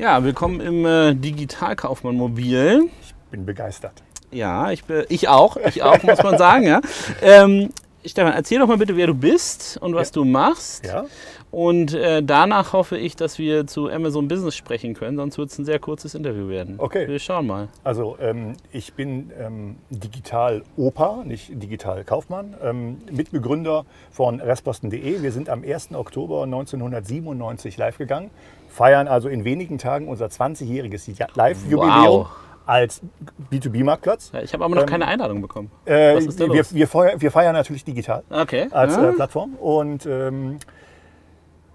Ja, 0.00 0.24
willkommen 0.24 0.60
im 0.62 0.86
äh, 0.86 1.14
Digitalkaufmann 1.14 2.16
Mobil. 2.16 2.88
Ich 3.02 3.14
bin 3.30 3.44
begeistert. 3.44 4.02
Ja, 4.30 4.70
ich, 4.70 4.82
ich 5.10 5.28
auch, 5.28 5.58
ich 5.58 5.82
auch, 5.82 6.02
muss 6.02 6.22
man 6.22 6.38
sagen. 6.38 6.64
Ja. 6.64 6.80
Ähm, 7.22 7.68
Stefan, 8.06 8.32
erzähl 8.32 8.60
doch 8.60 8.66
mal 8.66 8.78
bitte, 8.78 8.96
wer 8.96 9.08
du 9.08 9.14
bist 9.14 9.76
und 9.82 9.94
was 9.94 10.08
ja. 10.08 10.14
du 10.14 10.24
machst. 10.24 10.86
Ja. 10.86 11.04
Und 11.50 11.92
äh, 11.92 12.22
danach 12.22 12.72
hoffe 12.72 12.96
ich, 12.96 13.14
dass 13.14 13.38
wir 13.38 13.66
zu 13.66 13.90
Amazon 13.90 14.26
Business 14.26 14.56
sprechen 14.56 14.94
können, 14.94 15.18
sonst 15.18 15.36
wird 15.36 15.50
es 15.50 15.58
ein 15.58 15.66
sehr 15.66 15.78
kurzes 15.78 16.14
Interview 16.14 16.48
werden. 16.48 16.76
Okay. 16.78 17.06
Wir 17.06 17.18
schauen 17.18 17.46
mal. 17.46 17.68
Also 17.84 18.16
ähm, 18.22 18.54
ich 18.72 18.94
bin 18.94 19.30
ähm, 19.38 19.76
Digital-Opa, 19.90 21.24
nicht 21.26 21.50
Digital-Kaufmann, 21.62 22.54
ähm, 22.62 23.02
Mitbegründer 23.12 23.84
von 24.10 24.40
Restposten.de. 24.40 25.20
Wir 25.20 25.32
sind 25.32 25.50
am 25.50 25.62
1. 25.62 25.92
Oktober 25.92 26.44
1997 26.44 27.76
live 27.76 27.98
gegangen, 27.98 28.30
feiern 28.70 29.08
also 29.08 29.28
in 29.28 29.44
wenigen 29.44 29.78
Tagen 29.78 30.08
unser 30.08 30.26
20-jähriges 30.26 31.26
Live-Jubiläum. 31.34 32.06
Wow 32.06 32.30
als 32.70 33.02
B2B-Marktplatz. 33.50 34.30
Ja, 34.32 34.42
ich 34.42 34.52
habe 34.52 34.64
aber 34.64 34.76
noch 34.76 34.82
ähm, 34.82 34.88
keine 34.88 35.08
Einladung 35.08 35.42
bekommen. 35.42 35.72
Äh, 35.86 36.14
Was 36.14 36.26
ist 36.26 36.40
da 36.40 36.46
wir, 36.46 36.58
los? 36.58 36.72
Wir, 36.72 36.86
feiern, 36.86 37.20
wir, 37.20 37.32
feiern 37.32 37.52
natürlich 37.52 37.84
digital 37.84 38.22
okay. 38.30 38.68
als 38.70 38.96
äh, 38.96 39.12
Plattform. 39.12 39.54
Und 39.54 40.06
ähm, 40.06 40.58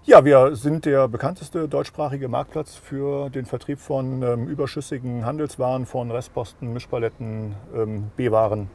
ja, 0.04 0.24
wir 0.24 0.56
sind 0.56 0.86
der 0.86 1.06
bekannteste 1.08 1.68
deutschsprachige 1.68 2.28
Marktplatz 2.28 2.76
für 2.76 3.28
den 3.28 3.44
Vertrieb 3.44 3.78
von 3.78 4.22
ähm, 4.22 4.48
überschüssigen 4.48 5.26
Handelswaren, 5.26 5.84
von 5.84 6.10
Restposten, 6.10 6.72
Mischpaletten, 6.72 7.56
ähm, 7.74 8.10
B-Waren 8.16 8.70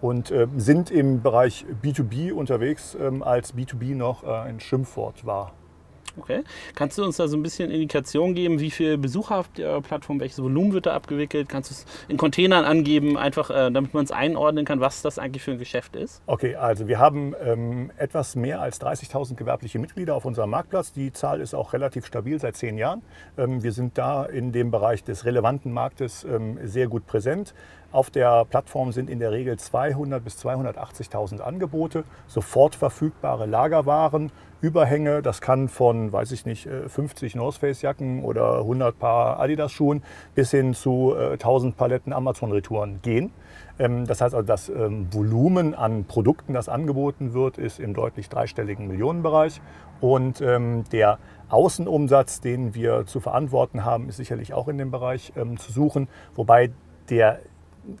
und 0.00 0.30
äh, 0.30 0.46
sind 0.56 0.90
im 0.90 1.22
Bereich 1.22 1.66
B2B 1.82 2.32
unterwegs, 2.32 2.96
ähm, 2.98 3.22
als 3.22 3.54
B2B 3.54 3.94
noch 3.96 4.24
äh, 4.24 4.28
ein 4.28 4.60
Schimpfwort 4.60 5.26
war. 5.26 5.52
Okay. 6.18 6.44
Kannst 6.74 6.98
du 6.98 7.04
uns 7.04 7.16
da 7.16 7.28
so 7.28 7.36
ein 7.36 7.42
bisschen 7.42 7.70
Indikation 7.70 8.34
geben, 8.34 8.60
wie 8.60 8.70
viele 8.70 8.98
Besucher 8.98 9.36
habt 9.36 9.58
ihr 9.58 9.80
Plattform, 9.80 10.20
welches 10.20 10.42
Volumen 10.42 10.72
wird 10.72 10.86
da 10.86 10.94
abgewickelt? 10.94 11.48
Kannst 11.48 11.70
du 11.70 11.74
es 11.74 11.86
in 12.08 12.16
Containern 12.16 12.64
angeben, 12.64 13.16
einfach 13.16 13.50
äh, 13.50 13.70
damit 13.70 13.94
man 13.94 14.04
es 14.04 14.10
einordnen 14.10 14.64
kann, 14.64 14.80
was 14.80 15.02
das 15.02 15.18
eigentlich 15.18 15.42
für 15.42 15.52
ein 15.52 15.58
Geschäft 15.58 15.96
ist? 15.96 16.22
Okay, 16.26 16.56
also 16.56 16.88
wir 16.88 16.98
haben 16.98 17.34
ähm, 17.42 17.90
etwas 17.98 18.36
mehr 18.36 18.60
als 18.60 18.80
30.000 18.80 19.34
gewerbliche 19.34 19.78
Mitglieder 19.78 20.14
auf 20.14 20.24
unserem 20.24 20.50
Marktplatz. 20.50 20.92
Die 20.92 21.12
Zahl 21.12 21.40
ist 21.40 21.54
auch 21.54 21.72
relativ 21.72 22.06
stabil 22.06 22.38
seit 22.40 22.56
zehn 22.56 22.78
Jahren. 22.78 23.02
Ähm, 23.36 23.62
wir 23.62 23.72
sind 23.72 23.98
da 23.98 24.24
in 24.24 24.52
dem 24.52 24.70
Bereich 24.70 25.04
des 25.04 25.24
relevanten 25.24 25.72
Marktes 25.72 26.24
ähm, 26.24 26.58
sehr 26.64 26.88
gut 26.88 27.06
präsent. 27.06 27.54
Auf 27.92 28.10
der 28.10 28.44
Plattform 28.44 28.92
sind 28.92 29.08
in 29.08 29.20
der 29.20 29.32
Regel 29.32 29.54
200.000 29.54 30.20
bis 30.20 30.44
280.000 30.44 31.40
Angebote, 31.40 32.04
sofort 32.26 32.74
verfügbare 32.74 33.46
Lagerwaren, 33.46 34.32
Überhänge. 34.60 35.22
Das 35.22 35.40
kann 35.40 35.68
von, 35.68 36.12
weiß 36.12 36.32
ich 36.32 36.46
nicht, 36.46 36.68
50 36.88 37.34
äh, 37.34 37.38
North 37.38 37.56
Face 37.56 37.82
Jacken 37.82 38.24
oder 38.24 38.58
100 38.60 38.98
Paar 38.98 39.40
Adidas 39.40 39.72
Schuhen 39.72 40.02
bis 40.34 40.50
hin 40.50 40.74
zu 40.74 41.14
1000 41.14 41.74
äh, 41.74 41.76
Paletten 41.76 42.12
Amazon 42.12 42.52
Retouren 42.52 43.00
gehen. 43.02 43.32
Ähm, 43.78 44.06
das 44.06 44.20
heißt 44.20 44.34
also, 44.34 44.46
das 44.46 44.68
ähm, 44.68 45.08
Volumen 45.12 45.74
an 45.74 46.04
Produkten, 46.04 46.52
das 46.52 46.68
angeboten 46.68 47.34
wird, 47.34 47.58
ist 47.58 47.80
im 47.80 47.94
deutlich 47.94 48.28
dreistelligen 48.28 48.88
Millionenbereich. 48.88 49.60
Und 50.00 50.40
ähm, 50.40 50.84
der 50.92 51.18
Außenumsatz, 51.48 52.40
den 52.40 52.74
wir 52.74 53.06
zu 53.06 53.20
verantworten 53.20 53.84
haben, 53.84 54.08
ist 54.08 54.16
sicherlich 54.16 54.52
auch 54.52 54.68
in 54.68 54.78
dem 54.78 54.90
Bereich 54.90 55.32
zu 55.58 55.72
suchen, 55.72 56.08
wobei 56.34 56.70
der 57.08 57.38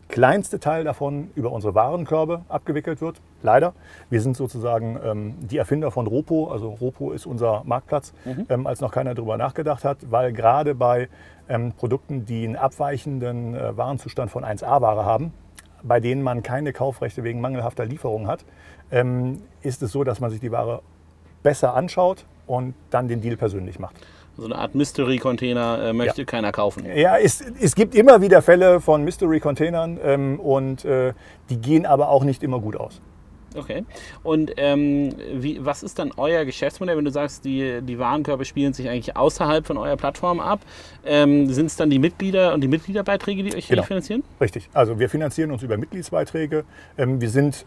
kleinste 0.08 0.60
Teil 0.60 0.84
davon 0.84 1.30
über 1.34 1.52
unsere 1.52 1.74
Warenkörbe 1.74 2.42
abgewickelt 2.48 3.00
wird. 3.00 3.20
Leider. 3.46 3.74
Wir 4.10 4.20
sind 4.20 4.36
sozusagen 4.36 4.98
ähm, 5.04 5.34
die 5.38 5.56
Erfinder 5.56 5.92
von 5.92 6.08
Ropo. 6.08 6.48
Also 6.48 6.70
Ropo 6.70 7.12
ist 7.12 7.26
unser 7.26 7.62
Marktplatz, 7.64 8.12
mhm. 8.24 8.46
ähm, 8.48 8.66
als 8.66 8.80
noch 8.80 8.90
keiner 8.90 9.14
darüber 9.14 9.36
nachgedacht 9.36 9.84
hat, 9.84 9.98
weil 10.10 10.32
gerade 10.32 10.74
bei 10.74 11.08
ähm, 11.48 11.72
Produkten, 11.72 12.26
die 12.26 12.44
einen 12.44 12.56
abweichenden 12.56 13.54
äh, 13.54 13.76
Warenzustand 13.76 14.32
von 14.32 14.44
1A-Ware 14.44 15.04
haben, 15.04 15.32
bei 15.84 16.00
denen 16.00 16.22
man 16.22 16.42
keine 16.42 16.72
Kaufrechte 16.72 17.22
wegen 17.22 17.40
mangelhafter 17.40 17.84
Lieferung 17.84 18.26
hat, 18.26 18.44
ähm, 18.90 19.42
ist 19.62 19.80
es 19.80 19.92
so, 19.92 20.02
dass 20.02 20.18
man 20.18 20.30
sich 20.30 20.40
die 20.40 20.50
Ware 20.50 20.82
besser 21.44 21.74
anschaut 21.74 22.26
und 22.48 22.74
dann 22.90 23.06
den 23.06 23.20
Deal 23.20 23.36
persönlich 23.36 23.78
macht 23.78 23.94
so 24.36 24.44
eine 24.44 24.56
Art 24.56 24.74
Mystery-Container 24.74 25.82
äh, 25.82 25.92
möchte 25.92 26.22
ja. 26.22 26.26
keiner 26.26 26.52
kaufen. 26.52 26.84
Ja, 26.94 27.16
es, 27.16 27.42
es 27.60 27.74
gibt 27.74 27.94
immer 27.94 28.20
wieder 28.20 28.42
Fälle 28.42 28.80
von 28.80 29.02
Mystery-Containern 29.04 29.98
ähm, 30.02 30.40
und 30.40 30.84
äh, 30.84 31.14
die 31.48 31.58
gehen 31.58 31.86
aber 31.86 32.10
auch 32.10 32.24
nicht 32.24 32.42
immer 32.42 32.60
gut 32.60 32.76
aus. 32.76 33.00
Okay. 33.56 33.84
Und 34.22 34.52
ähm, 34.56 35.10
wie, 35.32 35.64
was 35.64 35.82
ist 35.82 35.98
dann 35.98 36.12
euer 36.16 36.44
Geschäftsmodell, 36.44 36.96
wenn 36.96 37.04
du 37.04 37.10
sagst, 37.10 37.44
die, 37.44 37.80
die 37.82 37.98
Warenkörbe 37.98 38.44
spielen 38.44 38.72
sich 38.72 38.88
eigentlich 38.88 39.16
außerhalb 39.16 39.66
von 39.66 39.78
eurer 39.78 39.96
Plattform 39.96 40.40
ab? 40.40 40.60
Ähm, 41.04 41.48
Sind 41.52 41.66
es 41.66 41.76
dann 41.76 41.90
die 41.90 41.98
Mitglieder 41.98 42.54
und 42.54 42.60
die 42.60 42.68
Mitgliederbeiträge, 42.68 43.42
die 43.42 43.54
euch 43.54 43.68
genau. 43.68 43.82
finanzieren? 43.82 44.22
Richtig. 44.40 44.68
Also 44.72 44.98
wir 44.98 45.08
finanzieren 45.08 45.50
uns 45.50 45.62
über 45.62 45.76
Mitgliedsbeiträge. 45.76 46.64
Ähm, 46.98 47.20
wir 47.20 47.30
sind 47.30 47.64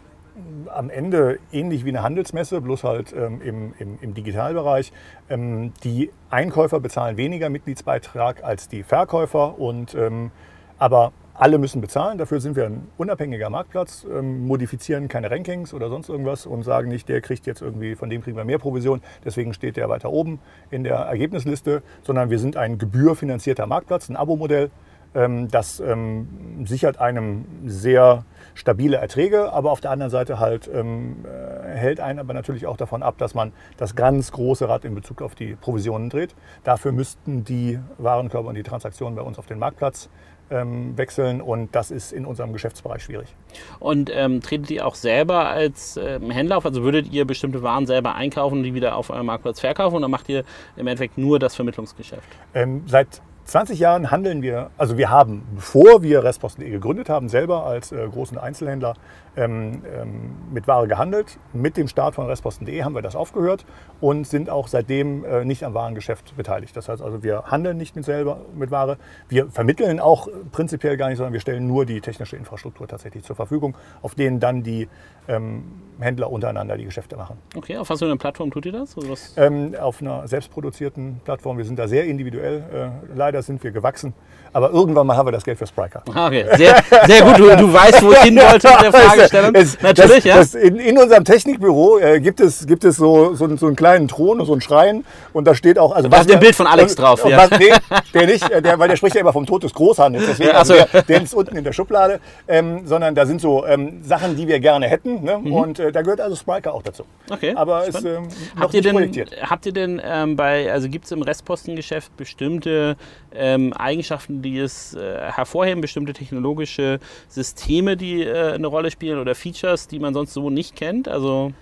am 0.66 0.90
Ende 0.90 1.38
ähnlich 1.52 1.84
wie 1.84 1.90
eine 1.90 2.02
Handelsmesse, 2.02 2.60
bloß 2.60 2.84
halt 2.84 3.12
ähm, 3.12 3.40
im, 3.42 3.74
im, 3.78 3.98
im, 4.00 4.14
Digitalbereich. 4.14 4.92
Ähm, 5.28 5.72
die 5.84 6.10
Einkäufer 6.30 6.80
bezahlen 6.80 7.16
weniger 7.16 7.50
Mitgliedsbeitrag 7.50 8.44
als 8.44 8.68
die 8.68 8.82
Verkäufer, 8.82 9.58
und, 9.58 9.94
ähm, 9.94 10.30
aber 10.78 11.12
alle 11.40 11.56
müssen 11.56 11.80
bezahlen. 11.80 12.18
Dafür 12.18 12.38
sind 12.40 12.54
wir 12.54 12.66
ein 12.66 12.86
unabhängiger 12.98 13.48
Marktplatz, 13.48 14.06
ähm, 14.10 14.46
modifizieren 14.46 15.08
keine 15.08 15.30
Rankings 15.30 15.72
oder 15.72 15.88
sonst 15.88 16.10
irgendwas 16.10 16.44
und 16.44 16.64
sagen 16.64 16.88
nicht, 16.88 17.08
der 17.08 17.22
kriegt 17.22 17.46
jetzt 17.46 17.62
irgendwie, 17.62 17.96
von 17.96 18.10
dem 18.10 18.22
kriegen 18.22 18.36
wir 18.36 18.44
mehr 18.44 18.58
Provision, 18.58 19.00
deswegen 19.24 19.54
steht 19.54 19.78
der 19.78 19.88
weiter 19.88 20.10
oben 20.10 20.38
in 20.70 20.84
der 20.84 20.96
Ergebnisliste, 20.96 21.82
sondern 22.02 22.28
wir 22.28 22.38
sind 22.38 22.58
ein 22.58 22.76
gebührfinanzierter 22.76 23.66
Marktplatz, 23.66 24.10
ein 24.10 24.16
Abo-Modell. 24.16 24.70
Ähm, 25.14 25.48
das 25.48 25.80
ähm, 25.80 26.64
sichert 26.64 27.00
einem 27.00 27.44
sehr 27.64 28.24
stabile 28.54 28.98
Erträge, 28.98 29.52
aber 29.52 29.72
auf 29.72 29.80
der 29.80 29.90
anderen 29.90 30.10
Seite 30.10 30.38
halt 30.38 30.70
ähm, 30.72 31.24
äh, 31.24 31.76
hält 31.76 32.00
einen 32.00 32.18
aber 32.18 32.32
natürlich 32.32 32.66
auch 32.66 32.76
davon 32.76 33.02
ab, 33.02 33.18
dass 33.18 33.34
man 33.34 33.52
das 33.76 33.96
ganz 33.96 34.30
große 34.32 34.68
Rad 34.68 34.84
in 34.84 34.94
Bezug 34.94 35.22
auf 35.22 35.34
die 35.34 35.56
Provisionen 35.56 36.10
dreht. 36.10 36.34
Dafür 36.62 36.92
müssten 36.92 37.44
die 37.44 37.80
Warenkörper 37.98 38.48
und 38.48 38.54
die 38.54 38.62
Transaktionen 38.62 39.16
bei 39.16 39.22
uns 39.22 39.38
auf 39.38 39.46
den 39.46 39.58
Marktplatz 39.58 40.08
wechseln 40.52 41.40
und 41.40 41.76
das 41.76 41.92
ist 41.92 42.12
in 42.12 42.26
unserem 42.26 42.52
Geschäftsbereich 42.52 43.04
schwierig. 43.04 43.36
Und 43.78 44.10
ähm, 44.12 44.40
tretet 44.40 44.68
ihr 44.72 44.84
auch 44.84 44.96
selber 44.96 45.48
als 45.48 45.96
ähm, 45.96 46.32
Händler 46.32 46.56
auf? 46.56 46.66
Also 46.66 46.82
würdet 46.82 47.12
ihr 47.12 47.24
bestimmte 47.24 47.62
Waren 47.62 47.86
selber 47.86 48.16
einkaufen 48.16 48.58
und 48.58 48.64
die 48.64 48.74
wieder 48.74 48.96
auf 48.96 49.10
eurem 49.10 49.26
Marktplatz 49.26 49.60
verkaufen 49.60 49.94
oder 49.94 50.08
macht 50.08 50.28
ihr 50.28 50.42
im 50.74 50.88
Endeffekt 50.88 51.18
nur 51.18 51.38
das 51.38 51.54
Vermittlungsgeschäft? 51.54 52.26
Ähm, 52.52 52.82
seit 52.86 53.22
20 53.50 53.80
Jahren 53.80 54.12
handeln 54.12 54.42
wir, 54.42 54.70
also 54.78 54.96
wir 54.96 55.10
haben, 55.10 55.42
bevor 55.56 56.04
wir 56.04 56.22
Restposten.de 56.22 56.70
gegründet 56.70 57.08
haben, 57.08 57.28
selber 57.28 57.66
als 57.66 57.90
äh, 57.90 58.06
großen 58.06 58.38
Einzelhändler 58.38 58.94
ähm, 59.36 59.82
ähm, 59.84 60.36
mit 60.52 60.66
Ware 60.66 60.88
gehandelt. 60.88 61.38
Mit 61.52 61.76
dem 61.76 61.88
Start 61.88 62.14
von 62.14 62.26
Restposten.de 62.26 62.82
haben 62.82 62.94
wir 62.94 63.02
das 63.02 63.16
aufgehört 63.16 63.64
und 64.00 64.26
sind 64.26 64.50
auch 64.50 64.68
seitdem 64.68 65.24
äh, 65.24 65.44
nicht 65.44 65.64
am 65.64 65.74
Warengeschäft 65.74 66.36
beteiligt. 66.36 66.76
Das 66.76 66.88
heißt 66.88 67.02
also, 67.02 67.22
wir 67.22 67.44
handeln 67.44 67.76
nicht 67.76 67.96
mit 67.96 68.04
selber 68.04 68.40
mit 68.54 68.70
Ware. 68.70 68.98
Wir 69.28 69.50
vermitteln 69.50 70.00
auch 70.00 70.28
prinzipiell 70.52 70.96
gar 70.96 71.08
nicht, 71.08 71.18
sondern 71.18 71.32
wir 71.32 71.40
stellen 71.40 71.66
nur 71.66 71.86
die 71.86 72.00
technische 72.00 72.36
Infrastruktur 72.36 72.88
tatsächlich 72.88 73.24
zur 73.24 73.36
Verfügung, 73.36 73.76
auf 74.02 74.14
denen 74.14 74.40
dann 74.40 74.62
die 74.62 74.88
ähm, 75.28 75.64
Händler 76.00 76.30
untereinander 76.30 76.76
die 76.76 76.84
Geschäfte 76.84 77.16
machen. 77.16 77.36
Okay, 77.56 77.76
auf 77.76 77.90
was 77.90 77.98
für 77.98 78.06
einer 78.06 78.16
Plattform 78.16 78.50
tut 78.50 78.66
ihr 78.66 78.72
das? 78.72 78.96
Ähm, 79.36 79.74
auf 79.78 80.00
einer 80.00 80.26
selbstproduzierten 80.26 81.20
Plattform. 81.24 81.58
Wir 81.58 81.64
sind 81.64 81.78
da 81.78 81.88
sehr 81.88 82.04
individuell. 82.06 82.64
Äh, 82.72 83.14
leider 83.14 83.42
sind 83.42 83.62
wir 83.62 83.70
gewachsen. 83.70 84.14
Aber 84.52 84.70
irgendwann 84.70 85.06
mal 85.06 85.16
haben 85.16 85.26
wir 85.26 85.32
das 85.32 85.44
Geld 85.44 85.58
für 85.58 85.66
Spriker. 85.66 86.02
Ah, 86.12 86.26
okay, 86.26 86.44
sehr, 86.56 86.82
sehr 87.06 87.22
gut. 87.22 87.38
Du, 87.38 87.56
du 87.56 87.72
weißt, 87.72 88.02
wo 88.02 88.12
ich 88.12 88.18
hin 88.18 88.36
wollte 88.36 88.68
mit 88.68 88.82
der 88.82 88.92
Fragestellung. 88.92 89.54
Es, 89.54 89.80
Natürlich, 89.80 90.16
das, 90.16 90.24
ja. 90.24 90.36
Das 90.36 90.54
in, 90.54 90.76
in, 90.76 90.98
unserem 90.98 91.24
Technikbüro 91.24 91.98
äh, 91.98 92.20
gibt 92.20 92.40
es, 92.40 92.66
gibt 92.66 92.84
es 92.84 92.96
so, 92.96 93.34
so, 93.34 93.56
so, 93.56 93.66
einen 93.66 93.76
kleinen 93.76 94.08
Thron, 94.08 94.44
so 94.44 94.52
einen 94.52 94.60
Schrein. 94.60 95.04
Und 95.32 95.46
da 95.46 95.54
steht 95.54 95.78
auch. 95.78 95.92
Also 95.92 96.08
da 96.08 96.20
ist 96.20 96.30
ein 96.30 96.40
Bild 96.40 96.56
von 96.56 96.66
Alex 96.66 96.92
und, 96.92 96.98
drauf. 96.98 97.24
Und, 97.24 97.30
ja. 97.30 97.38
was, 97.38 97.58
nee, 97.58 97.72
der 98.12 98.26
nicht, 98.26 98.50
äh, 98.50 98.60
der, 98.60 98.78
weil 98.78 98.88
der 98.88 98.96
spricht 98.96 99.14
ja 99.14 99.20
immer 99.20 99.32
vom 99.32 99.46
Tod 99.46 99.62
des 99.62 99.72
Großhandels. 99.72 100.26
Deswegen, 100.30 100.50
also 100.50 100.74
der, 100.74 101.02
der 101.02 101.22
ist 101.22 101.34
unten 101.34 101.56
in 101.56 101.64
der 101.64 101.72
Schublade. 101.72 102.20
Ähm, 102.48 102.86
sondern 102.86 103.14
da 103.14 103.26
sind 103.26 103.40
so 103.40 103.64
ähm, 103.66 104.02
Sachen, 104.02 104.36
die 104.36 104.48
wir 104.48 104.58
gerne 104.58 104.88
hätten. 104.88 105.22
Ne? 105.22 105.38
Mhm. 105.38 105.52
Und 105.52 105.78
äh, 105.78 105.92
da 105.92 106.02
gehört 106.02 106.20
also 106.20 106.34
Spriker 106.34 106.74
auch 106.74 106.82
dazu. 106.82 107.04
Okay. 107.30 107.54
Aber 107.54 107.86
es 107.86 108.04
ähm, 108.04 108.28
habt, 108.58 108.74
ihr 108.74 108.82
denn, 108.82 108.96
habt 109.42 109.66
ihr 109.66 109.72
denn 109.72 110.00
bei, 110.36 110.72
also 110.72 110.88
gibt 110.88 111.04
es 111.04 111.12
im 111.12 111.22
Restpostengeschäft 111.22 112.16
bestimmte 112.16 112.96
ähm, 113.32 113.72
Eigenschaften, 113.72 114.39
die 114.40 114.58
es 114.58 114.94
äh, 114.94 115.30
hervorheben, 115.32 115.80
bestimmte 115.80 116.12
technologische 116.12 116.98
Systeme, 117.28 117.96
die 117.96 118.22
äh, 118.22 118.52
eine 118.52 118.66
Rolle 118.66 118.90
spielen 118.90 119.18
oder 119.18 119.34
Features, 119.34 119.88
die 119.88 119.98
man 119.98 120.14
sonst 120.14 120.32
so 120.32 120.50
nicht 120.50 120.76
kennt? 120.76 121.08
Also 121.08 121.52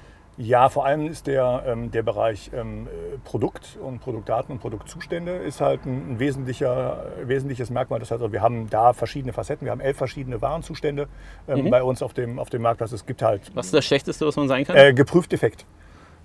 ja, 0.40 0.68
vor 0.68 0.86
allem 0.86 1.08
ist 1.08 1.26
der, 1.26 1.64
ähm, 1.66 1.90
der 1.90 2.04
Bereich 2.04 2.52
ähm, 2.54 2.86
Produkt 3.24 3.76
und 3.82 3.98
Produktdaten 3.98 4.52
und 4.52 4.60
Produktzustände 4.60 5.32
ist 5.32 5.60
halt 5.60 5.84
ein, 5.84 6.12
ein 6.12 6.18
wesentlicher, 6.20 7.06
wesentliches 7.24 7.70
Merkmal. 7.70 7.98
Das 7.98 8.12
heißt, 8.12 8.22
also 8.22 8.32
wir 8.32 8.40
haben 8.40 8.70
da 8.70 8.92
verschiedene 8.92 9.32
Facetten. 9.32 9.66
Wir 9.66 9.72
haben 9.72 9.80
elf 9.80 9.96
verschiedene 9.96 10.40
Warenzustände 10.40 11.08
ähm, 11.48 11.64
mhm. 11.64 11.70
bei 11.70 11.82
uns 11.82 12.02
auf 12.02 12.14
dem, 12.14 12.38
auf 12.38 12.50
dem 12.50 12.62
Marktplatz. 12.62 12.92
Es 12.92 13.04
gibt 13.04 13.20
halt. 13.20 13.50
Was 13.54 13.66
ist 13.66 13.74
das 13.74 13.84
Schlechteste, 13.84 14.24
was 14.26 14.36
man 14.36 14.46
sein 14.46 14.64
kann? 14.64 14.76
Äh, 14.76 14.94
geprüft 14.94 15.32
defekt. 15.32 15.66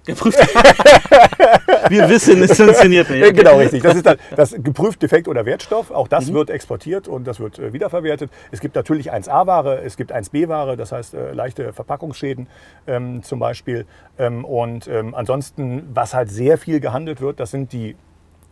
Geprüft. 0.05 0.37
Wir 1.89 2.09
wissen, 2.09 2.41
es 2.43 2.57
funktioniert 2.57 3.09
nicht. 3.09 3.35
Genau, 3.35 3.57
richtig. 3.57 3.83
Das 3.83 3.95
ist 3.95 4.05
dann 4.05 4.17
das 4.35 4.51
geprüft 4.51 5.01
Defekt 5.01 5.27
oder 5.27 5.45
Wertstoff. 5.45 5.91
Auch 5.91 6.07
das 6.07 6.27
mhm. 6.27 6.33
wird 6.35 6.49
exportiert 6.49 7.07
und 7.07 7.25
das 7.25 7.39
wird 7.39 7.59
äh, 7.59 7.73
wiederverwertet. 7.73 8.29
Es 8.51 8.59
gibt 8.59 8.75
natürlich 8.75 9.13
1A-Ware, 9.13 9.81
es 9.83 9.95
gibt 9.95 10.13
1B-Ware, 10.13 10.75
das 10.75 10.91
heißt 10.91 11.13
äh, 11.13 11.31
leichte 11.31 11.73
Verpackungsschäden 11.73 12.47
ähm, 12.87 13.23
zum 13.23 13.39
Beispiel. 13.39 13.85
Ähm, 14.17 14.43
und 14.43 14.87
ähm, 14.87 15.15
ansonsten, 15.15 15.89
was 15.93 16.13
halt 16.13 16.29
sehr 16.29 16.57
viel 16.57 16.79
gehandelt 16.79 17.21
wird, 17.21 17.39
das 17.39 17.51
sind 17.51 17.71
die 17.71 17.95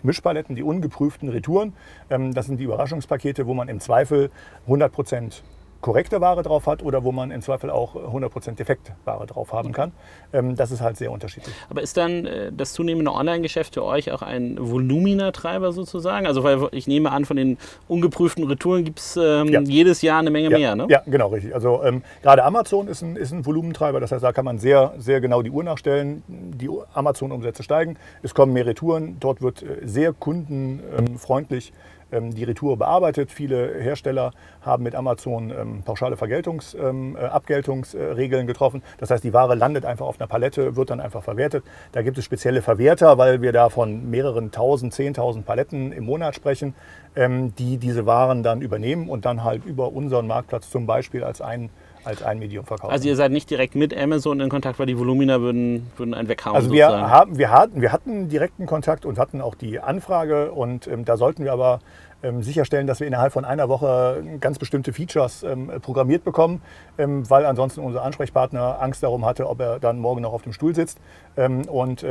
Mischpaletten, 0.03 0.55
die 0.55 0.63
ungeprüften 0.63 1.29
Retouren. 1.29 1.73
Ähm, 2.09 2.33
das 2.33 2.45
sind 2.45 2.59
die 2.59 2.63
Überraschungspakete, 2.63 3.45
wo 3.45 3.53
man 3.53 3.67
im 3.67 3.79
Zweifel 3.79 4.31
100 4.65 4.91
Prozent 4.91 5.43
korrekte 5.81 6.21
Ware 6.21 6.43
drauf 6.43 6.67
hat 6.67 6.83
oder 6.83 7.03
wo 7.03 7.11
man 7.11 7.31
im 7.31 7.41
Zweifel 7.41 7.69
auch 7.69 7.95
100% 7.95 8.55
defekte 8.55 8.93
Ware 9.05 9.25
drauf 9.25 9.51
haben 9.51 9.71
kann. 9.71 9.91
Ähm, 10.31 10.55
das 10.55 10.71
ist 10.71 10.81
halt 10.81 10.97
sehr 10.97 11.11
unterschiedlich. 11.11 11.53
Aber 11.69 11.81
ist 11.81 11.97
dann 11.97 12.25
äh, 12.25 12.51
das 12.51 12.73
zunehmende 12.73 13.11
Online-Geschäft 13.11 13.73
für 13.73 13.83
euch 13.83 14.11
auch 14.11 14.21
ein 14.21 14.57
Volumina-Treiber 14.59 15.71
sozusagen? 15.71 16.27
Also 16.27 16.43
weil 16.43 16.69
ich 16.71 16.87
nehme 16.87 17.11
an, 17.11 17.25
von 17.25 17.37
den 17.37 17.57
ungeprüften 17.87 18.43
Retouren 18.45 18.83
gibt 18.83 18.99
es 18.99 19.17
ähm, 19.17 19.47
ja. 19.47 19.61
jedes 19.61 20.01
Jahr 20.01 20.19
eine 20.19 20.29
Menge 20.29 20.51
ja. 20.51 20.57
mehr, 20.57 20.75
ne? 20.75 20.87
Ja, 20.89 21.01
genau, 21.05 21.29
richtig. 21.29 21.53
Also 21.53 21.83
ähm, 21.83 22.03
gerade 22.21 22.43
Amazon 22.43 22.87
ist 22.87 23.01
ein, 23.01 23.15
ist 23.15 23.31
ein 23.31 23.45
Volumentreiber, 23.45 23.99
das 23.99 24.11
heißt, 24.11 24.23
da 24.23 24.31
kann 24.31 24.45
man 24.45 24.59
sehr, 24.59 24.93
sehr 24.97 25.21
genau 25.21 25.41
die 25.41 25.51
Uhr 25.51 25.63
nachstellen. 25.63 26.23
Die 26.27 26.69
Amazon-Umsätze 26.93 27.63
steigen, 27.63 27.97
es 28.21 28.33
kommen 28.33 28.53
mehr 28.53 28.65
Retouren, 28.65 29.17
dort 29.19 29.41
wird 29.41 29.63
äh, 29.63 29.79
sehr 29.83 30.13
kundenfreundlich 30.13 31.69
ähm, 31.69 32.00
die 32.11 32.43
Retour 32.43 32.77
bearbeitet. 32.77 33.31
Viele 33.31 33.73
Hersteller 33.79 34.31
haben 34.61 34.83
mit 34.83 34.95
Amazon 34.95 35.51
ähm, 35.51 35.83
pauschale 35.83 36.15
Vergeltungs-, 36.15 36.75
ähm, 36.77 37.15
äh, 37.15 37.25
Abgeltungsregeln 37.25 38.47
getroffen. 38.47 38.83
Das 38.97 39.09
heißt, 39.09 39.23
die 39.23 39.33
Ware 39.33 39.55
landet 39.55 39.85
einfach 39.85 40.05
auf 40.05 40.19
einer 40.19 40.27
Palette, 40.27 40.75
wird 40.75 40.89
dann 40.89 40.99
einfach 40.99 41.23
verwertet. 41.23 41.63
Da 41.91 42.01
gibt 42.01 42.17
es 42.17 42.25
spezielle 42.25 42.61
Verwerter, 42.61 43.17
weil 43.17 43.41
wir 43.41 43.51
da 43.51 43.69
von 43.69 44.09
mehreren 44.09 44.51
tausend, 44.51 44.93
zehntausend 44.93 45.45
Paletten 45.45 45.91
im 45.91 46.05
Monat 46.05 46.35
sprechen, 46.35 46.73
die 47.15 47.77
diese 47.77 48.05
Waren 48.05 48.41
dann 48.41 48.61
übernehmen 48.61 49.09
und 49.09 49.25
dann 49.25 49.43
halt 49.43 49.65
über 49.65 49.91
unseren 49.91 50.27
Marktplatz 50.27 50.69
zum 50.69 50.85
Beispiel 50.85 51.23
als 51.23 51.41
ein 51.41 51.69
als 52.03 52.23
ein 52.23 52.39
Medium 52.39 52.65
verkaufen. 52.65 52.91
Also 52.91 53.07
ihr 53.07 53.15
seid 53.15 53.31
nicht 53.31 53.49
direkt 53.49 53.75
mit 53.75 53.95
Amazon 53.95 54.39
in 54.39 54.49
Kontakt, 54.49 54.79
weil 54.79 54.85
die 54.85 54.97
Volumina 54.97 55.41
würden, 55.41 55.87
würden 55.97 56.13
einen 56.13 56.27
weghauen. 56.27 56.55
Also 56.55 56.71
wir, 56.71 56.87
haben, 56.87 57.37
wir, 57.37 57.51
hatten, 57.51 57.81
wir 57.81 57.91
hatten 57.91 58.29
direkten 58.29 58.65
Kontakt 58.65 59.05
und 59.05 59.17
hatten 59.17 59.41
auch 59.41 59.55
die 59.55 59.79
Anfrage 59.79 60.51
und 60.51 60.87
ähm, 60.87 61.05
da 61.05 61.17
sollten 61.17 61.43
wir 61.43 61.53
aber 61.53 61.79
ähm, 62.23 62.43
sicherstellen, 62.43 62.85
dass 62.85 62.99
wir 62.99 63.07
innerhalb 63.07 63.33
von 63.33 63.45
einer 63.45 63.67
Woche 63.67 64.23
ganz 64.39 64.59
bestimmte 64.59 64.93
Features 64.93 65.43
ähm, 65.43 65.71
programmiert 65.81 66.23
bekommen, 66.23 66.61
ähm, 66.97 67.27
weil 67.29 67.45
ansonsten 67.45 67.81
unser 67.81 68.03
Ansprechpartner 68.03 68.81
Angst 68.81 69.01
darum 69.01 69.25
hatte, 69.25 69.49
ob 69.49 69.59
er 69.59 69.79
dann 69.79 69.97
morgen 69.97 70.21
noch 70.21 70.33
auf 70.33 70.43
dem 70.43 70.53
Stuhl 70.53 70.75
sitzt. 70.75 70.99
Ähm, 71.35 71.63
und 71.67 72.05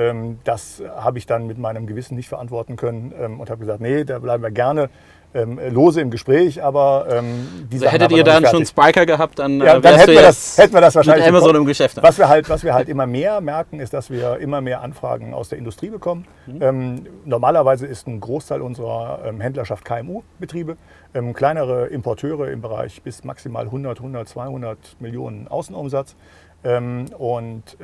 das 0.44 0.82
habe 0.96 1.18
ich 1.18 1.26
dann 1.26 1.46
mit 1.46 1.58
meinem 1.58 1.86
Gewissen 1.86 2.16
nicht 2.16 2.28
verantworten 2.28 2.76
können 2.76 3.12
und 3.38 3.50
habe 3.50 3.60
gesagt, 3.60 3.80
nee, 3.80 4.04
da 4.04 4.18
bleiben 4.18 4.42
wir 4.42 4.50
gerne 4.50 4.88
ähm, 5.32 5.60
lose 5.70 6.00
im 6.00 6.10
Gespräch, 6.10 6.62
aber 6.62 7.06
ähm, 7.10 7.68
die 7.70 7.76
also 7.76 7.88
Hättet 7.88 8.12
ihr 8.12 8.24
dann 8.24 8.44
schon 8.46 8.66
Spiker 8.66 9.06
gehabt, 9.06 9.38
dann, 9.38 9.60
ja, 9.60 9.76
äh, 9.76 9.80
dann 9.80 9.94
hätten, 9.94 10.12
wir 10.12 10.22
das, 10.22 10.58
hätten 10.58 10.74
wir 10.74 10.80
das 10.80 10.94
wahrscheinlich 10.94 11.26
mit 11.26 11.34
Amazon 11.34 11.56
im 11.56 11.64
Geschäft. 11.64 11.98
Was 12.02 12.18
wir, 12.18 12.28
halt, 12.28 12.48
was 12.48 12.64
wir 12.64 12.74
halt 12.74 12.88
immer 12.88 13.06
mehr 13.06 13.40
merken, 13.40 13.78
ist, 13.78 13.92
dass 13.92 14.10
wir 14.10 14.38
immer 14.38 14.60
mehr 14.60 14.80
Anfragen 14.80 15.32
aus 15.32 15.48
der 15.48 15.58
Industrie 15.58 15.90
bekommen. 15.90 16.26
Mhm. 16.46 16.62
Ähm, 16.62 17.06
normalerweise 17.24 17.86
ist 17.86 18.08
ein 18.08 18.20
Großteil 18.20 18.60
unserer 18.60 19.20
ähm, 19.24 19.40
Händlerschaft 19.40 19.84
KMU-Betriebe. 19.84 20.76
Ähm, 21.14 21.32
kleinere 21.32 21.86
Importeure 21.86 22.48
im 22.48 22.60
Bereich 22.60 23.02
bis 23.02 23.24
maximal 23.24 23.64
100, 23.64 23.98
100, 23.98 24.28
200 24.28 24.78
Millionen 25.00 25.48
Außenumsatz. 25.48 26.16
Ähm, 26.62 27.06
und 27.16 27.76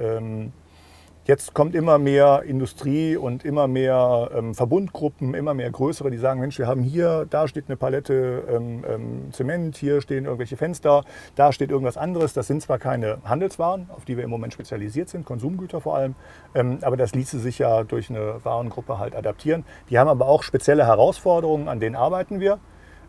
Jetzt 1.27 1.55
kommt 1.55 1.75
immer 1.75 1.99
mehr 1.99 2.45
Industrie 2.47 3.17
und 3.17 3.45
immer 3.45 3.67
mehr 3.67 4.31
ähm, 4.33 4.55
Verbundgruppen, 4.55 5.35
immer 5.35 5.55
mehr 5.55 5.69
größere, 5.69 6.09
die 6.09 6.19
sagen, 6.19 6.39
Mensch, 6.39 6.57
wir 6.57 6.69
haben 6.69 6.83
hier, 6.83 7.27
da 7.29 7.49
steht 7.49 7.65
eine 7.67 7.77
Palette 7.77 8.45
ähm, 8.49 8.85
ähm, 8.89 9.33
Zement, 9.33 9.77
hier 9.77 10.01
stehen 10.01 10.27
irgendwelche 10.27 10.57
Fenster, 10.57 11.03
da 11.35 11.51
steht 11.51 11.73
irgendwas 11.73 11.97
anderes. 11.97 12.33
Das 12.33 12.47
sind 12.47 12.63
zwar 12.63 12.79
keine 12.79 13.19
Handelswaren, 13.25 13.91
auf 13.91 14.05
die 14.05 14.17
wir 14.17 14.23
im 14.23 14.31
Moment 14.31 14.53
spezialisiert 14.53 15.09
sind, 15.09 15.27
Konsumgüter 15.27 15.81
vor 15.81 15.97
allem, 15.97 16.15
ähm, 16.55 16.79
aber 16.83 16.97
das 16.97 17.13
ließe 17.13 17.41
sich 17.41 17.59
ja 17.59 17.83
durch 17.83 18.09
eine 18.09 18.45
Warengruppe 18.45 19.01
halt 19.01 19.17
adaptieren. 19.17 19.65
Die 19.91 19.99
haben 19.99 20.07
aber 20.09 20.29
auch 20.29 20.45
spezielle 20.45 20.87
Herausforderungen, 20.87 21.67
an 21.67 21.81
denen 21.81 21.97
arbeiten 21.97 22.39
wir. 22.39 22.61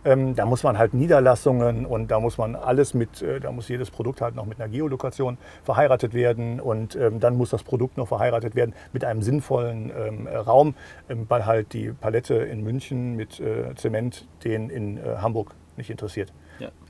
Ähm, 0.08 0.36
da 0.36 0.46
muss 0.46 0.64
man 0.64 0.78
halt 0.78 0.94
Niederlassungen 0.94 1.86
und 1.86 2.12
da 2.12 2.22
muss 2.22 2.38
man 2.38 2.56
alles 2.56 2.94
mit, 2.94 3.22
äh, 3.22 3.42
da 3.42 3.52
muss 3.52 3.68
jedes 3.68 3.92
Produkt 3.92 4.22
halt 4.22 4.36
noch 4.36 4.46
mit 4.46 4.58
einer 4.58 4.70
Geolokation 4.70 5.38
verheiratet 5.66 6.14
werden 6.14 6.62
und 6.62 6.96
ähm, 6.96 7.20
dann 7.20 7.36
muss 7.36 7.50
das 7.50 7.64
Produkt 7.64 7.98
noch 7.98 8.08
verheiratet 8.08 8.56
werden 8.56 8.74
mit 8.94 9.04
einem 9.04 9.22
sinnvollen 9.22 9.92
ähm, 9.92 10.28
Raum, 10.28 10.76
ähm, 11.10 11.26
weil 11.28 11.46
halt 11.46 11.74
die 11.74 11.92
Palette 11.92 12.36
in 12.36 12.64
München 12.64 13.18
mit 13.18 13.42
äh, 13.42 13.76
Zement 13.76 14.26
den 14.46 14.70
in 14.70 14.98
äh, 14.98 15.18
Hamburg 15.18 15.56
nicht 15.76 15.90
interessiert. 15.90 16.32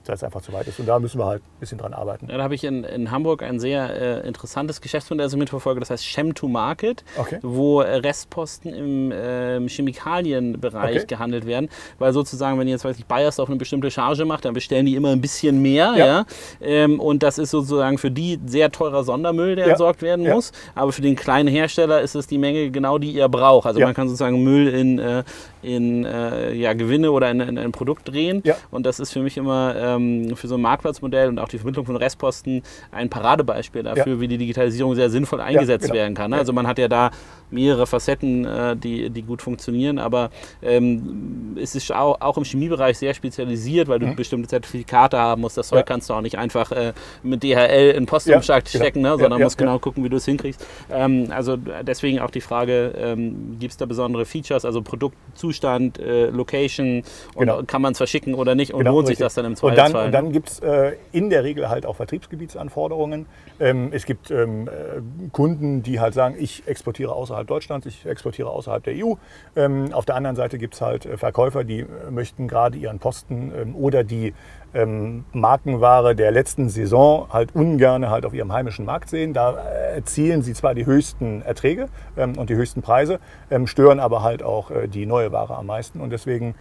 Da 0.07 0.13
es 0.13 0.23
einfach 0.23 0.41
zu 0.41 0.53
weit 0.53 0.67
ist. 0.67 0.79
Und 0.79 0.85
da 0.85 0.99
müssen 0.99 1.19
wir 1.19 1.25
halt 1.25 1.41
ein 1.41 1.59
bisschen 1.59 1.77
dran 1.77 1.93
arbeiten. 1.93 2.27
Ja, 2.29 2.37
da 2.37 2.43
habe 2.43 2.55
ich 2.55 2.63
in, 2.63 2.85
in 2.85 3.11
Hamburg 3.11 3.43
ein 3.43 3.59
sehr 3.59 4.23
äh, 4.23 4.27
interessantes 4.27 4.79
Geschäftsmodell 4.79 5.25
also 5.25 5.35
mitverfolgt, 5.35 5.81
das 5.81 5.89
heißt 5.89 6.05
Shem 6.05 6.33
to 6.33 6.47
Market, 6.47 7.03
okay. 7.17 7.39
wo 7.41 7.81
äh, 7.81 7.95
Restposten 7.97 8.73
im 8.73 9.11
äh, 9.11 9.67
Chemikalienbereich 9.67 10.97
okay. 10.97 11.05
gehandelt 11.07 11.45
werden. 11.45 11.69
Weil 11.99 12.13
sozusagen, 12.13 12.57
wenn 12.57 12.69
jetzt, 12.69 12.85
weiß 12.85 12.97
ich, 12.97 13.05
Bayersdorf 13.05 13.49
eine 13.49 13.57
bestimmte 13.57 13.91
Charge 13.91 14.23
macht, 14.23 14.45
dann 14.45 14.53
bestellen 14.53 14.85
die 14.85 14.95
immer 14.95 15.09
ein 15.09 15.19
bisschen 15.19 15.61
mehr. 15.61 15.93
Ja. 15.97 16.05
ja? 16.05 16.25
Ähm, 16.61 17.01
und 17.01 17.21
das 17.21 17.37
ist 17.37 17.51
sozusagen 17.51 17.97
für 17.97 18.09
die 18.09 18.39
sehr 18.45 18.71
teurer 18.71 19.03
Sondermüll, 19.03 19.57
der 19.57 19.65
ja. 19.65 19.71
entsorgt 19.71 20.01
werden 20.01 20.25
muss. 20.25 20.53
Aber 20.73 20.93
für 20.93 21.01
den 21.01 21.17
kleinen 21.17 21.49
Hersteller 21.49 21.99
ist 21.99 22.15
es 22.15 22.27
die 22.27 22.37
Menge 22.37 22.71
genau, 22.71 22.97
die 22.97 23.11
ihr 23.11 23.27
braucht. 23.27 23.67
Also 23.67 23.81
man 23.81 23.93
kann 23.93 24.07
sozusagen 24.07 24.41
Müll 24.41 24.69
in, 24.69 24.99
äh, 24.99 25.23
in 25.61 26.05
äh, 26.05 26.53
ja, 26.53 26.71
Gewinne 26.73 27.11
oder 27.11 27.29
in, 27.29 27.41
in, 27.41 27.57
ein 27.57 27.73
Produkt 27.73 28.07
drehen. 28.07 28.41
Und 28.71 28.85
das 28.85 29.01
ist 29.01 29.11
für 29.11 29.19
mich 29.19 29.35
immer 29.35 29.96
ähm, 29.97 30.35
für 30.35 30.47
so 30.47 30.55
ein 30.55 30.61
Marktplatzmodell 30.61 31.29
und 31.29 31.39
auch 31.39 31.47
die 31.47 31.57
Vermittlung 31.57 31.85
von 31.85 31.95
Restposten 31.95 32.63
ein 32.91 33.09
Paradebeispiel 33.09 33.83
dafür, 33.83 34.13
ja. 34.13 34.19
wie 34.19 34.27
die 34.27 34.37
Digitalisierung 34.37 34.95
sehr 34.95 35.09
sinnvoll 35.09 35.41
eingesetzt 35.41 35.85
genau. 35.85 35.95
werden 35.95 36.13
kann. 36.13 36.31
Ne? 36.31 36.37
Also 36.37 36.53
man 36.53 36.67
hat 36.67 36.79
ja 36.79 36.87
da 36.87 37.11
mehrere 37.49 37.87
Facetten, 37.87 38.45
äh, 38.45 38.75
die, 38.75 39.09
die 39.09 39.21
gut 39.21 39.41
funktionieren, 39.41 39.99
aber 39.99 40.29
ähm, 40.61 41.57
es 41.59 41.75
ist 41.75 41.91
auch, 41.91 42.19
auch, 42.21 42.37
im 42.37 42.43
Chemiebereich 42.43 42.97
sehr 42.97 43.13
spezialisiert, 43.13 43.87
weil 43.87 43.99
du 43.99 44.07
mhm. 44.07 44.15
bestimmte 44.15 44.47
Zertifikate 44.47 45.17
haben 45.17 45.41
musst. 45.41 45.57
Das 45.57 45.69
Zeug 45.69 45.85
kannst 45.85 46.09
du 46.09 46.13
auch 46.13 46.21
nicht 46.21 46.37
einfach 46.37 46.71
äh, 46.71 46.93
mit 47.23 47.43
DHL 47.43 47.93
in 47.95 48.05
Postumschlag 48.05 48.65
genau. 48.65 48.83
stecken, 48.83 49.01
ne? 49.01 49.17
sondern 49.17 49.41
musst 49.41 49.57
genau 49.57 49.79
gucken, 49.79 50.03
wie 50.03 50.09
du 50.09 50.17
es 50.17 50.25
hinkriegst. 50.25 50.65
Ähm, 50.91 51.27
also 51.29 51.57
deswegen 51.57 52.19
auch 52.19 52.31
die 52.31 52.41
Frage, 52.41 52.93
ähm, 52.97 53.57
gibt 53.59 53.71
es 53.71 53.77
da 53.77 53.85
besondere 53.85 54.25
Features, 54.25 54.65
also 54.65 54.81
Produktzustand, 54.81 55.99
äh, 55.99 56.27
Location 56.27 57.03
und 57.35 57.47
genau. 57.47 57.63
kann 57.63 57.81
man 57.81 57.93
es 57.93 57.97
verschicken 57.97 58.33
oder 58.33 58.55
nicht 58.55 58.73
und 58.73 58.79
genau, 58.79 58.91
lohnt 58.91 59.07
richtig. 59.07 59.17
sich 59.17 59.25
das 59.25 59.33
dann 59.35 59.45
im 59.45 59.55
Zweifel? 59.55 59.75
dann, 59.75 59.95
und 59.95 60.11
dann 60.11 60.31
gibt 60.31 60.49
es 60.49 60.59
äh, 60.59 60.93
in 61.11 61.29
der 61.29 61.43
Regel 61.43 61.69
halt 61.69 61.85
auch 61.85 61.95
Vertriebsgebietsanforderungen. 61.95 63.25
Ähm, 63.59 63.89
es 63.91 64.05
gibt 64.05 64.31
ähm, 64.31 64.67
äh, 64.67 65.01
Kunden, 65.31 65.83
die 65.83 65.99
halt 65.99 66.13
sagen, 66.13 66.35
ich 66.37 66.63
exportiere 66.67 67.13
außerhalb 67.13 67.36
Deutschlands, 67.45 67.85
ich 67.85 68.05
exportiere 68.05 68.49
außerhalb 68.49 68.83
der 68.83 68.93
EU. 68.95 69.13
Ähm, 69.55 69.93
auf 69.93 70.05
der 70.05 70.15
anderen 70.15 70.35
Seite 70.35 70.57
gibt 70.57 70.73
es 70.73 70.81
halt 70.81 71.05
äh, 71.05 71.17
Verkäufer, 71.17 71.63
die 71.63 71.79
äh, 71.79 71.85
möchten 72.11 72.47
gerade 72.47 72.77
ihren 72.77 72.99
Posten 72.99 73.51
ähm, 73.55 73.75
oder 73.75 74.03
die 74.03 74.33
ähm, 74.73 75.25
Markenware 75.31 76.15
der 76.15 76.31
letzten 76.31 76.69
Saison 76.69 77.27
halt 77.31 77.55
ungern 77.55 78.09
halt 78.09 78.25
auf 78.25 78.33
ihrem 78.33 78.51
heimischen 78.51 78.85
Markt 78.85 79.09
sehen. 79.09 79.33
Da 79.33 79.53
erzielen 79.53 80.41
sie 80.41 80.53
zwar 80.53 80.75
die 80.75 80.85
höchsten 80.85 81.41
Erträge 81.41 81.87
und 82.15 82.49
die 82.49 82.55
höchsten 82.55 82.81
Preise, 82.81 83.19
stören 83.65 83.99
aber 83.99 84.23
halt 84.23 84.43
auch 84.43 84.69
äh, 84.69 84.87
die 84.87 85.05
neue 85.05 85.31
Ware 85.31 85.55
am 85.55 85.67
meisten. 85.67 86.01
Und 86.01 86.11
deswegen 86.11 86.55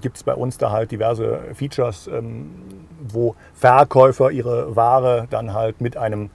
gibt 0.00 0.16
es 0.16 0.22
bei 0.24 0.34
uns 0.34 0.58
da 0.58 0.70
halt 0.70 0.90
diverse 0.90 1.38
Features, 1.54 2.10
wo 3.00 3.36
Verkäufer 3.54 4.32
ihre 4.32 4.74
Ware 4.74 5.28
dann 5.30 5.54
halt 5.54 5.80
mit 5.80 5.96
einem 5.96 6.30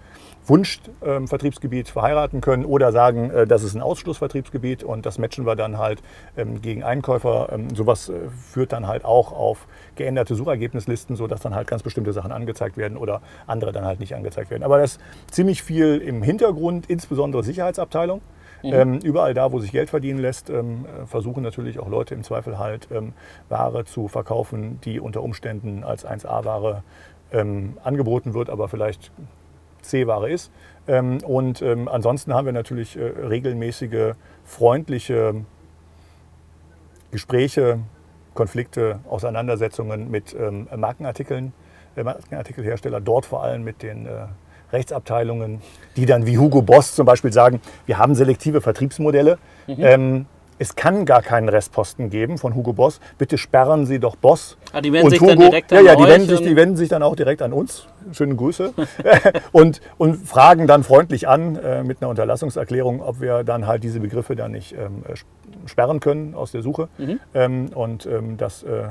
Wunschvertriebsgebiet 0.48 1.88
ähm, 1.88 1.94
verheiraten 1.94 2.42
können 2.42 2.66
oder 2.66 2.92
sagen, 2.92 3.30
äh, 3.32 3.48
das 3.48 3.64
ist 3.64 3.76
ein 3.76 3.82
Ausschlussvertriebsgebiet 3.82 4.84
und 4.84 5.06
das 5.06 5.18
matchen 5.18 5.46
wir 5.46 5.56
dann 5.56 5.78
halt 5.78 6.02
ähm, 6.38 6.62
gegen 6.62 6.84
Einkäufer. 6.84 7.50
Ähm, 7.52 7.76
sowas 7.76 8.10
äh, 8.10 8.30
führt 8.52 8.72
dann 8.72 8.88
halt 8.88 9.06
auch 9.06 9.32
auf 9.34 9.68
geänderte 9.96 10.36
Suchergebnislisten, 10.36 11.16
sodass 11.16 11.42
dann 11.42 11.56
halt 11.56 11.68
ganz 11.68 11.84
bestimmte 11.84 12.14
Sachen 12.14 12.32
angezeigt 12.32 12.78
werden 12.78 12.98
oder 12.98 13.22
andere 13.46 13.72
dann 13.72 13.86
halt 13.86 14.00
nicht 14.00 14.16
angezeigt 14.16 14.50
werden. 14.50 14.64
Aber 14.64 14.78
das 14.78 14.94
ist 14.94 15.02
ziemlich 15.32 15.64
viel 15.64 15.98
im 15.98 16.24
Hintergrund, 16.24 16.90
insbesondere 16.90 17.44
Sicherheitsabteilung. 17.44 18.22
Mhm. 18.64 18.74
Ähm, 18.74 19.00
überall 19.04 19.34
da, 19.34 19.52
wo 19.52 19.60
sich 19.60 19.72
Geld 19.72 19.90
verdienen 19.90 20.20
lässt, 20.20 20.50
ähm, 20.50 20.86
versuchen 21.06 21.44
natürlich 21.44 21.80
auch 21.80 21.90
Leute 21.90 22.16
im 22.16 22.24
Zweifel 22.24 22.58
halt 22.58 22.88
ähm, 22.92 23.14
Ware 23.50 23.86
zu 23.86 24.08
verkaufen, 24.08 24.80
die 24.84 25.00
unter 25.00 25.22
Umständen 25.22 25.84
als 25.84 26.08
1A-Ware 26.08 26.84
angeboten 27.84 28.34
wird, 28.34 28.50
aber 28.50 28.70
vielleicht 28.70 29.12
C-Ware 29.88 30.30
ist. 30.30 30.52
Ähm, 30.88 31.20
und 31.24 31.62
ähm, 31.62 31.88
ansonsten 31.88 32.34
haben 32.34 32.46
wir 32.46 32.54
natürlich 32.54 32.98
äh, 32.98 33.04
regelmäßige, 33.04 34.14
freundliche 34.46 35.36
Gespräche, 37.12 37.80
Konflikte, 38.34 39.00
Auseinandersetzungen 39.10 40.12
mit 40.12 40.36
ähm, 40.38 40.68
Markenartikeln, 40.76 41.54
äh, 41.96 42.04
Markenartikelhersteller, 42.04 43.02
dort 43.02 43.26
vor 43.26 43.44
allem 43.44 43.64
mit 43.64 43.82
den 43.82 44.06
äh, 44.06 44.28
Rechtsabteilungen, 44.72 45.62
die 45.96 46.06
dann 46.06 46.26
wie 46.26 46.38
Hugo 46.38 46.62
Boss 46.62 46.94
zum 46.94 47.06
Beispiel 47.06 47.34
sagen, 47.34 47.62
wir 47.86 47.98
haben 47.98 48.16
selektive 48.16 48.62
Vertriebsmodelle. 48.62 49.38
Mhm. 49.68 49.76
Ähm, 49.80 50.26
es 50.60 50.76
kann 50.76 51.06
gar 51.06 51.22
keinen 51.22 51.50
Restposten 51.50 52.10
geben 52.10 52.38
von 52.38 52.56
Hugo 52.56 52.74
Boss. 52.74 53.00
Bitte 53.18 53.38
sperren 53.38 53.86
Sie 53.86 54.00
doch 54.00 54.16
Boss. 54.16 54.58
Ah, 54.74 54.82
die 54.82 54.92
wenden 54.92 55.06
und 55.06 55.12
sich 55.12 55.22
Hugo. 55.22 55.32
dann 55.32 55.40
direkt 55.40 55.72
an 55.72 55.86
ja, 55.86 55.94
ja, 55.94 55.96
die 55.96 56.04
wenden, 56.04 56.30
sich, 56.30 56.42
die 56.42 56.56
wenden 56.56 56.76
sich 56.76 56.90
dann 56.90 57.04
auch 57.04 57.16
direkt 57.16 57.42
an 57.42 57.54
uns. 57.54 57.88
Schöne 58.12 58.36
Grüße. 58.36 58.74
und, 59.52 59.82
und 59.98 60.28
fragen 60.28 60.68
dann 60.68 60.84
freundlich 60.84 61.28
an 61.28 61.56
äh, 61.58 61.84
mit 61.84 62.02
einer 62.02 62.10
Unterlassungserklärung, 62.10 63.02
ob 63.02 63.22
wir 63.22 63.44
dann 63.44 63.68
halt 63.68 63.84
diese 63.84 64.00
Begriffe 64.00 64.36
dann 64.36 64.52
nicht 64.52 64.74
ähm, 64.74 65.04
sperren 65.66 66.00
können 66.00 66.34
aus 66.34 66.52
der 66.52 66.62
Suche. 66.62 66.88
Mhm. 66.98 67.20
Ähm, 67.34 67.70
und 67.74 68.06
ähm, 68.06 68.38
das 68.38 68.64
äh, 68.64 68.84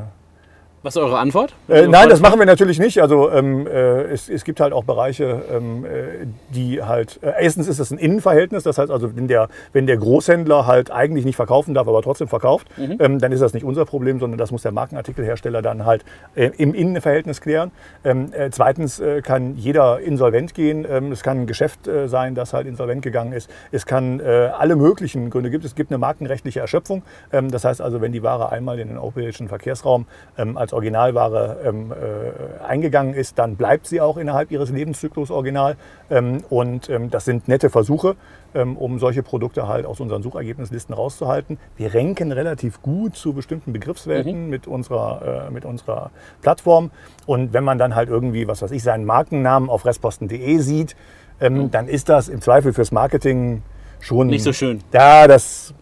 was 0.87 0.95
ist 0.95 1.03
eure 1.03 1.19
Antwort? 1.19 1.53
Äh, 1.69 1.89
nein, 1.89 2.09
das 2.09 2.21
machen 2.21 2.39
wir 2.39 2.47
natürlich 2.47 2.79
nicht. 2.79 3.03
Also 3.03 3.31
ähm, 3.33 3.67
äh, 3.67 4.03
es, 4.05 4.29
es, 4.29 4.45
gibt 4.45 4.61
halt 4.61 4.73
auch 4.73 4.85
Bereiche, 4.85 5.43
ähm, 5.53 5.85
äh, 5.85 6.27
die 6.55 6.81
halt, 6.81 7.19
äh, 7.23 7.33
erstens 7.41 7.67
ist 7.67 7.81
es 7.81 7.91
ein 7.91 7.99
Innenverhältnis, 7.99 8.63
das 8.63 8.79
heißt 8.79 8.93
also, 8.93 9.17
wenn 9.17 9.27
der, 9.27 9.49
wenn 9.73 9.89
der 9.89 9.97
Großhändler 9.97 10.67
halt 10.67 10.93
eigentlich 10.93 11.25
nicht 11.25 11.35
verkaufen 11.35 11.75
darf, 11.75 11.89
aber 11.89 12.03
trotzdem 12.03 12.29
verkauft, 12.29 12.69
mhm. 12.77 12.99
ähm, 13.01 13.19
dann 13.19 13.33
ist 13.33 13.41
das 13.41 13.53
nicht 13.53 13.65
unser 13.65 13.85
Problem, 13.85 14.21
sondern 14.21 14.39
das 14.39 14.53
muss 14.53 14.63
der 14.63 14.71
Markenartikelhersteller 14.71 15.61
dann 15.61 15.85
halt 15.85 16.05
äh, 16.37 16.51
im 16.57 16.73
Innenverhältnis 16.73 17.41
klären. 17.41 17.73
Ähm, 18.05 18.33
äh, 18.33 18.51
zweitens 18.51 19.03
kann 19.25 19.57
jeder 19.57 19.99
insolvent 19.99 20.55
gehen. 20.55 20.87
Ähm, 20.89 21.11
es 21.11 21.23
kann 21.23 21.41
ein 21.41 21.47
Geschäft 21.47 21.81
sein, 22.07 22.35
das 22.35 22.53
halt 22.53 22.67
insolvent 22.67 23.03
gegangen 23.03 23.33
ist. 23.33 23.51
Es 23.73 23.87
kann 23.87 24.21
alle 24.21 24.77
möglichen 24.77 25.31
Gründe 25.31 25.51
gibt. 25.51 25.65
Es 25.65 25.75
gibt 25.75 25.91
eine 25.91 25.99
markenrechtliche 25.99 26.61
Erschöpfung. 26.61 27.03
Ähm, 27.33 27.51
das 27.51 27.65
heißt 27.65 27.81
also, 27.81 28.01
wenn 28.01 28.13
die 28.13 28.23
Ware 28.23 28.51
einmal 28.53 28.79
in 28.79 28.89
den 28.89 28.99
europäischen 28.99 29.49
Verkehrsraum 29.49 30.07
als 30.37 30.73
Originalware 30.77 31.57
ähm, 31.65 31.91
äh, 31.91 32.65
eingegangen 32.65 33.15
ist, 33.15 33.39
dann 33.39 33.57
bleibt 33.57 33.87
sie 33.87 34.01
auch 34.03 34.19
innerhalb 34.19 34.51
ihres 34.51 34.71
Lebenszyklus 34.71 35.31
original. 35.31 35.77
Ähm, 36.11 36.45
und 36.51 36.91
ähm, 36.91 37.11
das 37.11 37.25
sind 37.25 37.49
nette 37.49 37.71
Versuche, 37.71 38.15
ähm, 38.55 38.77
um 38.77 38.99
solche 38.99 39.23
Produkte 39.23 39.67
halt 39.67 39.87
aus 39.87 40.01
unseren 40.01 40.23
Suchergebnislisten 40.23 40.95
rauszuhalten. 40.95 41.59
Wir 41.77 41.95
ranken 41.95 42.31
relativ 42.31 42.83
gut 42.83 43.17
zu 43.17 43.33
bestimmten 43.33 43.73
Begriffswelten 43.73 44.45
mhm. 44.45 44.51
mit, 44.51 44.67
unserer, 44.67 45.47
äh, 45.49 45.51
mit 45.51 45.65
unserer 45.65 46.11
Plattform. 46.43 46.91
Und 47.25 47.55
wenn 47.55 47.65
man 47.65 47.79
dann 47.79 47.95
halt 47.95 48.11
irgendwie, 48.11 48.47
was 48.47 48.61
weiß 48.61 48.71
ich, 48.71 48.83
seinen 48.83 49.07
Markennamen 49.07 49.71
auf 49.71 49.87
restposten.de 49.87 50.59
sieht, 50.59 50.95
ähm, 51.41 51.55
mhm. 51.55 51.71
dann 51.71 51.89
ist 51.89 52.11
das 52.11 52.29
im 52.29 52.43
Zweifel 52.43 52.75
fürs 52.75 52.93
Marketing 52.93 53.63
schon. 54.01 54.27
Nicht 54.27 54.45
so 54.45 54.53
schön. 54.53 54.81
Ja, 54.93 55.27
das 55.27 55.73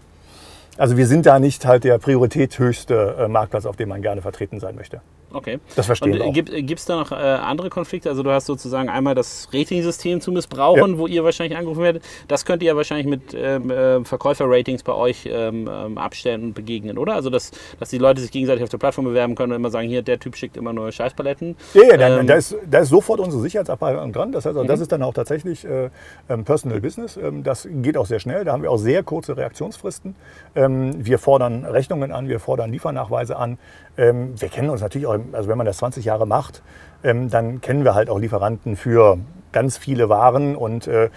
also 0.78 0.97
wir 0.97 1.07
sind 1.07 1.26
da 1.26 1.38
nicht 1.38 1.66
halt 1.66 1.85
der 1.85 1.99
prioritäthöchste 1.99 3.16
äh, 3.19 3.28
Marktplatz, 3.28 3.66
auf 3.66 3.76
dem 3.76 3.88
man 3.88 4.02
gerne 4.02 4.23
vertreten 4.23 4.61
sein 4.61 4.75
möchte. 4.75 5.00
Okay. 5.35 5.59
Das 5.75 5.87
verstehen 5.87 6.14
wir. 6.14 6.33
Gibt 6.33 6.79
es 6.79 6.85
da 6.85 6.97
noch 6.97 7.11
äh, 7.11 7.14
andere 7.14 7.69
Konflikte? 7.69 8.09
Also 8.09 8.23
du 8.23 8.31
hast 8.31 8.47
sozusagen 8.47 8.88
einmal 8.88 9.17
das 9.17 9.49
Rating-System 9.53 10.21
zu 10.21 10.31
missbrauchen, 10.31 10.93
ja. 10.93 10.99
wo 10.99 11.07
ihr 11.09 11.25
wahrscheinlich 11.25 11.59
angerufen 11.59 11.83
werdet. 11.83 12.05
Das 12.29 12.45
könnt 12.45 12.62
ihr 12.62 12.69
ja 12.69 12.76
wahrscheinlich 12.76 13.07
mit 13.07 13.35
ähm, 13.35 13.71
äh, 13.71 14.05
Verkäufer-Ratings 14.05 14.85
bei 14.85 14.95
euch 14.95 15.29
ähm, 15.31 15.69
ähm, 15.71 15.99
abstellen 15.99 16.45
und 16.45 16.55
begegnen, 16.55 16.99
oder? 16.99 17.14
Also 17.14 17.31
dass, 17.31 17.50
dass 17.81 17.91
die 17.91 17.99
Leute 17.99 18.21
sich 18.21 18.31
gegenseitig 18.31 18.62
auf 18.62 18.69
der 18.69 18.79
Plattform 18.79 19.07
bewerben 19.07 19.35
können 19.35 19.53
und 19.53 19.57
immer 19.57 19.71
sagen, 19.71 19.88
hier, 19.88 20.03
der 20.03 20.21
Typ 20.21 20.37
schickt 20.37 20.57
immer 20.57 20.73
neue 20.73 20.93
Scheißpaletten. 20.93 21.57
Ja, 21.75 21.83
ja 21.83 21.97
da, 21.97 22.21
ähm, 22.21 22.26
da, 22.29 22.35
ist, 22.35 22.57
da 22.71 22.79
ist 22.79 22.91
sofort 22.91 23.19
unsere 23.19 23.43
Sicherheitsabteilung 23.43 24.12
dran. 24.12 24.31
Das 24.31 24.47
heißt, 24.47 24.57
also, 24.57 24.62
mhm. 24.62 24.69
das 24.69 24.81
ist 24.81 24.93
dann 24.93 25.03
auch 25.03 25.14
tatsächlich 25.14 25.64
äh, 25.64 25.91
ähm, 26.29 26.45
Personal 26.45 26.81
Business. 26.81 27.17
Ähm, 27.17 27.43
das 27.43 27.69
geht 27.69 27.97
auch 27.97 28.07
sehr 28.07 28.21
schnell. 28.21 28.45
Da 28.45 28.53
haben 28.53 28.62
wir 28.62 28.71
auch 28.71 28.79
sehr 28.79 29.03
kurze 29.03 29.37
Reaktionsfristen. 29.37 30.14
wir 30.55 31.19
fordern 31.19 31.64
Rechnungen 31.64 32.12
an, 32.12 32.29
wir 32.29 32.38
fordern 32.38 32.71
Liefernachweise 32.71 33.37
an. 33.37 33.59
Wir 33.97 34.49
kennen 34.49 34.71
uns 34.71 34.81
natürlich 34.81 35.07
auch, 35.07 35.19
also 35.33 35.49
wenn 35.49 35.59
man 35.59 35.67
das 35.67 35.79
20 35.79 36.05
Jahre 36.05 36.27
macht, 36.27 36.63
ähm, 37.03 37.31
dann 37.31 37.61
kennen 37.61 37.85
wir 37.85 37.95
halt 37.95 38.11
auch 38.11 38.19
Lieferanten 38.19 38.77
für 38.77 39.19
ganz 39.53 39.79
viele 39.79 40.09
Waren 40.09 40.57
und 40.57 40.87
äh, 40.87 41.11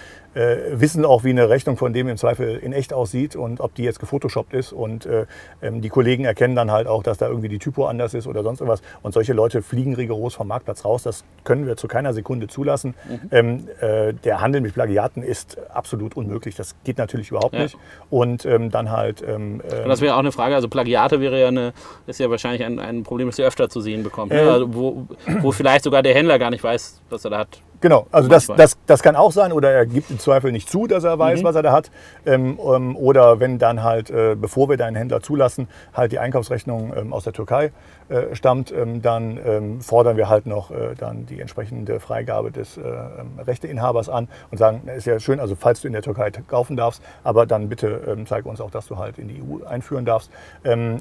wissen 0.72 1.06
auch, 1.06 1.24
wie 1.24 1.30
eine 1.30 1.50
Rechnung 1.50 1.78
von 1.78 1.94
dem 1.94 2.08
im 2.08 2.18
Zweifel 2.18 2.58
in 2.58 2.74
echt 2.74 2.94
aussieht 2.94 3.36
und 3.36 3.60
ob 3.60 3.76
die 3.76 3.84
jetzt 3.84 4.00
gefotoshoppt 4.00 4.54
ist. 4.54 4.72
Und 4.72 5.06
äh, 5.06 5.26
ähm, 5.62 5.82
die 5.82 5.90
Kollegen 5.90 6.26
erkennen 6.26 6.56
dann 6.56 6.72
halt 6.72 6.88
auch, 6.88 7.04
dass 7.04 7.18
da 7.18 7.28
irgendwie 7.28 7.50
die 7.50 7.60
Typo 7.60 7.86
anders 7.86 8.14
ist 8.14 8.28
oder 8.28 8.44
sonst 8.44 8.62
irgendwas. 8.62 8.82
Und 9.02 9.14
solche 9.14 9.34
Leute 9.34 9.62
fliegen 9.62 9.96
rigoros 9.96 10.36
vom 10.36 10.48
Marktplatz 10.48 10.86
raus. 10.86 11.04
Das 11.04 11.24
können 11.44 11.66
wir 11.66 11.78
zu 11.78 11.88
keiner 11.88 12.14
Sekunde 12.14 12.48
zulassen. 12.48 12.96
Mhm. 13.08 13.20
Ähm, 13.32 13.68
äh, 13.80 14.14
der 14.14 14.42
Handel 14.42 14.62
mit 14.62 14.74
Plagiaten 14.74 15.24
ist 15.24 15.58
absolut 15.70 16.16
unmöglich. 16.16 16.56
Das 16.56 16.76
geht 16.84 16.98
natürlich 16.98 17.30
überhaupt 17.32 17.56
ja. 17.56 17.64
nicht. 17.64 17.78
Und 18.10 18.46
ähm, 18.46 18.70
dann 18.70 18.92
halt. 18.92 19.22
Und 19.22 19.64
das 19.86 20.02
wäre 20.02 20.16
auch 20.16 20.20
eine 20.20 20.32
Frage. 20.32 20.56
Also 20.56 20.68
Plagiate 20.68 21.20
wäre 21.20 21.40
ja 21.40 21.48
eine, 21.48 21.74
ist 22.06 22.20
ja 22.20 22.30
wahrscheinlich 22.30 22.64
ein, 22.64 22.80
ein 22.80 23.04
Problem, 23.04 23.28
das 23.28 23.40
ihr 23.40 23.48
öfter 23.48 23.70
zu 23.70 23.82
sehen 23.82 24.04
bekommt. 24.04 24.32
Ne? 24.32 24.42
Also 24.42 24.74
wo, 24.74 25.08
wo 25.42 25.52
vielleicht 25.52 25.84
sogar 25.84 26.04
der 26.04 26.14
Händler 26.14 26.40
gar 26.40 26.50
nicht 26.50 26.64
weiß, 26.64 27.02
was 27.10 27.26
er 27.26 27.32
da 27.32 27.38
hat. 27.40 27.62
Genau, 27.80 28.08
also 28.12 28.28
das, 28.28 28.48
das, 28.48 28.76
das 28.88 29.04
kann 29.04 29.16
auch 29.16 29.32
sein 29.32 29.52
oder 29.52 29.72
er 29.72 29.86
gibt 29.86 30.10
im 30.10 30.18
Zweifel 30.18 30.52
nicht 30.52 30.68
zu, 30.68 30.88
dass 30.88 31.04
er 31.04 31.20
weiß, 31.20 31.42
mhm. 31.42 31.44
was 31.44 31.56
er 31.56 31.62
da 31.62 31.72
hat. 31.72 31.92
Ähm, 32.26 32.58
ähm, 32.60 32.96
oder 32.96 33.40
wenn 33.40 33.60
dann 33.60 33.84
halt, 33.84 34.10
äh, 34.10 34.36
bevor 34.36 34.68
wir 34.68 34.78
deinen 34.78 34.96
Händler 34.96 35.22
zulassen, 35.22 35.68
halt 35.94 36.12
die 36.12 36.18
Einkaufsrechnung 36.18 36.92
ähm, 36.96 37.14
aus 37.14 37.26
der 37.26 37.34
Türkei 37.34 37.72
äh, 38.10 38.34
stammt, 38.34 38.72
ähm, 38.72 39.04
dann 39.04 39.40
ähm, 39.46 39.82
fordern 39.82 40.18
wir 40.18 40.28
halt 40.28 40.48
noch 40.48 40.72
äh, 40.72 40.96
dann 40.98 41.28
die 41.28 41.40
entsprechende 41.40 42.00
Freigabe 42.00 42.52
des 42.52 42.78
äh, 42.78 42.82
ähm, 42.82 43.40
Rechteinhabers 43.46 44.10
an 44.10 44.28
und 44.50 44.58
sagen, 44.58 44.88
ist 44.88 45.06
ja 45.06 45.20
schön, 45.20 45.40
also 45.40 45.56
falls 45.56 45.82
du 45.82 45.88
in 45.88 45.94
der 45.94 46.02
Türkei 46.02 46.32
kaufen 46.32 46.78
darfst, 46.78 47.04
aber 47.24 47.46
dann 47.46 47.70
bitte 47.70 48.18
zeig 48.26 48.46
uns 48.46 48.62
auch, 48.62 48.72
dass 48.72 48.88
du 48.88 48.98
halt 48.98 49.18
in 49.20 49.28
die 49.28 49.42
EU 49.42 49.66
einführen 49.66 50.06
darfst. 50.06 50.32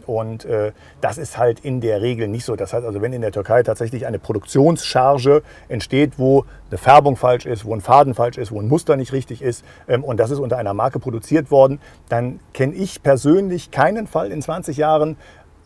und 0.06 0.44
äh, 0.44 0.72
das 1.00 1.18
ist 1.18 1.38
halt 1.38 1.60
in 1.60 1.80
der 1.80 2.02
Regel 2.02 2.28
nicht 2.28 2.44
so. 2.44 2.56
Das 2.56 2.72
heißt 2.72 2.84
also, 2.84 3.00
wenn 3.00 3.12
in 3.12 3.22
der 3.22 3.32
Türkei 3.32 3.62
tatsächlich 3.62 4.06
eine 4.06 4.18
Produktionscharge 4.18 5.42
entsteht, 5.68 6.18
wo 6.18 6.44
eine 6.70 6.78
Färbung 6.78 7.16
falsch 7.16 7.46
ist, 7.46 7.64
wo 7.64 7.74
ein 7.74 7.80
Faden 7.80 8.14
falsch 8.14 8.38
ist, 8.38 8.50
wo 8.50 8.60
ein 8.60 8.68
Muster 8.68 8.96
nicht 8.96 9.12
richtig 9.12 9.42
ist 9.42 9.64
ähm, 9.88 10.02
und 10.02 10.18
das 10.18 10.30
ist 10.30 10.38
unter 10.38 10.58
einer 10.58 10.74
Marke 10.74 10.98
produziert 10.98 11.50
worden, 11.50 11.80
dann 12.08 12.40
kenne 12.52 12.74
ich 12.74 13.02
persönlich 13.02 13.70
keinen 13.70 14.06
Fall 14.06 14.32
in 14.32 14.42
20 14.42 14.76
Jahren, 14.76 15.16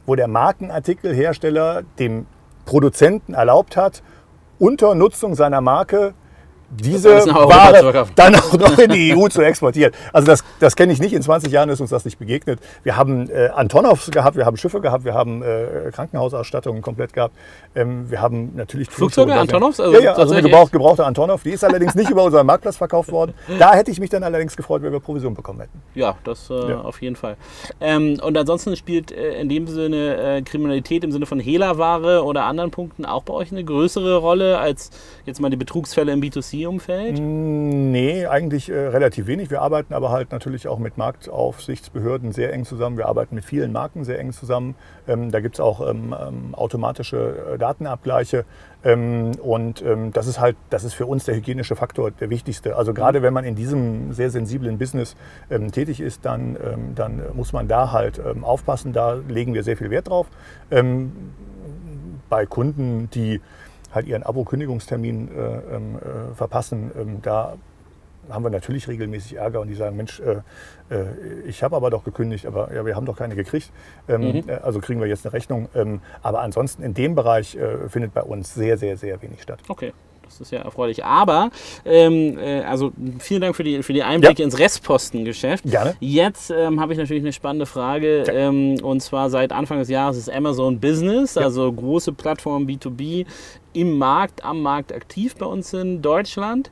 wo 0.07 0.15
der 0.15 0.29
Markenartikelhersteller 0.29 1.83
dem 1.99 2.27
Produzenten 2.67 3.35
erlaubt 3.35 3.77
hat, 3.77 4.03
unter 4.59 4.95
Nutzung 4.95 5.35
seiner 5.35 5.61
Marke 5.61 6.15
diese 6.71 7.27
Ware 7.27 8.07
dann 8.15 8.35
auch 8.37 8.53
noch 8.53 8.79
in 8.79 8.91
die 8.91 9.15
EU 9.17 9.29
zu 9.29 9.43
exportieren. 9.43 9.93
Also 10.13 10.27
das, 10.27 10.45
das 10.61 10.77
kenne 10.77 10.93
ich 10.93 11.01
nicht. 11.01 11.13
In 11.13 11.23
20 11.23 11.53
Jahren 11.53 11.69
ist 11.69 11.81
uns 11.81 11.91
das 11.91 12.05
nicht 12.05 12.19
begegnet. 12.19 12.61
Wir 12.83 12.97
haben 12.97 13.29
äh, 13.29 13.49
Antonovs 13.49 14.11
gehabt, 14.11 14.37
wir 14.37 14.47
haben 14.47 14.57
Schiffe 14.57 14.81
gehabt, 14.81 15.05
wir 15.05 15.15
haben 15.15 15.43
äh, 15.43 15.91
Krankenhausausstattungen 15.93 16.83
komplett 16.83 17.13
gehabt. 17.13 17.35
Ähm, 17.75 18.11
wir 18.11 18.21
haben 18.21 18.53
natürlich 18.55 18.89
Flugzeuge, 18.89 19.35
Antonovs? 19.35 19.81
Also 19.81 19.93
ja, 19.95 20.01
ja, 20.01 20.13
also 20.15 20.33
eine 20.35 20.43
gebrauch, 20.43 20.71
gebrauchte 20.71 21.05
Antonov. 21.05 21.43
Die 21.43 21.51
ist 21.51 21.65
allerdings 21.65 21.95
nicht 21.95 22.11
über 22.11 22.23
unseren 22.23 22.47
Marktplatz 22.47 22.77
verkauft 22.77 23.11
worden. 23.11 23.35
Da 23.59 23.75
hätte 23.75 23.91
ich 23.91 24.01
mich 24.01 24.11
dann 24.11 24.23
allerdings 24.23 24.57
gefreut, 24.57 24.83
wenn 24.83 24.93
wir 24.93 25.01
Provision 25.01 25.35
bekommen 25.35 25.61
hätten. 25.61 25.83
Ja, 25.95 26.17
das 26.25 26.51
äh, 26.51 26.71
ja. 26.71 26.81
auf 26.81 27.03
jeden 27.03 27.17
Fall. 27.17 27.37
Ähm, 27.81 28.19
und 28.23 28.37
ansonsten 28.37 28.77
spielt 28.77 29.13
äh, 29.13 29.41
in 29.41 29.49
dem 29.49 29.67
Sinne 29.67 30.37
äh, 30.37 30.43
Kriminalität 30.43 31.05
im 31.05 31.13
Sinne 31.13 31.27
von 31.27 31.41
Hehlerware 31.41 32.25
oder 32.25 32.45
anderen 32.45 32.71
Punkten 32.71 33.05
auch 33.05 33.23
bei 33.25 33.35
euch 33.35 33.51
eine 33.51 33.65
größere 33.65 34.17
Rolle 34.17 34.59
als 34.59 34.91
jetzt 35.27 35.41
mal 35.41 35.51
die 35.51 35.57
Betrugsfälle 35.57 36.13
im 36.13 36.21
B2C? 36.21 36.60
Umfeld 36.67 37.21
mm, 37.21 37.71
Nee, 37.91 38.27
eigentlich 38.27 38.71
äh, 38.71 38.75
relativ 38.75 39.27
wenig. 39.27 39.51
Wir 39.51 39.63
arbeiten 39.63 39.95
aber 39.95 40.11
halt 40.11 40.31
natürlich 40.31 40.69
auch 40.69 40.79
mit 40.79 40.97
Marktaufsichtsbehörden 40.97 42.31
sehr 42.33 42.53
eng 42.53 42.65
zusammen. 42.65 42.97
Wir 42.97 43.07
arbeiten 43.07 43.35
mit 43.35 43.45
vielen 43.45 43.73
Marken 43.73 44.05
sehr 44.05 44.19
eng 44.21 44.33
zusammen. 44.33 44.77
Ähm, 45.09 45.31
da 45.31 45.41
gibt 45.41 45.57
es 45.57 45.61
auch 45.61 45.81
ähm, 45.89 46.15
ähm, 46.19 46.55
automatische 46.55 47.55
äh, 47.55 47.59
Datenabgleiche. 47.59 48.45
Ähm, 48.85 49.33
und 49.43 49.83
ähm, 49.83 50.13
das 50.13 50.29
ist 50.29 50.39
halt, 50.39 50.57
das 50.71 50.85
ist 50.85 50.95
für 50.95 51.07
uns 51.07 51.25
der 51.25 51.35
hygienische 51.35 51.75
Faktor 51.75 52.13
der 52.13 52.31
wichtigste. 52.31 52.77
Also 52.77 52.95
gerade 52.95 53.19
mhm. 53.19 53.25
wenn 53.25 53.35
man 53.35 53.45
in 53.45 53.57
diesem 53.57 54.13
sehr 54.13 54.31
sensiblen 54.31 54.79
Business 54.79 55.17
ähm, 55.51 55.73
tätig 55.73 56.01
ist, 56.01 56.25
dann, 56.25 56.57
dann 56.95 57.23
muss 57.35 57.53
man 57.53 57.69
da 57.69 57.93
halt 57.93 58.21
aufpassen. 58.43 58.93
Da 58.93 59.15
legen 59.15 59.55
wir 59.55 59.63
sehr 59.63 59.77
viel 59.77 59.91
Wert 59.91 60.09
drauf. 60.09 60.27
bei 62.29 62.47
Kunden, 62.47 63.09
die 63.11 63.41
halt 63.93 64.07
ihren 64.07 64.23
Abo-Kündigungstermin 64.23 65.29
äh, 65.29 65.77
ähm, 65.77 65.97
äh, 65.97 66.35
verpassen, 66.35 66.91
ähm, 66.99 67.19
da 67.23 67.57
haben 68.29 68.45
wir 68.45 68.51
natürlich 68.51 68.89
regelmäßig 68.89 69.37
Ärger 69.37 69.61
und 69.61 69.69
die 69.69 69.75
sagen, 69.75 69.97
Mensch, 69.97 70.21
äh, 70.21 70.43
äh, 70.95 71.05
ich 71.47 71.63
habe 71.63 71.77
aber 71.77 71.91
doch 71.91 72.05
gekündigt, 72.05 72.47
aber 72.47 72.73
ja, 72.73 72.85
wir 72.85 72.95
haben 72.97 73.07
doch 73.07 73.17
keine 73.17 73.35
gekriegt. 73.35 73.71
Ähm, 74.09 74.21
mhm. 74.21 74.49
Äh, 74.49 74.55
also 74.63 74.81
kriegen 74.81 75.01
wir 75.01 75.09
jetzt 75.09 75.25
eine 75.27 75.33
Rechnung. 75.33 75.69
Ähm, 75.75 76.01
aber 76.23 76.41
ansonsten 76.41 76.83
in 76.83 76.95
dem 76.95 77.15
Bereich 77.15 77.57
äh, 77.57 77.89
findet 77.89 78.15
bei 78.15 78.23
uns 78.23 78.55
sehr, 78.55 78.79
sehr, 78.79 78.97
sehr 78.97 79.21
wenig 79.23 79.43
statt. 79.43 79.61
Okay. 79.69 79.93
Das 80.31 80.41
ist 80.41 80.53
ja 80.53 80.61
erfreulich. 80.61 81.05
Aber, 81.05 81.51
ähm, 81.85 82.39
äh, 82.39 82.61
also 82.61 82.93
vielen 83.19 83.41
Dank 83.41 83.57
für 83.57 83.65
die, 83.65 83.83
für 83.83 83.93
die 83.93 84.05
Einblicke 84.05 84.43
ja. 84.43 84.45
ins 84.45 84.61
Restpostengeschäft. 84.61 85.65
Gerne. 85.65 85.97
Jetzt 85.99 86.53
ähm, 86.53 86.81
habe 86.81 86.93
ich 86.93 87.01
natürlich 87.01 87.25
eine 87.25 87.33
spannende 87.33 87.67
Frage. 87.67 88.23
Ja. 88.25 88.33
Ähm, 88.33 88.77
und 88.81 89.01
zwar 89.01 89.29
seit 89.29 89.51
Anfang 89.51 89.81
des 89.81 89.89
Jahres 89.89 90.17
ist 90.17 90.31
Amazon 90.31 90.79
Business, 90.79 91.35
ja. 91.35 91.43
also 91.43 91.73
große 91.73 92.13
Plattform 92.13 92.67
B2B, 92.67 93.27
im 93.73 93.99
Markt, 93.99 94.45
am 94.45 94.63
Markt 94.63 94.93
aktiv 94.93 95.37
bei 95.37 95.47
uns 95.47 95.73
in 95.73 96.03
Deutschland. 96.03 96.71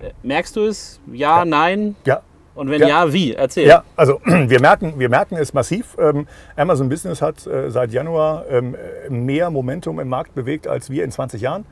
Äh, 0.00 0.10
merkst 0.22 0.56
du 0.56 0.64
es? 0.64 1.00
Ja, 1.12 1.44
nein? 1.44 1.96
Ja. 2.04 2.22
Und 2.54 2.68
wenn 2.70 2.82
ja, 2.82 2.88
ja, 2.88 3.12
wie? 3.12 3.32
Erzähl. 3.32 3.66
Ja, 3.66 3.82
also 3.96 4.20
wir 4.24 4.60
merken, 4.60 4.94
wir 4.98 5.08
merken 5.08 5.36
es 5.36 5.54
massiv. 5.54 5.96
Ähm, 5.98 6.26
Amazon 6.56 6.88
Business 6.88 7.22
hat 7.22 7.46
äh, 7.46 7.70
seit 7.70 7.92
Januar 7.92 8.44
ähm, 8.48 8.76
mehr 9.08 9.50
Momentum 9.50 9.98
im 10.00 10.08
Markt 10.08 10.34
bewegt 10.34 10.66
als 10.66 10.90
wir 10.90 11.04
in 11.04 11.10
20 11.10 11.40
Jahren. 11.40 11.64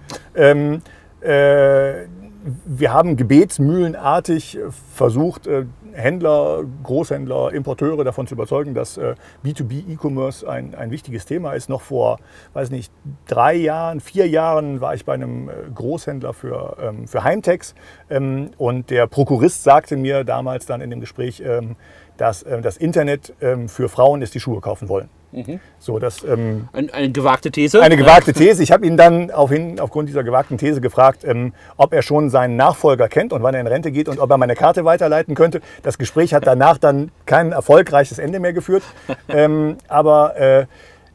Äh, 2.44 2.50
wir 2.64 2.92
haben 2.92 3.16
gebetsmühlenartig 3.16 4.59
versucht, 4.94 5.47
äh, 5.47 5.66
Händler, 5.92 6.64
Großhändler, 6.82 7.52
Importeure 7.52 8.04
davon 8.04 8.26
zu 8.26 8.35
überzeugen, 8.35 8.75
dass 8.75 8.97
äh, 8.97 9.14
B2B-E-Commerce 9.44 10.49
ein, 10.49 10.75
ein 10.75 10.90
wichtiges 10.90 11.26
Thema 11.26 11.52
ist. 11.52 11.68
Noch 11.68 11.82
vor, 11.82 12.18
weiß 12.52 12.70
nicht, 12.70 12.92
drei 13.26 13.54
Jahren, 13.54 14.00
vier 14.00 14.28
Jahren 14.28 14.80
war 14.80 14.94
ich 14.94 15.04
bei 15.04 15.14
einem 15.14 15.49
äh, 15.49 15.52
Großhändler 15.75 16.32
für, 16.32 16.76
ähm, 16.80 17.09
für 17.09 17.25
Heimtex 17.25 17.75
ähm, 18.09 18.50
und 18.59 18.90
der 18.90 19.06
Prokurist 19.06 19.64
sagte 19.64 19.97
mir 19.97 20.25
damals 20.25 20.66
dann 20.66 20.80
in 20.80 20.90
dem 20.90 21.00
Gespräch, 21.00 21.42
ähm, 21.44 21.76
dass 22.16 22.44
das 22.44 22.76
Internet 22.76 23.32
für 23.66 23.88
Frauen 23.88 24.20
ist, 24.20 24.35
die 24.35 24.40
Schuhe 24.40 24.61
kaufen 24.61 24.90
wollen. 24.90 25.09
Mhm. 25.32 25.60
So, 25.78 25.99
das, 25.99 26.25
ähm, 26.25 26.68
eine, 26.72 26.92
eine, 26.92 27.10
gewagte 27.10 27.50
These? 27.50 27.80
Eine 27.80 27.96
gewagte 27.96 28.32
These. 28.32 28.62
Ich 28.62 28.72
habe 28.72 28.84
ihn 28.84 28.96
dann 28.96 29.30
auf 29.30 29.50
hin, 29.50 29.78
aufgrund 29.78 30.08
dieser 30.08 30.25
gewagten 30.25 30.58
These 30.58 30.80
gefragt, 30.80 31.25
ähm, 31.25 31.52
ob 31.76 31.92
er 31.92 32.02
schon 32.02 32.30
seinen 32.30 32.56
Nachfolger 32.56 33.08
kennt 33.08 33.32
und 33.32 33.42
wann 33.42 33.54
er 33.54 33.60
in 33.60 33.66
Rente 33.66 33.92
geht 33.92 34.08
und 34.08 34.18
ob 34.18 34.30
er 34.30 34.38
meine 34.38 34.56
Karte 34.56 34.84
weiterleiten 34.84 35.34
könnte. 35.34 35.60
Das 35.82 35.99
Gespräch 35.99 36.34
hat 36.34 36.46
danach 36.46 36.78
dann 36.78 37.12
kein 37.26 37.52
erfolgreiches 37.52 38.18
Ende 38.18 38.40
mehr 38.40 38.52
geführt. 38.52 38.82
ähm, 39.28 39.76
aber 39.88 40.37
äh, 40.37 40.66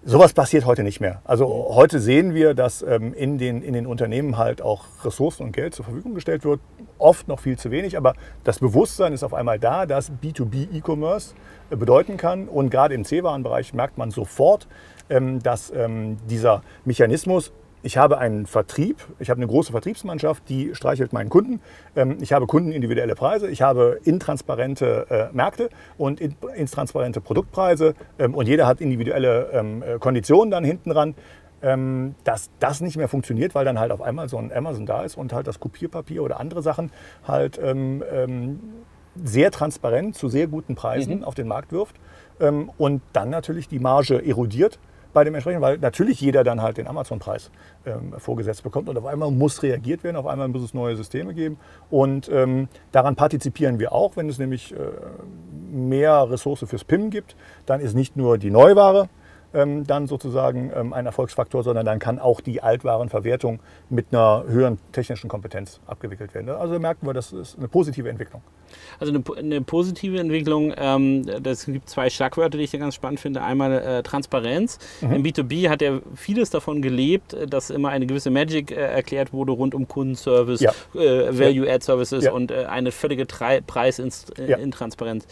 Sowas 0.08 0.34
passiert 0.34 0.68
heute 0.68 0.84
nicht 0.84 1.00
mehr. 1.00 1.24
Also 1.24 1.48
heute 1.72 2.00
sehen 2.00 2.36
wir, 2.36 2.54
dass 2.54 2.84
ähm, 2.84 3.12
in, 3.16 3.40
den, 3.40 3.64
in 3.64 3.74
den 3.74 3.88
Unternehmen 3.88 4.38
halt 4.38 4.62
auch 4.62 4.86
Ressourcen 5.04 5.42
und 5.42 5.52
Geld 5.52 5.74
zur 5.74 5.84
Verfügung 5.84 6.14
gestellt 6.14 6.46
wird. 6.46 6.60
Oft 7.00 7.28
noch 7.28 7.40
viel 7.40 7.58
zu 7.58 7.72
wenig, 7.72 7.98
aber 7.98 8.14
das 8.44 8.60
Bewusstsein 8.60 9.14
ist 9.14 9.24
auf 9.24 9.34
einmal 9.34 9.58
da, 9.58 9.88
dass 9.88 10.12
B2B 10.12 10.76
E-Commerce 10.76 11.34
äh, 11.72 11.76
bedeuten 11.76 12.18
kann. 12.18 12.48
Und 12.48 12.70
gerade 12.70 12.94
im 12.94 13.04
C-Warenbereich 13.04 13.74
merkt 13.74 13.98
man 13.98 14.12
sofort, 14.12 14.68
ähm, 15.10 15.42
dass 15.42 15.74
ähm, 15.76 16.18
dieser 16.30 16.62
Mechanismus 16.86 17.52
ich 17.86 17.98
habe 17.98 18.18
einen 18.18 18.48
Vertrieb, 18.48 18.98
ich 19.20 19.30
habe 19.30 19.38
eine 19.38 19.46
große 19.46 19.72
Vertriebsmannschaft, 19.72 20.50
die 20.50 20.74
streichelt 20.74 21.14
meinen 21.14 21.30
Kunden. 21.30 21.62
Ähm, 21.96 22.18
ich 22.20 22.34
habe 22.34 22.48
kundenindividuelle 22.48 23.14
Preise, 23.14 23.48
ich 23.48 23.62
habe 23.62 24.00
intransparente 24.04 25.06
äh, 25.32 25.36
Märkte 25.36 25.70
und 26.00 26.20
intransparente 26.20 27.22
Produktpreise 27.22 27.94
ähm, 28.18 28.34
und 28.34 28.48
jeder 28.48 28.66
hat 28.66 28.82
individuelle 28.82 29.52
ähm, 29.54 29.84
äh, 29.84 30.00
Konditionen 30.00 30.50
dann 30.52 30.66
hinten 30.66 30.90
dran. 30.90 31.16
Dass 32.24 32.52
das 32.60 32.82
nicht 32.82 32.96
mehr 32.96 33.08
funktioniert, 33.08 33.56
weil 33.56 33.66
dann 33.66 33.80
halt 33.80 33.92
auf 33.92 34.02
einmal 34.02 34.30
so 34.30 34.38
ein 34.38 34.52
Amazon 34.54 34.86
da 34.86 35.02
ist 35.02 35.18
und 35.18 35.34
halt 35.34 35.48
das 35.48 35.60
Kopierpapier 35.60 36.22
oder 36.22 36.40
andere 36.40 36.62
Sachen 36.62 36.92
halt 37.28 37.60
sehr 39.24 39.52
transparent 39.52 40.16
zu 40.16 40.28
sehr 40.28 40.46
guten 40.46 40.76
Preisen 40.76 41.20
mhm. 41.20 41.24
auf 41.24 41.34
den 41.34 41.48
Markt 41.48 41.72
wirft 41.72 41.96
und 42.78 43.02
dann 43.14 43.30
natürlich 43.32 43.68
die 43.68 43.80
Marge 43.80 44.24
erodiert 44.24 44.78
bei 45.16 45.24
dem 45.24 45.34
entsprechenden, 45.34 45.64
weil 45.64 45.80
natürlich 45.80 46.22
jeder 46.22 46.44
dann 46.44 46.62
halt 46.62 46.78
den 46.78 46.86
Amazon-Preis 46.86 47.50
ähm, 47.86 48.14
vorgesetzt 48.20 48.62
bekommt 48.62 48.90
und 48.90 48.98
auf 48.98 49.06
einmal 49.08 49.32
muss 49.32 49.64
reagiert 49.64 50.04
werden, 50.04 50.18
auf 50.18 50.28
einmal 50.28 50.50
muss 50.50 50.62
es 50.62 50.76
neue 50.76 50.96
Systeme 50.96 51.34
geben 51.34 51.58
und 51.90 52.30
ähm, 52.30 52.68
daran 52.92 53.16
partizipieren 53.16 53.80
wir 53.80 53.94
auch, 53.94 54.18
wenn 54.18 54.30
es 54.30 54.38
nämlich 54.38 54.74
äh, 54.74 54.78
mehr 55.72 56.30
Ressource 56.30 56.66
fürs 56.68 56.84
PIM 56.84 57.10
gibt, 57.10 57.36
dann 57.66 57.80
ist 57.80 57.96
nicht 57.96 58.16
nur 58.16 58.38
die 58.38 58.52
Neuware 58.52 59.10
ähm, 59.56 59.88
dann 59.88 60.08
sozusagen 60.08 60.72
ähm, 60.76 60.94
ein 60.94 61.06
Erfolgsfaktor, 61.06 61.64
sondern 61.64 61.86
dann 61.86 62.00
kann 62.00 62.20
auch 62.20 62.42
die 62.42 62.62
Altwarenverwertung 62.62 63.60
mit 63.90 64.08
einer 64.12 64.44
höheren 64.48 64.78
technischen 64.92 65.30
Kompetenz 65.30 65.80
abgewickelt 65.88 66.34
werden. 66.34 66.50
Also 66.50 66.80
merken 66.80 67.08
wir, 67.08 67.14
das 67.14 67.34
ist 67.34 67.58
eine 67.58 67.68
positive 67.68 68.10
Entwicklung. 68.10 68.42
Also 69.00 69.14
eine, 69.14 69.24
eine 69.38 69.62
positive 69.62 70.20
Entwicklung, 70.20 70.74
ähm, 70.78 71.26
das 71.42 71.66
gibt 71.66 71.90
zwei 71.90 72.10
Schlagwörter, 72.10 72.58
die 72.58 72.64
ich 72.64 72.72
ganz 72.72 72.96
spannend 72.96 73.20
finde. 73.20 73.42
Einmal 73.42 73.74
äh, 73.74 74.04
Transparenz. 74.04 74.80
Mhm. 75.02 75.14
Im 75.14 75.24
B2B 75.24 75.70
hat 75.70 75.82
ja 75.82 76.00
vieles 76.16 76.50
davon 76.50 76.82
gelebt, 76.82 77.34
äh, 77.34 77.48
dass 77.48 77.70
immer 77.70 77.90
eine 77.90 78.06
gewisse 78.06 78.32
Magic 78.32 78.72
äh, 78.72 78.76
erklärt 78.76 79.34
wurde 79.34 79.54
rund 79.54 79.76
um 79.76 79.88
Kundenservice, 79.88 80.62
ja. 80.62 80.72
äh, 80.94 81.38
Value-Add-Services 81.38 82.26
ja. 82.26 82.32
und 82.32 82.52
äh, 82.52 82.66
eine 82.66 82.92
völlige 82.92 83.26
Preisintransparenz. 83.26 85.26
Äh, 85.26 85.28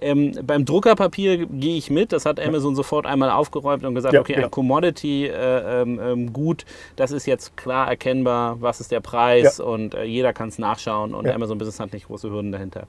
ähm, 0.00 0.32
beim 0.44 0.64
Druckerpapier 0.64 1.46
gehe 1.46 1.76
ich 1.76 1.90
mit, 1.90 2.12
das 2.12 2.26
hat 2.26 2.40
Amazon 2.40 2.74
sofort 2.74 3.06
einmal 3.06 3.30
aufgeräumt 3.30 3.84
und 3.84 3.94
gesagt, 3.94 4.14
ja, 4.14 4.20
okay, 4.20 4.36
ein 4.36 4.50
Commodity 4.50 5.26
äh, 5.26 5.82
ähm, 5.82 6.00
ähm, 6.02 6.32
gut, 6.32 6.64
das 6.96 7.10
ist 7.10 7.26
jetzt 7.26 7.56
klar 7.56 7.88
erkennbar, 7.88 8.60
was 8.60 8.80
ist 8.80 8.90
der 8.90 9.00
Preis 9.00 9.60
und 9.60 9.96
jeder 10.04 10.32
kann 10.32 10.48
es 10.48 10.58
nachschauen 10.58 11.14
und 11.14 11.28
Amazon 11.28 11.58
Business 11.58 11.80
hat 11.80 11.92
nicht 11.92 12.06
große 12.06 12.30
Hürden 12.30 12.52
dahinter. 12.52 12.86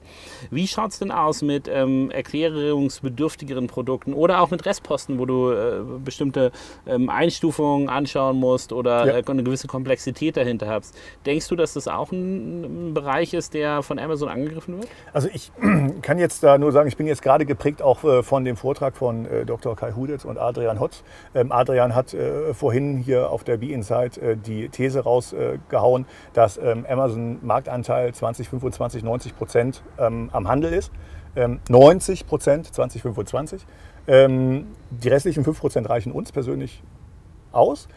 Wie 0.50 0.66
schaut 0.66 0.90
es 0.90 0.98
denn 0.98 1.10
aus 1.10 1.42
mit 1.42 1.68
ähm, 1.68 2.10
erklärungsbedürftigeren 2.10 3.66
Produkten 3.66 4.14
oder 4.14 4.40
auch 4.40 4.50
mit 4.50 4.64
Restposten, 4.66 5.18
wo 5.18 5.26
du 5.26 5.50
äh, 5.50 5.80
bestimmte 6.04 6.52
ähm, 6.86 7.08
Einstufungen 7.08 7.88
anschauen 7.88 8.38
musst 8.38 8.72
oder 8.72 9.06
ja. 9.06 9.18
äh, 9.18 9.22
eine 9.26 9.42
gewisse 9.42 9.66
Komplexität 9.66 10.36
dahinter 10.36 10.68
hast? 10.68 10.96
Denkst 11.26 11.48
du, 11.48 11.56
dass 11.56 11.74
das 11.74 11.88
auch 11.88 12.12
ein, 12.12 12.88
ein, 12.88 12.94
Bereich 12.94 13.34
ist, 13.34 13.54
der 13.54 13.82
von 13.82 13.98
Amazon 13.98 14.28
angegriffen 14.28 14.78
wird? 14.78 14.88
Also 15.12 15.28
ich 15.32 15.52
kann 16.02 16.18
jetzt 16.18 16.42
da 16.42 16.58
nur 16.58 16.72
sagen, 16.72 16.88
ich 16.88 16.96
bin 17.00 17.06
jetzt 17.06 17.22
gerade 17.22 17.46
geprägt 17.46 17.80
auch 17.80 18.04
äh, 18.04 18.22
von 18.22 18.44
dem 18.44 18.58
Vortrag 18.58 18.94
von 18.94 19.24
äh, 19.24 19.46
Dr. 19.46 19.74
Kai 19.74 19.92
Huditz 19.92 20.26
und 20.26 20.36
Adrian 20.36 20.80
Hotz. 20.80 21.02
Ähm, 21.34 21.50
Adrian 21.50 21.94
hat 21.94 22.12
äh, 22.12 22.52
vorhin 22.52 22.98
hier 22.98 23.30
auf 23.30 23.42
der 23.42 23.56
B-Inside 23.56 24.36
die 24.36 24.68
These 24.68 25.00
rausgehauen, 25.00 26.04
dass 26.34 26.58
ähm, 26.58 26.84
Amazon 26.86 27.38
Marktanteil 27.40 28.12
2025 28.12 29.02
90 29.02 29.34
Prozent 29.34 29.82
ähm, 29.98 30.28
am 30.34 30.46
Handel 30.46 30.74
ist. 30.74 30.92
Ähm, 31.36 31.60
90 31.70 32.26
Prozent 32.26 32.66
2025. 32.66 33.64
Ähm, 34.06 34.66
die 34.90 35.08
restlichen 35.08 35.42
5 35.42 35.58
Prozent 35.58 35.88
reichen 35.88 36.12
uns 36.12 36.32
persönlich 36.32 36.82
aus. 37.50 37.88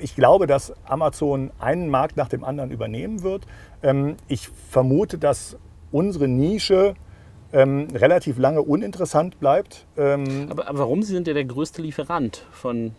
Ich 0.00 0.16
glaube, 0.16 0.48
dass 0.48 0.74
Amazon 0.84 1.52
einen 1.60 1.88
Markt 1.88 2.16
nach 2.16 2.28
dem 2.28 2.42
anderen 2.42 2.72
übernehmen 2.72 3.22
wird. 3.22 3.46
Ich 4.26 4.48
vermute, 4.48 5.16
dass 5.16 5.56
unsere 5.92 6.26
Nische 6.26 6.94
ähm, 7.52 7.88
relativ 7.94 8.38
lange 8.38 8.62
uninteressant 8.62 9.40
bleibt. 9.40 9.86
Ähm, 9.96 10.48
aber, 10.50 10.68
aber, 10.68 10.78
warum? 10.80 11.02
Sie 11.02 11.14
sind 11.14 11.26
ja 11.26 11.34
der 11.34 11.44
größte 11.44 11.82
Lieferant 11.82 12.44
von 12.50 12.92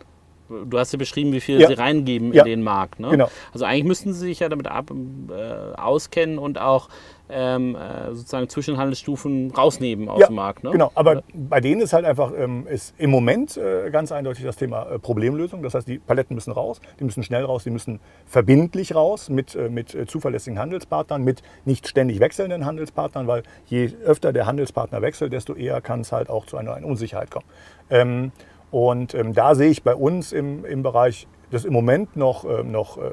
Du 0.66 0.80
hast 0.80 0.92
ja 0.92 0.98
beschrieben, 0.98 1.32
wie 1.32 1.42
viel 1.42 1.62
ja. 1.62 1.68
sie 1.68 1.74
reingeben 1.74 2.34
ja. 2.34 2.44
in 2.44 2.50
den 2.50 2.64
Markt. 2.64 3.00
Ne? 3.00 3.10
Genau. 3.10 3.30
Also 3.54 3.66
eigentlich 3.66 3.84
müssten 3.84 4.14
sie 4.14 4.20
sich 4.20 4.40
ja 4.40 4.50
damit 4.50 4.68
ab, 4.68 4.92
äh, 5.30 5.34
auskennen 5.80 6.40
und 6.40 6.60
auch 6.60 6.90
ähm, 7.30 7.76
äh, 7.76 8.14
sozusagen 8.14 8.50
Zwischenhandelsstufen 8.50 9.52
rausnehmen 9.52 10.10
aus 10.10 10.20
ja, 10.20 10.28
dem 10.28 10.36
Markt. 10.36 10.64
Ne? 10.64 10.72
Genau, 10.72 10.92
aber 10.96 11.24
bei 11.34 11.62
denen 11.62 11.82
ist 11.82 11.94
halt 11.94 12.06
einfach 12.06 12.32
ähm, 12.38 12.68
ist 12.68 12.94
im 12.98 13.10
Moment 13.10 13.58
äh, 13.58 13.90
ganz 13.92 14.12
eindeutig 14.12 14.44
das 14.44 14.56
Thema 14.56 14.90
äh, 14.90 15.00
Problemlösung. 15.00 15.62
Das 15.64 15.74
heißt, 15.74 15.88
die 15.88 16.00
Paletten 16.00 16.36
müssen 16.36 16.52
raus, 16.52 16.82
die 17.00 17.04
müssen 17.04 17.24
schnell 17.24 17.46
raus, 17.46 17.64
die 17.64 17.70
müssen 17.70 18.00
verbindlich 18.26 18.96
raus 18.96 19.30
mit, 19.30 19.56
äh, 19.56 19.70
mit 19.70 19.94
äh, 19.96 20.06
zuverlässigen 20.06 20.60
Handelspartnern, 20.60 21.24
mit 21.24 21.44
nicht 21.66 21.88
ständig 21.88 22.20
wechselnden 22.20 22.66
Handelspartnern, 22.66 23.28
weil 23.28 23.44
je 23.66 23.92
öfter 24.04 24.34
der 24.34 24.46
Handelspartner 24.46 25.02
wechselt, 25.02 25.34
desto 25.34 25.54
eher 25.54 25.82
kann 25.82 26.02
es 26.02 26.12
halt 26.12 26.30
auch 26.30 26.46
zu 26.46 26.58
einer, 26.58 26.74
einer 26.74 26.88
Unsicherheit 26.88 27.32
kommen. 27.32 27.46
Ähm, 27.90 28.32
und 28.72 29.16
ähm, 29.16 29.34
da 29.34 29.56
sehe 29.56 29.70
ich 29.70 29.84
bei 29.84 29.96
uns 29.96 30.32
im, 30.32 30.64
im 30.66 30.84
Bereich 30.84 31.28
das 31.52 31.66
im 31.66 31.74
Moment 31.74 32.16
noch, 32.16 32.46
äh, 32.46 32.64
noch 32.64 32.98
äh, 32.98 33.12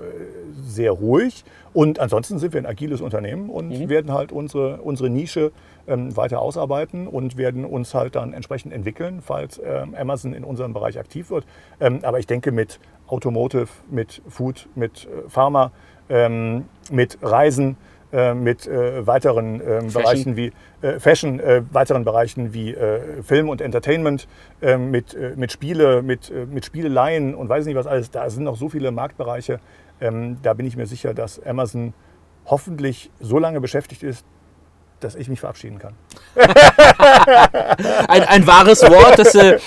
sehr 0.66 0.92
ruhig. 0.92 1.44
Und 1.72 1.98
ansonsten 1.98 2.38
sind 2.38 2.52
wir 2.52 2.60
ein 2.60 2.66
agiles 2.66 3.00
Unternehmen 3.00 3.50
und 3.50 3.68
mhm. 3.68 3.88
werden 3.88 4.12
halt 4.12 4.32
unsere, 4.32 4.80
unsere 4.82 5.10
Nische 5.10 5.52
ähm, 5.86 6.16
weiter 6.16 6.40
ausarbeiten 6.40 7.06
und 7.06 7.36
werden 7.36 7.64
uns 7.64 7.94
halt 7.94 8.14
dann 8.14 8.32
entsprechend 8.32 8.72
entwickeln, 8.72 9.20
falls 9.22 9.60
ähm, 9.64 9.94
Amazon 9.94 10.32
in 10.32 10.44
unserem 10.44 10.72
Bereich 10.72 10.98
aktiv 10.98 11.30
wird. 11.30 11.44
Ähm, 11.80 12.00
aber 12.02 12.18
ich 12.18 12.26
denke 12.26 12.52
mit 12.52 12.80
Automotive, 13.08 13.68
mit 13.90 14.22
Food, 14.28 14.68
mit 14.74 15.06
äh, 15.06 15.28
Pharma, 15.28 15.70
ähm, 16.08 16.64
mit 16.90 17.18
Reisen, 17.22 17.76
mit 18.34 18.66
äh, 18.66 19.06
weiteren 19.06 19.60
äh, 19.60 19.82
Bereichen 19.92 20.36
wie 20.36 20.52
äh, 20.80 20.98
Fashion, 21.00 21.40
äh, 21.40 21.62
weiteren 21.72 22.04
Bereichen 22.04 22.54
wie 22.54 22.72
äh, 22.72 23.22
Film 23.22 23.48
und 23.48 23.60
Entertainment, 23.60 24.28
mit, 24.78 25.16
mit 25.36 25.52
Spiele, 25.52 26.02
mit, 26.02 26.32
mit 26.50 26.64
Spieleleien 26.64 27.34
und 27.34 27.48
weiß 27.48 27.66
nicht 27.66 27.76
was 27.76 27.86
alles. 27.86 28.10
Da 28.10 28.28
sind 28.30 28.44
noch 28.44 28.56
so 28.56 28.68
viele 28.68 28.90
Marktbereiche. 28.90 29.60
Ähm, 30.00 30.38
da 30.42 30.54
bin 30.54 30.66
ich 30.66 30.76
mir 30.76 30.86
sicher, 30.86 31.14
dass 31.14 31.42
Amazon 31.44 31.92
hoffentlich 32.46 33.10
so 33.20 33.38
lange 33.38 33.60
beschäftigt 33.60 34.02
ist, 34.02 34.24
dass 35.00 35.14
ich 35.14 35.28
mich 35.28 35.40
verabschieden 35.40 35.78
kann. 35.78 35.94
ein, 38.08 38.22
ein 38.22 38.46
wahres 38.46 38.82
Wort, 38.82 39.18
das 39.18 39.34
äh, 39.34 39.58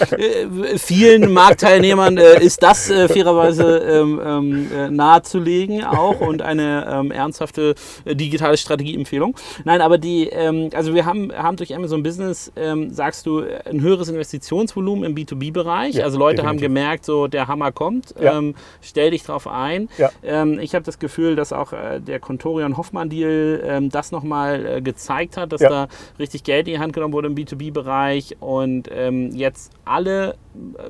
vielen 0.78 1.32
Marktteilnehmern 1.34 2.18
äh, 2.18 2.44
ist 2.44 2.64
das 2.64 2.90
äh, 2.90 3.08
fairerweise 3.08 3.78
ähm, 3.80 4.22
ähm 4.24 4.72
äh, 4.72 4.90
nahezulegen 4.90 5.84
auch 5.84 6.22
und 6.22 6.42
eine 6.42 6.88
ähm, 6.92 7.12
ernsthafte 7.12 7.76
äh, 8.06 8.16
digitale 8.16 8.58
Strategieempfehlung. 8.58 9.36
Nein, 9.64 9.82
aber 9.82 9.98
die, 9.98 10.28
ähm, 10.28 10.70
also 10.74 10.94
wir 10.94 11.06
haben, 11.06 11.32
haben 11.34 11.58
durch 11.58 11.76
Amazon 11.76 12.04
Business, 12.04 12.52
ähm, 12.56 12.92
sagst 12.92 13.26
du, 13.26 13.44
ein 13.66 13.82
höheres 13.82 14.10
Investitionsvolumen 14.10 15.04
im 15.06 15.16
B2B-Bereich. 15.16 15.96
Ja, 15.96 16.06
also 16.06 16.18
Leute 16.18 16.38
definitiv. 16.38 16.50
haben 16.50 16.62
gemerkt, 16.62 17.06
so 17.06 17.28
der 17.28 17.48
Hammer 17.48 17.72
kommt, 17.72 18.14
ja. 18.20 18.38
Ähm, 18.38 18.56
stell 18.82 19.12
dich 19.12 19.24
drauf 19.24 19.48
ein. 19.48 19.90
Ja. 19.98 20.10
ich 20.60 20.76
habe 20.76 20.86
das 20.86 21.00
Gefühl, 21.00 21.36
dass 21.36 21.54
auch 21.54 21.74
äh, 21.74 22.00
der 22.00 22.20
Contorion 22.20 22.78
Hoffmann-Deal 22.78 23.90
das 23.92 24.12
nochmal 24.12 24.82
gezeigt 24.82 25.19
gezeigt 25.20 25.38
hat, 25.38 25.52
dass 25.52 25.62
ja. 25.62 25.70
da 25.70 25.88
richtig 26.18 26.44
Geld 26.44 26.68
in 26.68 26.76
die 26.76 26.80
Hand 26.80 26.94
genommen 26.94 27.14
wurde 27.14 27.28
im 27.28 27.36
B2B-Bereich 27.36 28.38
und 28.40 28.90
ähm, 28.92 29.32
jetzt 29.36 29.72
alle, 29.86 30.36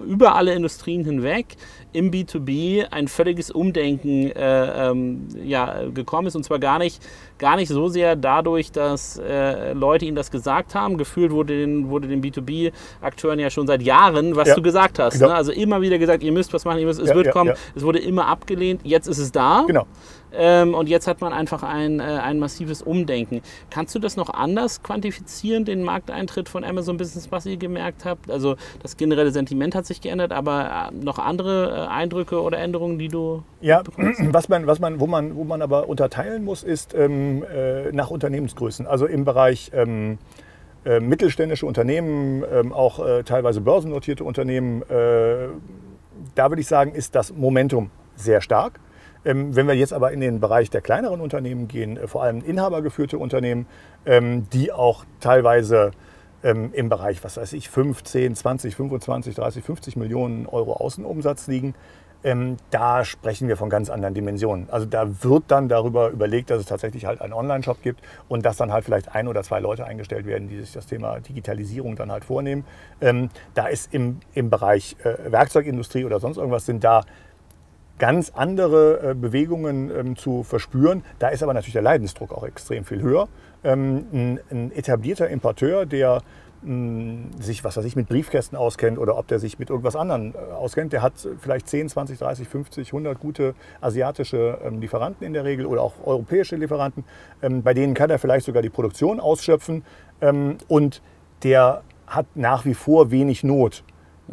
über 0.05 0.35
alle 0.35 0.53
Industrien 0.53 1.03
hinweg 1.03 1.55
im 1.91 2.12
B2B 2.12 2.86
ein 2.91 3.08
völliges 3.08 3.52
Umdenken 3.52 4.32
äh, 4.32 4.89
ähm, 4.89 5.28
ja, 5.43 5.84
gekommen 5.93 6.28
ist 6.28 6.36
und 6.36 6.43
zwar 6.43 6.60
gar 6.60 6.80
nicht 6.80 7.02
gar 7.39 7.56
nicht 7.56 7.69
so 7.69 7.88
sehr 7.88 8.15
dadurch, 8.15 8.71
dass 8.71 9.17
äh, 9.17 9.73
Leute 9.73 10.06
ihnen 10.06 10.15
das 10.15 10.30
gesagt 10.30 10.75
haben. 10.75 10.97
Gefühlt 10.97 11.32
wurde 11.32 11.58
den, 11.58 11.89
wurde 11.89 12.08
den 12.10 12.21
B2B-Akteuren 12.21 13.39
ja 13.39 13.49
schon 13.49 13.65
seit 13.65 13.82
Jahren, 13.82 14.36
was 14.36 14.49
Ja. 14.49 14.56
du 14.56 14.62
gesagt 14.62 14.99
hast. 14.99 15.13
Genau. 15.13 15.30
Ne? 15.30 15.36
Also 15.36 15.52
immer 15.54 15.82
wieder 15.82 15.97
gesagt, 15.97 16.21
ihr 16.21 16.32
müsst 16.34 16.54
was 16.54 16.65
machen, 16.65 16.80
ihr 16.80 16.86
müsst, 16.86 16.99
es 16.99 17.10
Ja, 17.10 17.15
wird 17.15 17.28
ja, 17.28 17.32
kommen. 17.32 17.54
Es 17.75 17.84
wurde 17.84 17.99
immer 17.99 18.28
abgelehnt. 18.28 18.82
Jetzt 18.84 19.08
ist 19.08 19.17
es 19.17 19.32
da. 19.32 19.63
Genau. 19.65 19.88
Ähm, 20.32 20.75
und 20.75 20.88
jetzt 20.89 21.08
hat 21.08 21.21
man 21.21 21.34
einfach 21.34 21.63
ein, 21.63 21.99
äh, 21.99 22.04
ein 22.04 22.38
massives 22.39 22.84
Umdenken. 22.84 23.41
Kannst 23.71 23.95
du 23.95 23.99
das 23.99 24.15
noch 24.15 24.30
anders 24.30 24.84
quantifizieren, 24.84 25.65
den 25.65 25.82
Markteintritt 25.82 26.49
von 26.49 26.63
Amazon 26.63 26.97
Business, 26.97 27.32
was 27.32 27.47
ihr 27.47 27.58
gemerkt 27.58 28.06
habt? 28.06 28.30
Also 28.30 28.56
das 28.84 28.95
generelle 28.95 29.32
Sentiment 29.32 29.73
hat 29.73 29.88
sich 29.88 30.02
geändert, 30.02 30.32
aber 30.32 30.91
äh, 30.91 31.04
noch 31.04 31.17
andere 31.17 31.78
Eindrücke 31.87 32.41
oder 32.41 32.57
Änderungen, 32.57 32.97
die 32.97 33.07
du... 33.07 33.43
Ja, 33.61 33.83
was 34.31 34.49
man, 34.49 34.67
was 34.67 34.79
man, 34.79 34.99
wo, 34.99 35.07
man, 35.07 35.35
wo 35.35 35.43
man 35.43 35.61
aber 35.61 35.87
unterteilen 35.87 36.43
muss, 36.43 36.63
ist 36.63 36.93
ähm, 36.93 37.43
äh, 37.43 37.91
nach 37.91 38.09
Unternehmensgrößen. 38.09 38.87
Also 38.87 39.05
im 39.05 39.25
Bereich 39.25 39.71
ähm, 39.73 40.17
äh, 40.85 40.99
mittelständische 40.99 41.65
Unternehmen, 41.65 42.43
ähm, 42.51 42.73
auch 42.73 43.05
äh, 43.05 43.23
teilweise 43.23 43.61
börsennotierte 43.61 44.23
Unternehmen, 44.23 44.81
äh, 44.83 45.49
da 46.35 46.49
würde 46.49 46.61
ich 46.61 46.67
sagen, 46.67 46.93
ist 46.93 47.15
das 47.15 47.33
Momentum 47.33 47.91
sehr 48.15 48.41
stark. 48.41 48.79
Ähm, 49.25 49.55
wenn 49.55 49.67
wir 49.67 49.75
jetzt 49.75 49.91
aber 49.91 50.11
in 50.13 50.21
den 50.21 50.39
Bereich 50.39 50.69
der 50.69 50.81
kleineren 50.81 51.19
Unternehmen 51.19 51.67
gehen, 51.67 51.97
äh, 51.97 52.07
vor 52.07 52.23
allem 52.23 52.41
inhabergeführte 52.41 53.17
Unternehmen, 53.17 53.67
ähm, 54.05 54.47
die 54.53 54.71
auch 54.71 55.03
teilweise 55.19 55.91
ähm, 56.43 56.71
im 56.73 56.89
Bereich, 56.89 57.23
was 57.23 57.38
weiß 57.38 57.54
ich, 57.54 57.69
5, 57.69 58.04
10, 58.04 58.36
20, 58.36 58.75
25, 58.75 59.36
30, 59.36 59.63
50 59.63 59.95
Millionen 59.95 60.45
Euro 60.45 60.73
Außenumsatz 60.73 61.47
liegen, 61.47 61.75
ähm, 62.23 62.58
da 62.69 63.06
sprechen 63.06 63.47
wir 63.47 63.56
von 63.56 63.69
ganz 63.69 63.89
anderen 63.89 64.13
Dimensionen. 64.13 64.67
Also 64.69 64.86
da 64.86 65.23
wird 65.23 65.45
dann 65.47 65.69
darüber 65.69 66.10
überlegt, 66.10 66.49
dass 66.49 66.60
es 66.60 66.65
tatsächlich 66.65 67.06
halt 67.06 67.21
einen 67.21 67.34
Online-Shop 67.34 67.82
gibt 67.82 68.02
und 68.28 68.45
dass 68.45 68.58
dann 68.58 68.73
halt 68.73 68.84
vielleicht 68.84 69.15
ein 69.15 69.28
oder 69.28 69.41
zwei 69.43 69.60
Leute 69.60 69.86
eingestellt 69.86 70.25
werden, 70.25 70.49
die 70.49 70.60
sich 70.60 70.73
das 70.73 70.86
Thema 70.86 71.19
Digitalisierung 71.21 71.95
dann 71.95 72.12
halt 72.12 72.25
vornehmen. 72.25 72.65
Ähm, 72.99 73.30
da 73.54 73.67
ist 73.67 73.93
im, 73.93 74.19
im 74.34 74.49
Bereich 74.49 74.97
äh, 75.04 75.32
Werkzeugindustrie 75.32 76.04
oder 76.04 76.19
sonst 76.19 76.38
irgendwas 76.38 76.65
sind 76.65 76.84
da 76.84 77.04
ganz 77.99 78.31
andere 78.33 79.12
äh, 79.12 79.13
Bewegungen 79.13 79.91
ähm, 79.95 80.15
zu 80.15 80.43
verspüren. 80.43 81.03
Da 81.19 81.27
ist 81.27 81.43
aber 81.43 81.53
natürlich 81.53 81.73
der 81.73 81.83
Leidensdruck 81.83 82.31
auch 82.31 82.43
extrem 82.43 82.85
viel 82.85 83.01
höher. 83.01 83.27
Ähm, 83.63 84.05
ein, 84.12 84.39
ein 84.49 84.71
etablierter 84.71 85.29
Importeur, 85.29 85.85
der 85.85 86.23
mh, 86.63 87.41
sich, 87.41 87.63
was 87.63 87.77
weiß 87.77 87.85
ich, 87.85 87.95
mit 87.95 88.07
Briefkästen 88.07 88.57
auskennt 88.57 88.97
oder 88.97 89.17
ob 89.17 89.27
der 89.27 89.39
sich 89.39 89.59
mit 89.59 89.69
irgendwas 89.69 89.95
anderem 89.95 90.33
äh, 90.33 90.53
auskennt, 90.53 90.93
der 90.93 91.01
hat 91.01 91.13
vielleicht 91.39 91.67
10, 91.67 91.89
20, 91.89 92.17
30, 92.17 92.47
50, 92.47 92.88
100 92.88 93.19
gute 93.19 93.53
asiatische 93.81 94.57
ähm, 94.63 94.79
Lieferanten 94.79 95.27
in 95.27 95.33
der 95.33 95.43
Regel 95.43 95.65
oder 95.65 95.81
auch 95.81 95.93
europäische 96.03 96.55
Lieferanten. 96.55 97.03
Bei 97.41 97.73
denen 97.73 97.93
kann 97.93 98.09
er 98.09 98.17
vielleicht 98.17 98.45
sogar 98.45 98.62
die 98.62 98.69
Produktion 98.69 99.19
ausschöpfen 99.19 99.83
und 100.67 101.01
der 101.43 101.83
hat 102.05 102.25
nach 102.35 102.65
wie 102.65 102.73
vor 102.73 103.12
wenig 103.12 103.43
Not. 103.43 103.83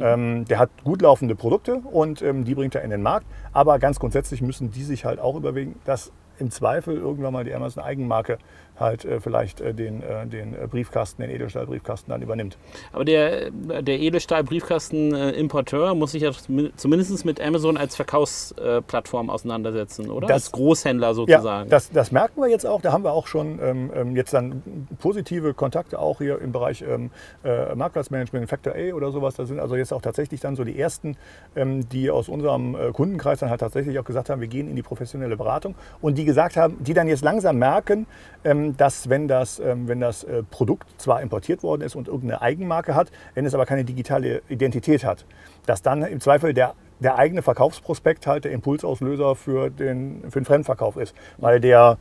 Ähm, 0.00 0.44
der 0.46 0.59
hat 0.59 0.70
gut 0.85 1.02
laufende 1.02 1.35
Produkte 1.35 1.76
und 1.76 2.22
ähm, 2.22 2.44
die 2.44 2.54
bringt 2.54 2.74
er 2.74 2.82
in 2.82 2.90
den 2.90 3.02
Markt. 3.02 3.26
Aber 3.52 3.78
ganz 3.78 3.98
grundsätzlich 3.98 4.42
müssen 4.42 4.70
die 4.70 4.82
sich 4.82 5.04
halt 5.04 5.18
auch 5.18 5.37
überlegen, 5.37 5.78
dass 5.85 6.12
im 6.38 6.50
Zweifel 6.50 6.96
irgendwann 6.96 7.32
mal 7.32 7.44
die 7.44 7.54
Amazon 7.54 7.82
Eigenmarke 7.82 8.38
halt 8.78 9.04
äh, 9.04 9.20
vielleicht 9.20 9.60
äh, 9.60 9.74
den, 9.74 10.02
äh, 10.02 10.26
den 10.26 10.54
äh, 10.54 10.66
Briefkasten, 10.66 11.22
den 11.22 11.30
Edelstahlbriefkasten 11.30 12.10
dann 12.10 12.22
übernimmt. 12.22 12.56
Aber 12.92 13.04
der, 13.04 13.50
der 13.50 13.98
Edelstahl-Briefkasten-Importeur 14.00 15.94
muss 15.94 16.12
sich 16.12 16.22
ja 16.22 16.30
zumindest 16.76 17.24
mit 17.24 17.40
Amazon 17.40 17.76
als 17.76 17.96
Verkaufsplattform 17.96 19.30
auseinandersetzen, 19.30 20.10
oder? 20.10 20.26
Das- 20.28 20.36
als 20.46 20.52
Großhändler 20.52 21.14
sozusagen. 21.14 21.64
Ja, 21.68 21.70
das, 21.70 21.90
das 21.90 22.12
merken 22.12 22.40
wir 22.40 22.48
jetzt 22.48 22.66
auch. 22.66 22.80
Da 22.80 22.92
haben 22.92 23.04
wir 23.04 23.12
auch 23.12 23.26
schon 23.26 23.58
ähm, 23.62 23.90
ähm, 23.94 24.16
jetzt 24.16 24.32
dann 24.34 24.62
positive 25.00 25.54
Kontakte 25.54 25.98
auch 25.98 26.18
hier 26.18 26.40
im 26.40 26.52
Bereich 26.52 26.82
ähm, 26.82 27.10
äh, 27.44 27.74
Marktplatzmanagement, 27.74 28.48
Factor 28.48 28.74
A 28.74 28.92
oder 28.92 29.10
sowas. 29.12 29.34
Da 29.34 29.46
sind 29.46 29.58
also 29.60 29.76
jetzt 29.76 29.92
auch 29.92 30.02
tatsächlich 30.02 30.40
dann 30.40 30.56
so 30.56 30.64
die 30.64 30.78
ersten, 30.78 31.16
ähm, 31.54 31.88
die 31.88 32.10
aus 32.10 32.28
unserem 32.28 32.74
äh, 32.74 32.92
Kundenkreis 32.92 33.40
dann 33.40 33.50
halt 33.50 33.60
tatsächlich 33.60 33.98
auch 33.98 34.04
gesagt 34.04 34.30
haben, 34.30 34.40
wir 34.40 34.48
gehen 34.48 34.68
in 34.68 34.76
die 34.76 34.82
professionelle 34.82 35.36
Beratung 35.36 35.74
und 36.00 36.18
die 36.18 36.24
gesagt 36.24 36.56
haben, 36.56 36.76
die 36.84 36.94
dann 36.94 37.08
jetzt 37.08 37.24
langsam 37.24 37.56
merken, 37.58 38.06
ähm, 38.44 38.65
dass 38.74 39.11
wenn 39.11 39.29
das, 39.29 39.59
ähm, 39.59 39.87
wenn 39.87 40.00
das 40.00 40.24
äh, 40.24 40.42
Produkt 40.42 40.88
zwar 40.98 41.20
importiert 41.20 41.62
worden 41.62 41.83
ist 41.83 41.94
und 41.94 42.09
irgendeine 42.09 42.40
Eigenmarke 42.40 42.94
hat, 42.94 43.11
wenn 43.35 43.44
es 43.44 43.55
aber 43.55 43.66
keine 43.66 43.85
digitale 43.85 44.40
Identität 44.48 45.05
hat, 45.05 45.26
dass 45.66 45.83
dann 45.83 46.02
im 46.02 46.20
Zweifel 46.20 46.55
der 46.55 46.74
der 46.98 47.18
eigene 47.18 47.42
Verkaufsprospekt 47.42 48.26
halt 48.26 48.44
der 48.44 48.52
Impulsauslöser 48.52 49.37
für 49.37 49.70
den, 49.70 50.22
für 50.31 50.40
den 50.40 50.46
Fremdverkauf 50.46 50.96
ist. 50.96 51.14
Weil 51.37 51.61
der 51.61 51.98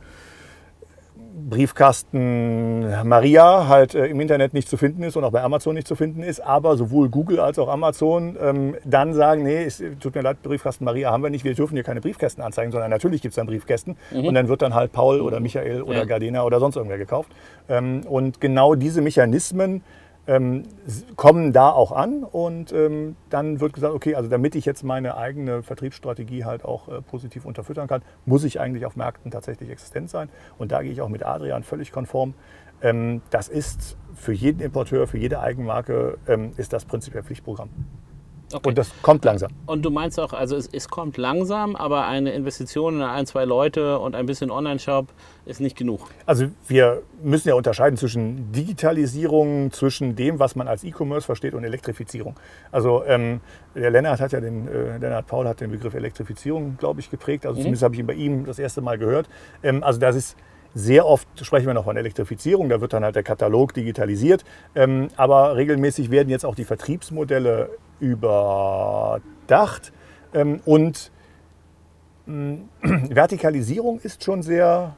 Briefkasten 1.38 2.86
Maria 3.06 3.68
halt 3.68 3.94
äh, 3.94 4.06
im 4.06 4.20
Internet 4.20 4.54
nicht 4.54 4.70
zu 4.70 4.78
finden 4.78 5.02
ist 5.02 5.16
und 5.16 5.24
auch 5.24 5.32
bei 5.32 5.42
Amazon 5.42 5.74
nicht 5.74 5.86
zu 5.86 5.94
finden 5.94 6.22
ist, 6.22 6.40
aber 6.40 6.78
sowohl 6.78 7.10
Google 7.10 7.40
als 7.40 7.58
auch 7.58 7.68
Amazon 7.68 8.36
ähm, 8.40 8.74
dann 8.84 9.12
sagen, 9.12 9.42
nee, 9.42 9.64
es 9.64 9.82
tut 10.00 10.14
mir 10.14 10.22
leid, 10.22 10.42
Briefkasten 10.42 10.84
Maria 10.84 11.10
haben 11.10 11.22
wir 11.22 11.28
nicht, 11.28 11.44
wir 11.44 11.54
dürfen 11.54 11.74
hier 11.74 11.82
keine 11.84 12.00
Briefkästen 12.00 12.42
anzeigen, 12.42 12.72
sondern 12.72 12.90
natürlich 12.90 13.20
gibt 13.20 13.32
es 13.32 13.36
dann 13.36 13.46
Briefkästen 13.46 13.96
und 14.12 14.32
dann 14.34 14.48
wird 14.48 14.62
dann 14.62 14.74
halt 14.74 14.92
Paul 14.92 15.20
oder 15.20 15.40
Michael 15.40 15.82
oder 15.82 15.98
Ja. 15.98 16.04
Gardena 16.06 16.42
oder 16.42 16.58
sonst 16.58 16.76
irgendwer 16.76 16.98
gekauft. 16.98 17.30
Ähm, 17.68 18.00
und 18.08 18.40
genau 18.40 18.74
diese 18.74 19.02
Mechanismen 19.02 19.82
ähm, 20.26 20.64
kommen 21.16 21.52
da 21.52 21.70
auch 21.70 21.92
an 21.92 22.24
und 22.24 22.72
ähm, 22.72 23.16
dann 23.30 23.60
wird 23.60 23.72
gesagt, 23.72 23.94
okay, 23.94 24.14
also 24.14 24.28
damit 24.28 24.54
ich 24.54 24.64
jetzt 24.64 24.82
meine 24.82 25.16
eigene 25.16 25.62
Vertriebsstrategie 25.62 26.44
halt 26.44 26.64
auch 26.64 26.88
äh, 26.88 27.00
positiv 27.00 27.44
unterfüttern 27.44 27.86
kann, 27.86 28.02
muss 28.24 28.44
ich 28.44 28.60
eigentlich 28.60 28.86
auf 28.86 28.96
Märkten 28.96 29.30
tatsächlich 29.30 29.70
existent 29.70 30.10
sein. 30.10 30.28
Und 30.58 30.72
da 30.72 30.82
gehe 30.82 30.92
ich 30.92 31.00
auch 31.00 31.08
mit 31.08 31.24
Adrian 31.24 31.62
völlig 31.62 31.92
konform. 31.92 32.34
Ähm, 32.82 33.22
das 33.30 33.48
ist 33.48 33.96
für 34.14 34.32
jeden 34.32 34.60
Importeur, 34.60 35.06
für 35.06 35.18
jede 35.18 35.40
Eigenmarke, 35.40 36.18
ähm, 36.26 36.52
ist 36.56 36.72
das 36.72 36.84
prinzipiell 36.84 37.22
Pflichtprogramm. 37.22 37.70
Okay. 38.52 38.68
Und 38.68 38.78
das 38.78 38.90
kommt 39.02 39.24
langsam. 39.24 39.50
Und 39.66 39.84
du 39.84 39.90
meinst 39.90 40.20
auch, 40.20 40.32
also 40.32 40.54
es, 40.56 40.68
es 40.72 40.88
kommt 40.88 41.16
langsam, 41.16 41.74
aber 41.74 42.06
eine 42.06 42.30
Investition 42.30 42.96
in 42.96 43.02
ein, 43.02 43.26
zwei 43.26 43.44
Leute 43.44 43.98
und 43.98 44.14
ein 44.14 44.26
bisschen 44.26 44.52
Online-Shop 44.52 45.08
ist 45.46 45.60
nicht 45.60 45.76
genug. 45.76 46.08
Also 46.26 46.46
wir 46.68 47.02
müssen 47.22 47.48
ja 47.48 47.54
unterscheiden 47.54 47.96
zwischen 47.96 48.52
Digitalisierung, 48.52 49.72
zwischen 49.72 50.14
dem, 50.14 50.38
was 50.38 50.54
man 50.54 50.68
als 50.68 50.84
E-Commerce 50.84 51.26
versteht 51.26 51.54
und 51.54 51.64
Elektrifizierung. 51.64 52.36
Also 52.70 53.02
ähm, 53.04 53.40
der 53.74 53.90
Lennart 53.90 54.20
hat 54.20 54.30
ja 54.30 54.40
den, 54.40 54.68
äh, 54.68 54.98
Lennart 54.98 55.26
Paul 55.26 55.48
hat 55.48 55.60
den 55.60 55.72
Begriff 55.72 55.94
Elektrifizierung, 55.94 56.76
glaube 56.76 57.00
ich, 57.00 57.10
geprägt. 57.10 57.46
Also 57.46 57.58
zumindest 57.58 57.82
habe 57.82 57.94
ich 57.94 58.00
ihn 58.00 58.06
bei 58.06 58.14
ihm 58.14 58.46
das 58.46 58.60
erste 58.60 58.80
Mal 58.80 58.96
gehört. 58.96 59.28
Ähm, 59.64 59.82
also 59.82 59.98
das 59.98 60.14
ist 60.14 60.36
sehr 60.76 61.06
oft 61.06 61.26
sprechen 61.40 61.66
wir 61.66 61.72
noch 61.72 61.84
von 61.84 61.96
Elektrifizierung, 61.96 62.68
da 62.68 62.82
wird 62.82 62.92
dann 62.92 63.02
halt 63.02 63.16
der 63.16 63.22
Katalog 63.22 63.72
digitalisiert. 63.72 64.44
Ähm, 64.74 65.08
aber 65.16 65.56
regelmäßig 65.56 66.10
werden 66.10 66.28
jetzt 66.28 66.44
auch 66.44 66.54
die 66.54 66.64
Vertriebsmodelle 66.64 67.70
überdacht. 68.00 69.92
Ähm, 70.34 70.60
und 70.64 71.10
mh, 72.26 72.58
Vertikalisierung 73.10 74.00
ist 74.00 74.24
schon 74.24 74.42
sehr 74.42 74.96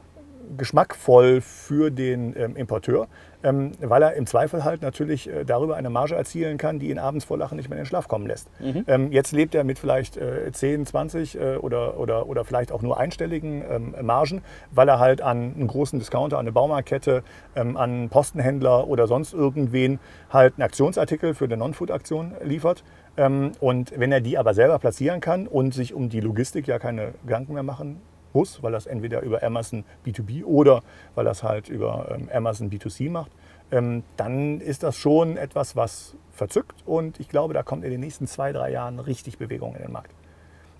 geschmackvoll 0.57 1.41
für 1.41 1.91
den 1.91 2.35
ähm, 2.35 2.55
Importeur, 2.55 3.07
ähm, 3.43 3.71
weil 3.79 4.01
er 4.01 4.13
im 4.13 4.25
Zweifel 4.25 4.63
halt 4.63 4.81
natürlich 4.81 5.29
äh, 5.29 5.45
darüber 5.45 5.75
eine 5.75 5.89
Marge 5.89 6.15
erzielen 6.15 6.57
kann, 6.57 6.79
die 6.79 6.89
ihn 6.89 6.99
abends 6.99 7.25
vor 7.25 7.37
Lachen 7.37 7.55
nicht 7.57 7.69
mehr 7.69 7.77
in 7.77 7.83
den 7.83 7.87
Schlaf 7.87 8.07
kommen 8.07 8.27
lässt. 8.27 8.49
Ähm, 8.87 9.11
jetzt 9.11 9.31
lebt 9.31 9.55
er 9.55 9.63
mit 9.63 9.79
vielleicht 9.79 10.17
äh, 10.17 10.51
10, 10.51 10.85
20 10.85 11.35
äh, 11.35 11.55
oder, 11.57 11.99
oder, 11.99 12.27
oder 12.27 12.43
vielleicht 12.43 12.71
auch 12.71 12.81
nur 12.81 12.99
einstelligen 12.99 13.63
ähm, 13.69 13.95
Margen, 14.01 14.41
weil 14.71 14.87
er 14.89 14.99
halt 14.99 15.21
an 15.21 15.53
einen 15.55 15.67
großen 15.67 15.99
Discounter, 15.99 16.37
an 16.37 16.45
eine 16.45 16.51
Baumarktkette, 16.51 17.23
ähm, 17.55 17.77
an 17.77 17.89
einen 17.89 18.09
Postenhändler 18.09 18.87
oder 18.87 19.07
sonst 19.07 19.33
irgendwen 19.33 19.99
halt 20.29 20.55
einen 20.55 20.63
Aktionsartikel 20.63 21.33
für 21.33 21.45
eine 21.45 21.57
Non-Food-Aktion 21.57 22.33
liefert. 22.43 22.83
Ähm, 23.17 23.53
und 23.59 23.97
wenn 23.97 24.11
er 24.11 24.21
die 24.21 24.37
aber 24.37 24.53
selber 24.53 24.79
platzieren 24.79 25.21
kann 25.21 25.47
und 25.47 25.73
sich 25.73 25.93
um 25.93 26.09
die 26.09 26.19
Logistik 26.19 26.67
ja 26.67 26.79
keine 26.79 27.13
Gedanken 27.25 27.53
mehr 27.53 27.63
machen 27.63 28.01
muss, 28.33 28.61
weil 28.63 28.71
das 28.71 28.85
entweder 28.85 29.21
über 29.21 29.43
Amazon 29.43 29.83
B2B 30.05 30.43
oder 30.43 30.81
weil 31.15 31.25
das 31.25 31.43
halt 31.43 31.69
über 31.69 32.15
ähm, 32.15 32.29
Amazon 32.33 32.69
B2C 32.69 33.09
macht, 33.09 33.31
ähm, 33.71 34.03
dann 34.17 34.61
ist 34.61 34.83
das 34.83 34.95
schon 34.97 35.37
etwas, 35.37 35.75
was 35.75 36.15
verzückt. 36.31 36.83
Und 36.85 37.19
ich 37.19 37.29
glaube, 37.29 37.53
da 37.53 37.63
kommt 37.63 37.83
in 37.83 37.91
den 37.91 37.99
nächsten 37.99 38.27
zwei, 38.27 38.51
drei 38.51 38.71
Jahren 38.71 38.99
richtig 38.99 39.37
Bewegung 39.37 39.75
in 39.75 39.83
den 39.83 39.91
Markt. 39.91 40.11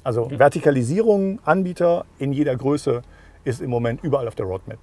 Also 0.03 0.29
Vertikalisierung, 0.31 1.39
Anbieter 1.43 2.05
in 2.19 2.31
jeder 2.31 2.55
Größe 2.55 3.01
ist 3.43 3.62
im 3.62 3.69
Moment 3.69 4.03
überall 4.03 4.27
auf 4.27 4.35
der 4.35 4.45
Roadmap. 4.45 4.79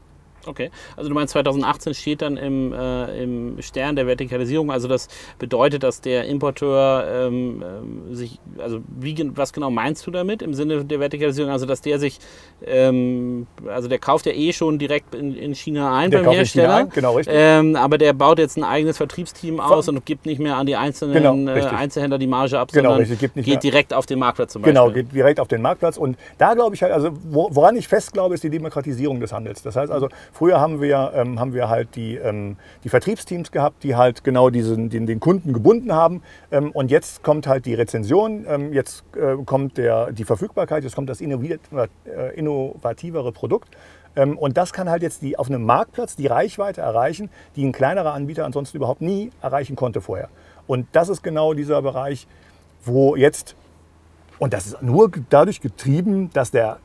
Okay, 0.47 0.71
also 0.97 1.09
du 1.09 1.15
meinst 1.15 1.33
2018 1.33 1.95
steht 1.95 2.23
dann 2.23 2.37
im, 2.37 2.73
äh, 2.73 3.23
im 3.23 3.61
Stern 3.63 3.97
der 3.97 4.07
Vertikalisierung, 4.07 4.71
also 4.71 4.87
das 4.89 5.09
bedeutet, 5.39 5.83
dass 5.83 6.01
der 6.01 6.27
Importeur 6.27 7.27
ähm, 7.27 7.65
ähm, 7.67 8.15
sich, 8.15 8.39
also 8.59 8.81
wie, 8.89 9.17
was 9.35 9.53
genau 9.53 9.71
meinst 9.71 10.07
du 10.07 10.11
damit 10.11 10.43
im 10.43 10.55
Sinne 10.55 10.85
der 10.85 11.01
Vertikalisierung, 11.01 11.51
also 11.51 11.67
dass 11.67 11.81
der 11.81 11.99
sich, 11.99 12.19
ähm, 12.65 13.47
also 13.67 13.89
der 13.89 13.99
kauft 13.99 14.27
ja 14.27 14.33
eh 14.33 14.53
schon 14.53 14.79
direkt 14.79 15.15
in, 15.15 15.35
in 15.35 15.55
China 15.55 15.97
ein 15.97 16.11
Der 16.11 16.21
beim 16.21 16.33
Hersteller, 16.33 16.75
ein, 16.77 16.91
genau, 16.91 17.15
richtig. 17.17 17.35
Ähm, 17.37 17.77
aber 17.77 17.99
der 17.99 18.13
baut 18.13 18.39
jetzt 18.39 18.57
ein 18.57 18.65
eigenes 18.65 18.97
Vertriebsteam 18.97 19.61
aus 19.61 19.89
und 19.89 20.05
gibt 20.07 20.27
nicht 20.27 20.39
mehr 20.39 20.57
an 20.57 20.67
die 20.67 20.77
einzelnen 20.77 21.15
Genau, 21.47 21.57
äh. 21.57 21.67
Einzelhändler 21.67 22.19
die 22.19 22.27
Marge 22.27 22.59
ab, 22.59 22.69
Genau, 22.73 22.91
sondern 22.91 23.01
richtig, 23.01 23.19
gibt 23.19 23.37
nicht 23.37 23.45
geht 23.47 23.55
mehr- 23.55 23.61
direkt 23.61 23.93
auf 23.93 24.07
den 24.07 24.19
Marktplatz 24.19 24.53
zum 24.53 24.63
Beispiel. 24.63 24.75
Genau, 24.75 24.91
geht 24.93 25.13
direkt 25.13 25.41
auf 25.41 25.49
den 25.49 25.61
Marktplatz. 25.63 25.97
Und 25.97 26.17
da 26.39 26.55
glaube 26.55 26.75
ich 26.75 26.83
halt, 26.83 26.93
also 26.93 27.11
wo- 27.25 27.49
woran 27.53 27.77
ich 27.77 27.89
fest 27.89 28.13
glaube, 28.13 28.35
ist 28.35 28.45
die 28.45 28.51
Demokratisierung 28.51 29.21
des 29.21 29.33
Handels. 29.33 29.63
Das 29.63 29.77
heißt 29.77 29.91
also, 29.93 30.09
Früher 30.37 30.61
haben 30.61 30.83
wir, 30.83 31.13
ähm, 31.15 31.41
haben 31.41 31.55
wir 31.55 31.71
halt 31.71 31.97
die, 31.97 32.17
ähm, 32.17 32.59
die 32.85 32.91
Vertriebsteams 32.91 33.53
gehabt, 33.53 33.83
die 33.83 33.97
halt 33.97 34.23
genau 34.23 34.51
diesen, 34.51 34.91
den, 34.91 35.07
den 35.07 35.19
Kunden 35.19 35.55
gebunden 35.55 35.95
haben. 35.95 36.21
Ähm, 36.51 36.73
und 36.73 36.91
jetzt 36.91 37.23
kommt 37.23 37.47
halt 37.47 37.65
die 37.65 37.73
Rezension, 37.73 38.45
ähm, 38.47 38.75
jetzt 38.75 39.03
äh, 39.17 39.43
kommt 39.47 39.79
der, 39.79 40.13
die 40.13 40.25
Verfügbarkeit, 40.25 40.85
jetzt 40.85 40.95
kommt 40.95 41.09
das 41.09 41.23
äh, 41.23 41.49
innovativere 42.35 43.33
Produkt. 43.33 43.75
Ähm, 44.15 44.37
und 44.37 44.59
das 44.59 44.75
kann 44.75 44.91
halt 44.91 45.03
jetzt 45.03 45.23
die, 45.23 45.39
auf 45.39 45.49
einem 45.49 45.65
Marktplatz 45.65 46.17
die 46.17 46.27
Reichweite 46.27 46.83
erreichen, 46.83 47.31
die 47.57 47.65
ein 47.65 47.73
kleinerer 47.73 48.13
Anbieter 48.13 48.45
ansonsten 48.45 48.77
überhaupt 48.77 49.01
nie 49.01 49.31
erreichen 49.41 49.75
konnte 49.75 50.03
vorher. 50.03 50.29
Und 50.67 50.87
das 50.93 51.09
ist 51.09 51.23
genau 51.23 51.55
dieser 51.55 51.81
Bereich, 51.81 52.29
wo 52.85 53.17
jetzt, 53.17 53.57
und 54.39 54.53
das 54.53 54.67
ist 54.67 54.83
nur 54.83 55.11
dadurch 55.31 55.63
getrieben, 55.63 56.29
dass 56.35 56.51
der 56.51 56.77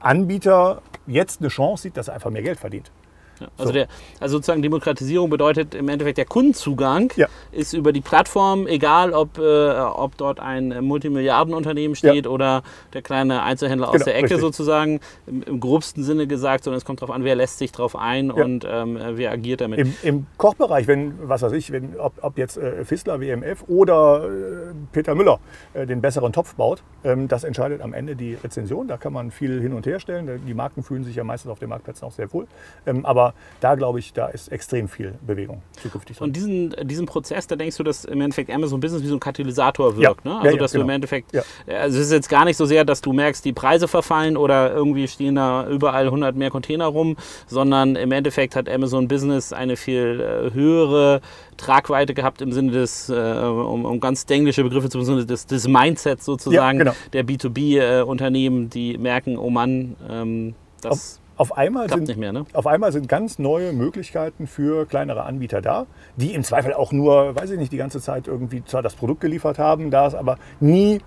Anbieter 0.00 0.82
jetzt 1.06 1.40
eine 1.40 1.48
Chance 1.48 1.84
sieht, 1.84 1.96
dass 1.96 2.08
er 2.08 2.14
einfach 2.14 2.30
mehr 2.30 2.42
Geld 2.42 2.60
verdient. 2.60 2.90
Ja, 3.40 3.48
also, 3.56 3.68
so. 3.68 3.72
der, 3.72 3.88
also 4.20 4.36
sozusagen 4.36 4.62
Demokratisierung 4.62 5.30
bedeutet 5.30 5.74
im 5.74 5.88
Endeffekt 5.88 6.18
der 6.18 6.24
Kundenzugang 6.24 7.12
ja. 7.16 7.26
ist 7.52 7.72
über 7.72 7.92
die 7.92 8.00
Plattform, 8.00 8.66
egal 8.66 9.12
ob, 9.12 9.38
äh, 9.38 9.70
ob 9.70 10.16
dort 10.16 10.40
ein 10.40 10.84
Multimilliardenunternehmen 10.84 11.94
steht 11.94 12.24
ja. 12.24 12.30
oder 12.30 12.62
der 12.92 13.02
kleine 13.02 13.42
Einzelhändler 13.42 13.88
aus 13.88 13.94
genau, 13.94 14.04
der 14.04 14.16
Ecke 14.16 14.24
richtig. 14.24 14.40
sozusagen, 14.40 15.00
im, 15.26 15.42
im, 15.42 15.60
grobsten 15.60 16.02
Sinne 16.02 16.26
gesagt, 16.26 16.64
sondern 16.64 16.78
es 16.78 16.84
kommt 16.84 17.02
darauf 17.02 17.14
an, 17.14 17.24
wer 17.24 17.34
lässt 17.34 17.58
sich 17.58 17.72
darauf 17.72 17.96
ein 17.96 18.30
und 18.30 18.66
ähm, 18.68 18.98
wer 19.12 19.32
agiert 19.32 19.60
damit. 19.60 19.78
Im, 19.78 19.94
Im, 20.02 20.26
Kochbereich, 20.36 20.86
wenn, 20.86 21.14
was 21.28 21.42
weiß 21.42 21.52
ich, 21.52 21.72
wenn, 21.72 21.98
ob, 21.98 22.12
ob 22.22 22.38
jetzt 22.38 22.56
äh, 22.56 22.84
Fissler, 22.84 23.20
WMF 23.20 23.64
oder 23.68 24.24
äh, 24.24 24.74
Peter 24.92 25.14
Müller 25.14 25.40
äh, 25.74 25.86
den 25.86 26.00
besseren 26.00 26.32
Topf 26.32 26.54
baut, 26.54 26.82
ähm, 27.04 27.28
das 27.28 27.44
entscheidet 27.44 27.80
am 27.82 27.92
Ende 27.92 28.16
die 28.16 28.34
Rezension. 28.34 28.88
Da 28.88 28.96
kann 28.96 29.12
man 29.12 29.30
viel 29.30 29.60
hin 29.60 29.72
und 29.72 29.86
her 29.86 30.00
stellen. 30.00 30.40
Die 30.46 30.54
Marken 30.54 30.82
fühlen 30.82 31.04
sich 31.04 31.16
ja 31.16 31.24
meistens 31.24 31.50
auf 31.50 31.58
den 31.58 31.68
Marktplätzen 31.68 32.06
auch 32.06 32.12
sehr 32.12 32.32
wohl. 32.32 32.46
Ähm, 32.86 33.06
aber 33.28 33.34
da 33.60 33.74
glaube 33.74 33.98
ich, 33.98 34.12
da 34.12 34.26
ist 34.26 34.48
extrem 34.48 34.88
viel 34.88 35.14
Bewegung 35.26 35.62
zukünftig. 35.82 36.18
Drin. 36.18 36.26
Und 36.26 36.36
diesen, 36.36 36.74
diesen 36.82 37.06
Prozess, 37.06 37.46
da 37.46 37.56
denkst 37.56 37.76
du, 37.76 37.82
dass 37.82 38.04
im 38.04 38.20
Endeffekt 38.20 38.50
Amazon 38.50 38.80
Business 38.80 39.02
wie 39.02 39.08
so 39.08 39.16
ein 39.16 39.20
Katalysator 39.20 39.96
wirkt. 39.96 40.24
Ja. 40.24 40.30
Ne? 40.30 40.36
Also, 40.36 40.46
ja, 40.46 40.52
ja, 40.52 40.58
dass 40.58 40.72
genau. 40.72 40.84
du 40.84 40.88
im 40.88 40.94
Endeffekt, 40.94 41.36
also 41.36 41.98
es 41.98 42.06
ist 42.06 42.12
jetzt 42.12 42.28
gar 42.28 42.44
nicht 42.44 42.56
so 42.56 42.66
sehr, 42.66 42.84
dass 42.84 43.00
du 43.00 43.12
merkst, 43.12 43.44
die 43.44 43.52
Preise 43.52 43.88
verfallen 43.88 44.36
oder 44.36 44.72
irgendwie 44.72 45.08
stehen 45.08 45.34
da 45.34 45.68
überall 45.68 46.04
100 46.04 46.36
mehr 46.36 46.50
Container 46.50 46.86
rum, 46.86 47.16
sondern 47.46 47.96
im 47.96 48.12
Endeffekt 48.12 48.56
hat 48.56 48.68
Amazon 48.68 49.08
Business 49.08 49.52
eine 49.52 49.76
viel 49.76 50.20
äh, 50.20 50.54
höhere 50.54 51.20
Tragweite 51.56 52.14
gehabt 52.14 52.40
im 52.40 52.52
Sinne 52.52 52.72
des, 52.72 53.08
äh, 53.08 53.14
um, 53.14 53.84
um, 53.84 54.00
ganz 54.00 54.24
englische 54.28 54.62
Begriffe 54.62 54.88
zu 54.88 54.98
benutzen, 54.98 55.26
des, 55.26 55.46
des 55.46 55.66
Mindsets 55.66 56.24
sozusagen 56.24 56.78
genau. 56.78 56.92
der 57.12 57.24
B2B-Unternehmen, 57.24 58.66
äh, 58.66 58.68
die 58.68 58.98
merken, 58.98 59.36
oh 59.36 59.50
Mann, 59.50 59.96
ähm, 60.08 60.54
das 60.80 61.20
auf 61.38 61.56
einmal, 61.56 61.88
sind, 61.88 62.16
mehr, 62.16 62.32
ne? 62.32 62.44
auf 62.52 62.66
einmal 62.66 62.92
sind 62.92 63.08
ganz 63.08 63.38
neue 63.38 63.72
Möglichkeiten 63.72 64.46
für 64.46 64.86
kleinere 64.86 65.22
Anbieter 65.22 65.62
da, 65.62 65.86
die 66.16 66.34
im 66.34 66.42
Zweifel 66.42 66.74
auch 66.74 66.92
nur, 66.92 67.36
weiß 67.36 67.50
ich 67.52 67.58
nicht, 67.58 67.72
die 67.72 67.76
ganze 67.76 68.00
Zeit 68.00 68.26
irgendwie 68.26 68.64
zwar 68.64 68.82
das 68.82 68.94
Produkt 68.94 69.20
geliefert 69.20 69.58
haben, 69.58 69.90
da 69.90 70.08
es 70.08 70.14
aber 70.14 70.36
nie 70.58 71.00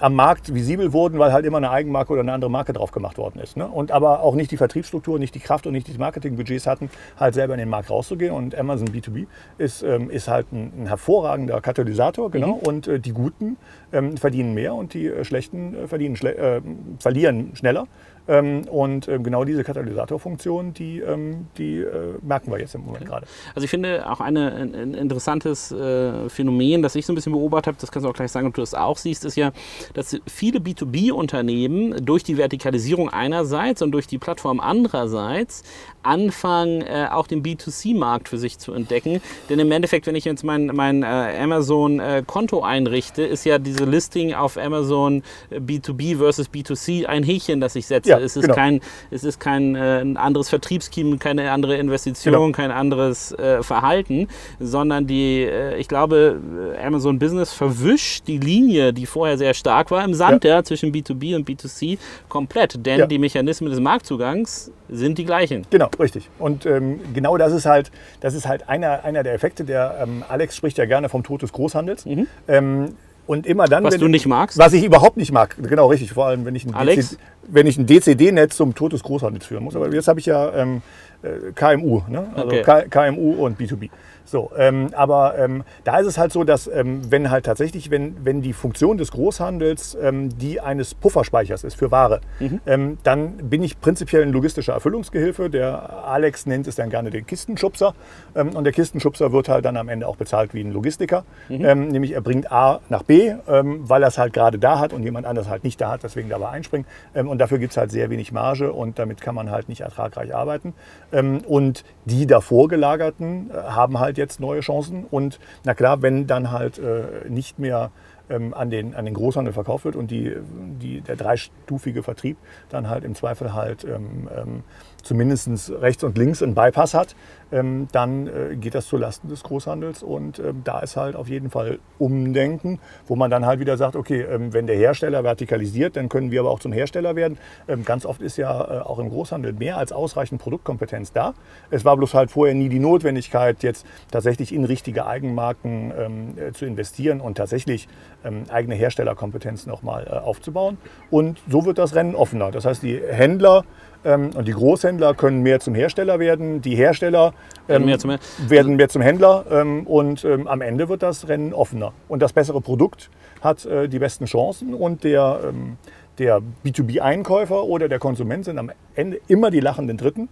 am 0.00 0.14
Markt 0.14 0.52
visibel 0.54 0.92
wurden, 0.92 1.18
weil 1.18 1.32
halt 1.32 1.44
immer 1.44 1.58
eine 1.58 1.70
Eigenmarke 1.70 2.12
oder 2.12 2.22
eine 2.22 2.32
andere 2.32 2.50
Marke 2.50 2.72
drauf 2.72 2.90
gemacht 2.90 3.18
worden 3.18 3.38
ist. 3.40 3.56
Ne? 3.56 3.68
Und 3.68 3.92
aber 3.92 4.20
auch 4.22 4.34
nicht 4.34 4.50
die 4.50 4.56
Vertriebsstruktur, 4.56 5.18
nicht 5.18 5.34
die 5.34 5.40
Kraft 5.40 5.66
und 5.66 5.72
nicht 5.72 5.88
die 5.88 5.96
Marketingbudgets 5.96 6.66
hatten, 6.66 6.90
halt 7.18 7.34
selber 7.34 7.54
in 7.54 7.58
den 7.58 7.68
Markt 7.68 7.90
rauszugehen. 7.90 8.32
Und 8.32 8.54
Amazon 8.54 8.88
B2B 8.88 9.26
ist, 9.58 9.82
ähm, 9.82 10.10
ist 10.10 10.28
halt 10.28 10.52
ein, 10.52 10.72
ein, 10.76 10.86
hervorragender 10.86 11.60
Katalysator, 11.60 12.30
genau. 12.30 12.56
Mhm. 12.56 12.66
Und 12.66 12.88
äh, 12.88 12.98
die 12.98 13.12
Guten 13.12 13.58
ähm, 13.92 14.16
verdienen 14.16 14.54
mehr 14.54 14.74
und 14.74 14.94
die 14.94 15.06
äh, 15.06 15.24
Schlechten 15.24 15.74
äh, 15.74 15.86
verdienen 15.86 16.16
schle 16.16 16.34
äh, 16.34 16.62
verlieren 16.98 17.50
schneller. 17.54 17.86
Ähm, 18.30 18.62
und 18.68 19.08
ähm, 19.08 19.24
genau 19.24 19.44
diese 19.44 19.64
Katalysatorfunktion, 19.64 20.72
die, 20.72 21.00
ähm, 21.00 21.48
die 21.58 21.78
äh, 21.78 22.14
merken 22.22 22.52
wir 22.52 22.60
jetzt 22.60 22.76
im 22.76 22.82
Moment 22.82 23.02
okay. 23.02 23.10
gerade. 23.10 23.26
Also 23.56 23.64
ich 23.64 23.70
finde 23.70 24.08
auch 24.08 24.20
eine, 24.20 24.52
ein, 24.54 24.94
interessantes 24.94 25.72
äh, 25.72 26.28
Phänomen, 26.28 26.80
das 26.80 26.94
ich 26.94 27.06
so 27.06 27.12
ein 27.12 27.16
bisschen 27.16 27.32
beobachtet 27.32 27.66
habe, 27.66 27.78
das 27.80 27.90
kannst 27.90 28.06
du 28.06 28.10
auch 28.10 28.14
gleich 28.14 28.30
sagen, 28.30 28.46
ob 28.46 28.54
du 28.54 28.60
das 28.60 28.72
auch 28.72 28.96
siehst, 28.96 29.24
ist 29.24 29.36
ja, 29.36 29.50
dass 29.94 30.16
viele 30.28 30.60
B2B-Unternehmen 30.60 32.04
durch 32.04 32.22
die 32.22 32.36
Vertikalisierung 32.36 33.08
einerseits 33.08 33.82
und 33.82 33.90
durch 33.90 34.06
die 34.06 34.18
Plattform 34.18 34.60
andererseits 34.60 35.64
anfangen, 36.02 36.82
äh, 36.82 37.08
auch 37.10 37.26
den 37.26 37.42
B2C-Markt 37.42 38.28
für 38.28 38.38
sich 38.38 38.58
zu 38.58 38.72
entdecken. 38.72 39.20
Denn 39.48 39.58
im 39.58 39.70
Endeffekt, 39.70 40.06
wenn 40.06 40.14
ich 40.14 40.24
jetzt 40.24 40.44
mein, 40.44 40.66
mein 40.66 41.02
äh, 41.02 41.06
Amazon-Konto 41.40 42.62
einrichte, 42.62 43.22
ist 43.22 43.44
ja 43.44 43.58
diese 43.58 43.84
Listing 43.84 44.34
auf 44.34 44.56
Amazon 44.56 45.22
B2B 45.50 46.18
versus 46.18 46.48
B2C 46.48 47.06
ein 47.06 47.22
Häkchen, 47.22 47.60
das 47.60 47.76
ich 47.76 47.86
setze. 47.86 48.10
Ja, 48.10 48.18
es 48.18 48.36
ist 48.36 48.42
genau. 48.42 48.54
kein, 48.54 48.80
es 49.10 49.24
ist 49.24 49.40
kein 49.40 49.74
äh, 49.74 50.04
anderes 50.14 50.48
Vertriebsscheme, 50.48 51.18
keine 51.18 51.50
andere 51.50 51.76
Investition, 51.76 52.34
genau. 52.34 52.52
kein 52.52 52.70
anderes 52.70 53.32
äh, 53.32 53.62
Verhalten, 53.62 54.28
sondern 54.58 55.06
die, 55.06 55.42
äh, 55.42 55.76
ich 55.78 55.88
glaube, 55.88 56.40
Amazon 56.82 57.18
Business 57.18 57.52
verwischt 57.52 58.26
die 58.26 58.38
Linie, 58.38 58.92
die 58.92 59.06
vorher 59.06 59.36
sehr 59.38 59.54
stark 59.54 59.90
war, 59.90 60.04
im 60.04 60.14
Sand 60.14 60.44
ja. 60.44 60.56
ja 60.56 60.64
zwischen 60.64 60.92
B2B 60.92 61.36
und 61.36 61.48
B2C 61.48 61.98
komplett. 62.28 62.84
Denn 62.86 63.00
ja. 63.00 63.06
die 63.06 63.18
Mechanismen 63.18 63.70
des 63.70 63.80
Marktzugangs 63.80 64.70
sind 64.90 65.18
die 65.18 65.24
gleichen. 65.24 65.66
Genau, 65.70 65.88
richtig. 65.98 66.28
Und 66.38 66.66
ähm, 66.66 67.00
genau 67.14 67.36
das 67.36 67.52
ist 67.52 67.66
halt, 67.66 67.90
das 68.20 68.34
ist 68.34 68.46
halt 68.46 68.68
einer, 68.68 69.04
einer 69.04 69.22
der 69.22 69.34
Effekte, 69.34 69.64
der 69.64 69.98
ähm, 70.02 70.24
Alex 70.28 70.56
spricht 70.56 70.78
ja 70.78 70.84
gerne 70.84 71.08
vom 71.08 71.22
Tod 71.22 71.42
des 71.42 71.52
Großhandels. 71.52 72.06
Mhm. 72.06 72.26
Ähm, 72.48 72.94
und 73.26 73.46
immer 73.46 73.66
dann, 73.66 73.84
was 73.84 73.96
du 73.96 74.08
nicht 74.08 74.26
magst? 74.26 74.58
Was 74.58 74.72
ich 74.72 74.82
überhaupt 74.82 75.16
nicht 75.16 75.30
mag. 75.30 75.56
Genau, 75.62 75.86
richtig. 75.86 76.12
Vor 76.12 76.26
allem, 76.26 76.44
wenn 76.44 76.56
ich 76.56 76.66
ein, 76.66 76.86
DC, 76.86 77.16
wenn 77.46 77.66
ich 77.68 77.78
ein 77.78 77.86
DCD-Netz 77.86 78.56
zum 78.56 78.74
Tod 78.74 78.92
des 78.92 79.04
Großhandels 79.04 79.46
führen 79.46 79.62
muss. 79.62 79.76
Aber 79.76 79.92
jetzt 79.94 80.08
habe 80.08 80.18
ich 80.18 80.26
ja 80.26 80.52
ähm, 80.52 80.82
äh, 81.22 81.52
KMU, 81.54 82.02
ne? 82.08 82.28
also 82.34 82.48
okay. 82.48 82.86
KMU 82.90 83.44
und 83.44 83.60
B2B. 83.60 83.90
So, 84.30 84.52
ähm, 84.56 84.90
aber 84.92 85.36
ähm, 85.38 85.64
da 85.82 85.98
ist 85.98 86.06
es 86.06 86.16
halt 86.16 86.32
so, 86.32 86.44
dass 86.44 86.68
ähm, 86.68 87.00
wenn 87.10 87.32
halt 87.32 87.46
tatsächlich, 87.46 87.90
wenn, 87.90 88.24
wenn 88.24 88.42
die 88.42 88.52
Funktion 88.52 88.96
des 88.96 89.10
Großhandels 89.10 89.98
ähm, 90.00 90.38
die 90.38 90.60
eines 90.60 90.94
Pufferspeichers 90.94 91.64
ist 91.64 91.74
für 91.74 91.90
Ware, 91.90 92.20
mhm. 92.38 92.60
Ähm, 92.66 92.98
dann 93.02 93.48
bin 93.48 93.62
ich 93.62 93.80
prinzipiell 93.80 94.22
ein 94.22 94.30
logistischer 94.30 94.74
Erfüllungsgehilfe. 94.74 95.50
Der 95.50 96.04
Alex 96.04 96.46
nennt 96.46 96.68
es 96.68 96.76
dann 96.76 96.90
gerne 96.90 97.10
den 97.10 97.26
Kistenschubser. 97.26 97.94
Ähm, 98.36 98.50
und 98.50 98.62
der 98.64 98.72
Kistenschubser 98.72 99.32
wird 99.32 99.48
halt 99.48 99.64
dann 99.64 99.76
am 99.76 99.88
Ende 99.88 100.06
auch 100.06 100.16
bezahlt 100.16 100.54
wie 100.54 100.60
ein 100.60 100.72
Logistiker. 100.72 101.24
Mhm. 101.48 101.88
nämlich 101.88 102.12
er 102.12 102.20
bringt 102.20 102.52
A 102.52 102.80
nach 102.88 103.02
B, 103.02 103.34
weil 103.46 104.02
er 104.02 104.08
es 104.08 104.18
halt 104.18 104.32
gerade 104.32 104.58
da 104.58 104.78
hat 104.78 104.92
und 104.92 105.02
jemand 105.02 105.26
anders 105.26 105.48
halt 105.48 105.64
nicht 105.64 105.80
da 105.80 105.92
hat, 105.92 106.02
deswegen 106.02 106.28
dabei 106.28 106.50
einspringt. 106.50 106.86
und 107.14 107.38
dafür 107.38 107.58
gibt 107.58 107.72
es 107.72 107.76
halt 107.76 107.90
sehr 107.90 108.10
wenig 108.10 108.30
Marge 108.32 108.72
und 108.72 108.98
damit 108.98 109.20
kann 109.20 109.34
man 109.34 109.50
halt 109.50 109.68
nicht 109.68 109.80
ertragreich 109.80 110.34
arbeiten. 110.34 110.74
und 111.10 111.84
die 112.04 112.26
davor 112.26 112.68
gelagerten 112.68 113.50
äh, 113.50 113.54
haben 113.54 113.98
halt 113.98 114.18
jetzt 114.20 114.38
neue 114.38 114.60
Chancen. 114.60 115.04
Und 115.10 115.40
na 115.64 115.74
klar, 115.74 116.02
wenn 116.02 116.28
dann 116.28 116.52
halt 116.52 116.78
äh, 116.78 117.28
nicht 117.28 117.58
mehr 117.58 117.90
ähm, 118.30 118.54
an, 118.54 118.70
den, 118.70 118.94
an 118.94 119.04
den 119.04 119.14
Großhandel 119.14 119.52
verkauft 119.52 119.84
wird 119.84 119.96
und 119.96 120.10
die, 120.10 120.36
die, 120.80 121.00
der 121.00 121.16
dreistufige 121.16 122.02
Vertrieb 122.02 122.36
dann 122.68 122.88
halt 122.88 123.04
im 123.04 123.14
Zweifel 123.14 123.52
halt 123.52 123.84
ähm, 123.84 124.28
ähm, 124.34 124.62
zumindest 125.02 125.72
rechts 125.80 126.04
und 126.04 126.16
links 126.16 126.42
einen 126.42 126.54
Bypass 126.54 126.94
hat, 126.94 127.16
ähm, 127.52 127.88
dann 127.92 128.26
äh, 128.26 128.56
geht 128.56 128.74
das 128.74 128.86
zulasten 128.86 129.28
des 129.28 129.42
Großhandels 129.42 130.02
und 130.02 130.38
ähm, 130.38 130.62
da 130.64 130.80
ist 130.80 130.96
halt 130.96 131.16
auf 131.16 131.28
jeden 131.28 131.50
Fall 131.50 131.78
Umdenken, 131.98 132.78
wo 133.06 133.16
man 133.16 133.30
dann 133.30 133.46
halt 133.46 133.60
wieder 133.60 133.76
sagt, 133.76 133.96
okay, 133.96 134.22
ähm, 134.22 134.52
wenn 134.52 134.66
der 134.66 134.76
Hersteller 134.76 135.24
vertikalisiert, 135.24 135.96
dann 135.96 136.08
können 136.08 136.30
wir 136.30 136.40
aber 136.40 136.50
auch 136.50 136.60
zum 136.60 136.72
Hersteller 136.72 137.16
werden. 137.16 137.38
Ähm, 137.68 137.84
ganz 137.84 138.06
oft 138.06 138.20
ist 138.22 138.36
ja 138.36 138.60
äh, 138.60 138.80
auch 138.80 138.98
im 138.98 139.08
Großhandel 139.08 139.52
mehr 139.52 139.76
als 139.76 139.92
ausreichend 139.92 140.40
Produktkompetenz 140.40 141.12
da. 141.12 141.34
Es 141.70 141.84
war 141.84 141.96
bloß 141.96 142.14
halt 142.14 142.30
vorher 142.30 142.54
nie 142.54 142.68
die 142.68 142.78
Notwendigkeit, 142.78 143.62
jetzt 143.62 143.86
tatsächlich 144.10 144.54
in 144.54 144.64
richtige 144.64 145.06
Eigenmarken 145.06 145.92
ähm, 145.96 146.38
äh, 146.38 146.52
zu 146.52 146.66
investieren 146.66 147.20
und 147.20 147.36
tatsächlich 147.36 147.88
ähm, 148.24 148.44
eigene 148.50 148.74
Herstellerkompetenz 148.74 149.66
nochmal 149.66 150.06
äh, 150.06 150.10
aufzubauen. 150.10 150.78
Und 151.10 151.40
so 151.48 151.64
wird 151.64 151.78
das 151.78 151.94
Rennen 151.94 152.14
offener. 152.14 152.50
Das 152.50 152.64
heißt, 152.64 152.82
die 152.82 153.00
Händler 153.00 153.64
und 154.02 154.48
die 154.48 154.52
Großhändler 154.52 155.12
können 155.12 155.42
mehr 155.42 155.60
zum 155.60 155.74
Hersteller 155.74 156.18
werden, 156.18 156.62
die 156.62 156.74
Hersteller 156.74 157.34
ähm, 157.68 157.84
mehr 157.84 157.98
zum, 157.98 158.16
werden 158.48 158.76
mehr 158.76 158.88
zum 158.88 159.02
Händler 159.02 159.44
ähm, 159.50 159.86
und 159.86 160.24
ähm, 160.24 160.46
am 160.46 160.60
Ende 160.60 160.88
wird 160.88 161.02
das 161.02 161.28
Rennen 161.28 161.52
offener. 161.52 161.92
Und 162.08 162.20
das 162.20 162.32
bessere 162.32 162.60
Produkt 162.60 163.10
hat 163.40 163.64
äh, 163.64 163.88
die 163.88 163.98
besten 163.98 164.26
Chancen 164.26 164.74
und 164.74 165.04
der, 165.04 165.40
ähm, 165.48 165.76
der 166.18 166.40
B2B-Einkäufer 166.64 167.64
oder 167.64 167.88
der 167.88 167.98
Konsument 167.98 168.44
sind 168.44 168.58
am 168.58 168.70
Ende 168.94 169.20
immer 169.28 169.50
die 169.50 169.60
lachenden 169.60 169.96
Dritten, 169.96 170.28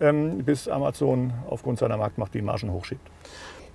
ähm, 0.00 0.38
bis 0.44 0.68
Amazon 0.68 1.32
aufgrund 1.48 1.78
seiner 1.78 1.96
Marktmacht 1.96 2.34
die 2.34 2.42
Margen 2.42 2.72
hochschiebt. 2.72 3.06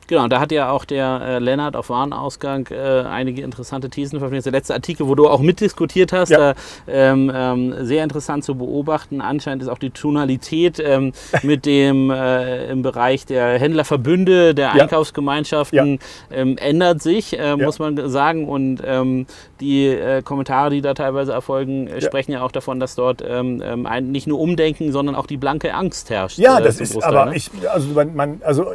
Genau, 0.08 0.28
da 0.28 0.40
hat 0.40 0.52
ja 0.52 0.70
auch 0.70 0.86
der 0.86 1.22
äh, 1.22 1.40
Lennart 1.40 1.76
auf 1.76 1.90
Warenausgang 1.90 2.68
äh, 2.70 3.02
einige 3.02 3.42
interessante 3.42 3.90
Thesen 3.90 4.20
veröffentlicht. 4.20 4.46
Der 4.46 4.54
letzte 4.54 4.74
Artikel, 4.74 5.08
wo 5.08 5.16
du 5.16 5.28
auch 5.28 5.40
mitdiskutiert 5.40 6.14
hast, 6.14 6.30
ja. 6.30 6.52
äh, 6.52 6.56
ähm, 6.88 7.32
ähm, 7.34 7.74
sehr 7.86 8.04
interessant 8.04 8.44
zu 8.44 8.56
beobachten. 8.56 9.22
Anscheinend 9.22 9.64
ist 9.64 9.70
auch 9.70 9.80
die 9.80 9.90
Tonalität 9.90 10.80
ähm, 10.80 11.14
mit 11.44 11.66
dem 11.66 12.12
äh, 12.12 12.68
im 12.68 12.84
Bereich 12.84 13.26
der 13.26 13.60
Händlerverbünde, 13.60 14.54
der 14.54 14.76
ja. 14.76 14.84
Einkaufsgemeinschaften 14.84 16.00
ja. 16.32 16.38
Ähm, 16.38 16.58
ändert 16.58 17.02
sich, 17.02 17.38
äh, 17.38 17.56
muss 17.56 17.80
man 17.80 18.10
sagen. 18.10 18.48
Und 18.48 18.82
ähm, 18.86 19.26
die 19.60 19.88
äh, 19.88 20.22
Kommentare, 20.22 20.70
die 20.70 20.82
da 20.82 20.94
teilweise 20.94 21.32
erfolgen, 21.32 21.90
sprechen 22.00 22.32
ja 22.32 22.44
auch 22.44 22.52
davon, 22.52 22.80
dass 22.80 22.96
dort 22.96 23.24
ein, 23.24 24.12
nicht 24.12 24.28
nur 24.28 24.40
Umdenken, 24.40 24.92
sondern 24.92 25.16
auch 25.16 25.28
die 25.28 25.38
blanke 25.38 25.74
Angst 25.74 26.10
herrscht. 26.10 26.38
Ja, 26.38 26.60
das 26.60 26.80
ist 26.80 27.02
aber 27.04 27.28
ne? 27.28 27.36
ich, 27.36 27.50
also 27.72 27.88
man, 28.04 28.42
also 28.44 28.74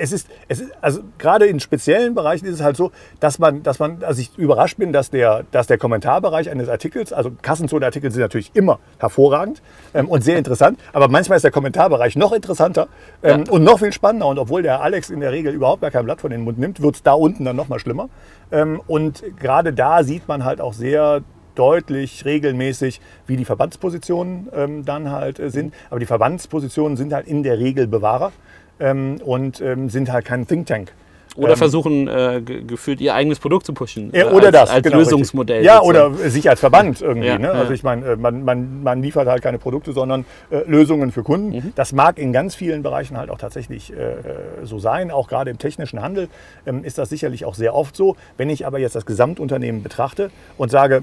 es 0.00 0.12
ist, 0.12 0.28
es 0.48 0.60
ist, 0.60 0.72
also 0.80 1.00
gerade 1.18 1.46
in 1.46 1.60
speziellen 1.60 2.14
Bereichen 2.14 2.46
ist 2.46 2.54
es 2.54 2.62
halt 2.62 2.76
so, 2.76 2.90
dass 3.20 3.38
man, 3.38 3.62
dass 3.62 3.78
man, 3.78 4.02
also 4.02 4.20
ich 4.20 4.36
überrascht 4.38 4.78
bin, 4.78 4.92
dass 4.92 5.10
der, 5.10 5.44
dass 5.50 5.66
der 5.66 5.78
Kommentarbereich 5.78 6.50
eines 6.50 6.68
Artikels, 6.68 7.12
also 7.12 7.30
Kassenzone-Artikel 7.42 8.10
sind 8.10 8.22
natürlich 8.22 8.50
immer 8.54 8.78
hervorragend 8.98 9.62
ähm, 9.94 10.08
und 10.08 10.24
sehr 10.24 10.38
interessant, 10.38 10.78
aber 10.92 11.08
manchmal 11.08 11.36
ist 11.36 11.42
der 11.42 11.50
Kommentarbereich 11.50 12.16
noch 12.16 12.32
interessanter 12.32 12.88
ähm, 13.22 13.44
ja. 13.46 13.52
und 13.52 13.62
noch 13.62 13.78
viel 13.78 13.92
spannender. 13.92 14.26
Und 14.26 14.38
obwohl 14.38 14.62
der 14.62 14.80
Alex 14.80 15.10
in 15.10 15.20
der 15.20 15.32
Regel 15.32 15.52
überhaupt 15.52 15.82
gar 15.82 15.90
kein 15.90 16.04
Blatt 16.04 16.20
von 16.20 16.30
den 16.30 16.42
Mund 16.42 16.58
nimmt, 16.58 16.80
wird 16.80 16.96
es 16.96 17.02
da 17.02 17.12
unten 17.12 17.44
dann 17.44 17.56
noch 17.56 17.68
mal 17.68 17.78
schlimmer. 17.78 18.08
Ähm, 18.50 18.80
und 18.86 19.22
gerade 19.38 19.72
da 19.72 20.02
sieht 20.02 20.26
man 20.28 20.44
halt 20.44 20.60
auch 20.60 20.72
sehr 20.72 21.22
deutlich 21.54 22.24
regelmäßig, 22.24 23.00
wie 23.26 23.36
die 23.36 23.44
Verbandspositionen 23.44 24.48
ähm, 24.54 24.84
dann 24.84 25.10
halt 25.10 25.38
äh, 25.38 25.50
sind. 25.50 25.74
Aber 25.90 26.00
die 26.00 26.06
Verbandspositionen 26.06 26.96
sind 26.96 27.12
halt 27.12 27.26
in 27.26 27.42
der 27.42 27.58
Regel 27.58 27.86
Bewahrer 27.86 28.32
ähm, 28.80 29.18
und 29.24 29.60
ähm, 29.60 29.88
sind 29.88 30.10
halt 30.10 30.24
kein 30.24 30.46
Think 30.46 30.66
Tank. 30.66 30.92
Oder 31.36 31.52
ähm, 31.52 31.58
versuchen 31.58 32.08
äh, 32.08 32.42
gefühlt 32.42 33.00
ihr 33.00 33.14
eigenes 33.14 33.38
Produkt 33.38 33.64
zu 33.64 33.72
pushen. 33.72 34.10
Ja, 34.12 34.30
oder 34.30 34.46
als, 34.46 34.52
das. 34.52 34.70
Als 34.70 34.82
genau, 34.82 34.98
Lösungsmodell. 34.98 35.64
Ja, 35.64 35.76
sozusagen. 35.76 36.14
oder 36.16 36.30
sich 36.30 36.48
als 36.50 36.60
Verband 36.60 37.00
irgendwie. 37.00 37.28
Ja, 37.28 37.38
ne? 37.38 37.52
Also 37.52 37.72
ich 37.72 37.82
meine, 37.82 38.04
äh, 38.04 38.16
man, 38.16 38.44
man, 38.44 38.82
man 38.82 39.02
liefert 39.02 39.28
halt 39.28 39.42
keine 39.42 39.58
Produkte, 39.58 39.92
sondern 39.92 40.24
äh, 40.50 40.58
Lösungen 40.66 41.12
für 41.12 41.22
Kunden. 41.22 41.56
Mhm. 41.56 41.72
Das 41.76 41.92
mag 41.92 42.18
in 42.18 42.32
ganz 42.32 42.54
vielen 42.56 42.82
Bereichen 42.82 43.16
halt 43.16 43.30
auch 43.30 43.38
tatsächlich 43.38 43.92
äh, 43.92 44.16
so 44.64 44.78
sein. 44.78 45.10
Auch 45.10 45.28
gerade 45.28 45.50
im 45.50 45.58
technischen 45.58 46.02
Handel 46.02 46.28
ähm, 46.66 46.82
ist 46.82 46.98
das 46.98 47.08
sicherlich 47.08 47.44
auch 47.44 47.54
sehr 47.54 47.74
oft 47.74 47.94
so. 47.94 48.16
Wenn 48.36 48.50
ich 48.50 48.66
aber 48.66 48.80
jetzt 48.80 48.96
das 48.96 49.06
Gesamtunternehmen 49.06 49.82
betrachte 49.82 50.30
und 50.58 50.70
sage, 50.70 51.02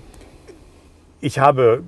ich 1.21 1.39
habe 1.39 1.83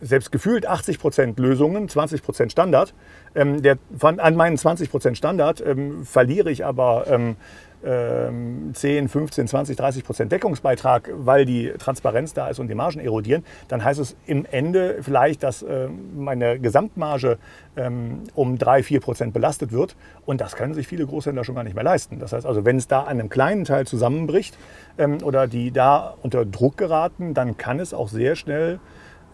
selbst 0.00 0.32
gefühlt 0.32 0.66
80 0.66 0.98
Prozent 0.98 1.38
Lösungen, 1.38 1.88
20 1.88 2.22
Prozent 2.22 2.52
Standard. 2.52 2.94
Ähm, 3.34 3.62
der, 3.62 3.78
von, 3.96 4.20
an 4.20 4.36
meinen 4.36 4.56
20 4.56 4.90
Prozent 4.90 5.18
Standard 5.18 5.62
ähm, 5.64 6.04
verliere 6.04 6.50
ich 6.50 6.64
aber 6.64 7.06
ähm, 7.08 7.36
10, 7.84 8.72
15, 9.08 9.46
20, 9.46 9.76
30 9.76 10.04
Prozent 10.04 10.32
Deckungsbeitrag, 10.32 11.10
weil 11.16 11.44
die 11.44 11.70
Transparenz 11.78 12.32
da 12.32 12.48
ist 12.48 12.58
und 12.58 12.68
die 12.68 12.74
Margen 12.74 12.98
erodieren, 12.98 13.44
dann 13.68 13.84
heißt 13.84 14.00
es 14.00 14.16
im 14.24 14.46
Ende 14.50 15.02
vielleicht, 15.02 15.42
dass 15.42 15.62
äh, 15.62 15.88
meine 16.16 16.58
Gesamtmarge 16.58 17.36
ähm, 17.76 18.22
um 18.34 18.56
3, 18.56 18.82
4 18.82 19.00
Prozent 19.00 19.34
belastet 19.34 19.70
wird. 19.70 19.96
Und 20.24 20.40
das 20.40 20.56
können 20.56 20.72
sich 20.72 20.86
viele 20.86 21.04
Großhändler 21.04 21.44
schon 21.44 21.56
gar 21.56 21.64
nicht 21.64 21.74
mehr 21.74 21.84
leisten. 21.84 22.18
Das 22.20 22.32
heißt 22.32 22.46
also, 22.46 22.64
wenn 22.64 22.78
es 22.78 22.88
da 22.88 23.02
an 23.02 23.20
einem 23.20 23.28
kleinen 23.28 23.64
Teil 23.64 23.86
zusammenbricht 23.86 24.56
ähm, 24.96 25.18
oder 25.22 25.46
die 25.46 25.70
da 25.70 26.14
unter 26.22 26.46
Druck 26.46 26.78
geraten, 26.78 27.34
dann 27.34 27.58
kann 27.58 27.80
es 27.80 27.92
auch 27.92 28.08
sehr 28.08 28.34
schnell 28.34 28.80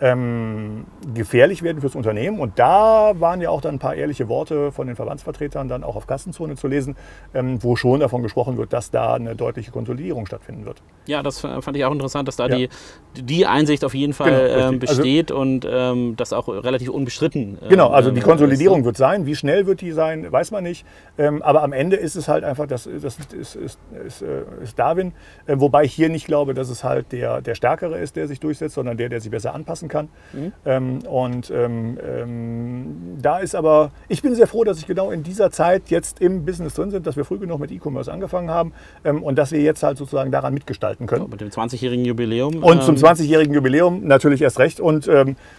ähm, 0.01 0.87
gefährlich 1.15 1.63
werden 1.63 1.81
fürs 1.81 1.95
Unternehmen. 1.95 2.41
Und 2.41 2.59
da 2.59 3.13
waren 3.19 3.41
ja 3.41 3.51
auch 3.51 3.61
dann 3.61 3.77
ein 3.77 3.79
paar 3.79 3.95
ehrliche 3.95 4.29
Worte 4.29 4.73
von 4.73 4.87
den 4.87 4.97
Verbandsvertretern 4.97 5.69
dann 5.69 5.85
auch 5.85 5.97
auf 5.97 6.07
Kassenzone 6.07 6.57
zu 6.57 6.69
lesen, 6.69 6.97
ähm, 7.35 7.63
wo 7.63 7.77
schon 7.77 8.01
davon 8.01 8.23
gesprochen 8.23 8.57
wird, 8.57 8.73
dass 8.73 8.91
da 8.91 9.15
eine 9.15 9.37
deutliche 9.37 9.71
Konsolidierung 9.71 10.27
stattfinden 10.27 10.65
wird. 10.65 10.83
Ja, 11.07 11.23
das 11.23 11.41
fand 11.41 11.77
ich 11.77 11.85
auch 11.85 11.93
interessant, 11.93 12.29
dass 12.29 12.37
da 12.37 12.49
ja. 12.49 12.57
die, 12.57 12.69
die 13.15 13.47
Einsicht 13.47 13.85
auf 13.85 13.95
jeden 13.95 14.13
Fall 14.13 14.31
genau, 14.31 14.69
ähm, 14.69 14.79
also 14.81 14.97
besteht 14.97 15.31
also, 15.31 15.43
und 15.43 15.69
ähm, 15.71 16.15
das 16.17 16.33
auch 16.33 16.49
relativ 16.49 16.89
unbestritten. 16.89 17.59
Genau, 17.69 17.89
also 17.89 18.11
die 18.11 18.21
Konsolidierung 18.21 18.81
ist, 18.81 18.87
wird 18.87 18.97
sein. 18.97 19.27
Wie 19.27 19.37
schnell 19.37 19.67
wird 19.67 19.81
die 19.81 19.93
sein, 19.93 20.31
weiß 20.31 20.51
man 20.51 20.65
nicht. 20.65 20.87
Ähm, 21.19 21.43
aber 21.43 21.63
am 21.63 21.73
Ende 21.73 21.97
ist 21.97 22.17
es 22.17 22.29
halt 22.29 22.45
einfach, 22.45 22.67
das, 22.67 22.85
das 22.85 23.19
ist, 23.19 23.57
ist, 23.57 23.79
ist, 24.07 24.23
äh, 24.23 24.43
ist 24.63 24.79
Darwin. 24.79 25.13
Wobei 25.47 25.85
ich 25.85 25.93
hier 25.93 26.09
nicht 26.09 26.27
glaube, 26.27 26.55
dass 26.55 26.71
es 26.71 26.85
halt 26.85 27.13
der, 27.13 27.43
der 27.43 27.55
Stärkere 27.55 27.99
ist, 27.99 28.17
der 28.17 28.29
sich 28.29 28.41
durchsetzt, 28.41 28.75
sondern 28.75 28.97
der, 28.97 29.09
der 29.09 29.21
sich 29.21 29.31
besser 29.31 29.55
anpassen 29.55 29.90
kann. 29.91 30.09
Mhm. 30.33 30.53
Ähm, 30.65 30.99
und 31.01 31.51
ähm, 31.51 31.99
ähm, 32.03 33.19
da 33.21 33.39
ist 33.39 33.55
aber, 33.55 33.91
ich 34.09 34.23
bin 34.23 34.35
sehr 34.35 34.47
froh, 34.47 34.65
dass 34.65 34.79
ich 34.79 34.87
genau 34.87 35.11
in 35.11 35.23
dieser 35.23 35.51
Zeit 35.51 35.91
jetzt 35.91 36.21
im 36.21 36.47
Business 36.47 36.75
drin 36.75 36.91
sind, 36.91 37.07
dass 37.07 37.17
wir 37.17 37.27
früh 37.27 37.39
genug 37.39 37.61
mit 37.61 37.71
E-Commerce 37.71 38.11
angefangen 38.11 38.49
haben 38.49 38.73
ähm, 39.05 39.23
und 39.23 39.37
dass 39.37 39.53
wir 39.53 39.61
jetzt 39.61 39.83
halt 39.83 39.99
sozusagen 39.99 40.31
daran 40.31 40.55
mitgestalten 40.55 41.07
können. 41.07 41.25
Ja, 41.25 41.29
mit 41.29 41.41
dem 41.41 41.51
20-jährigen 41.51 42.05
Jubiläum. 42.07 42.63
Und 42.63 42.83
zum 42.83 42.95
20-jährigen 42.95 43.53
ähm, 43.53 43.57
Jubiläum 43.57 44.07
natürlich 44.07 44.41
erst 44.41 44.59
recht 44.59 44.81
und 44.81 45.11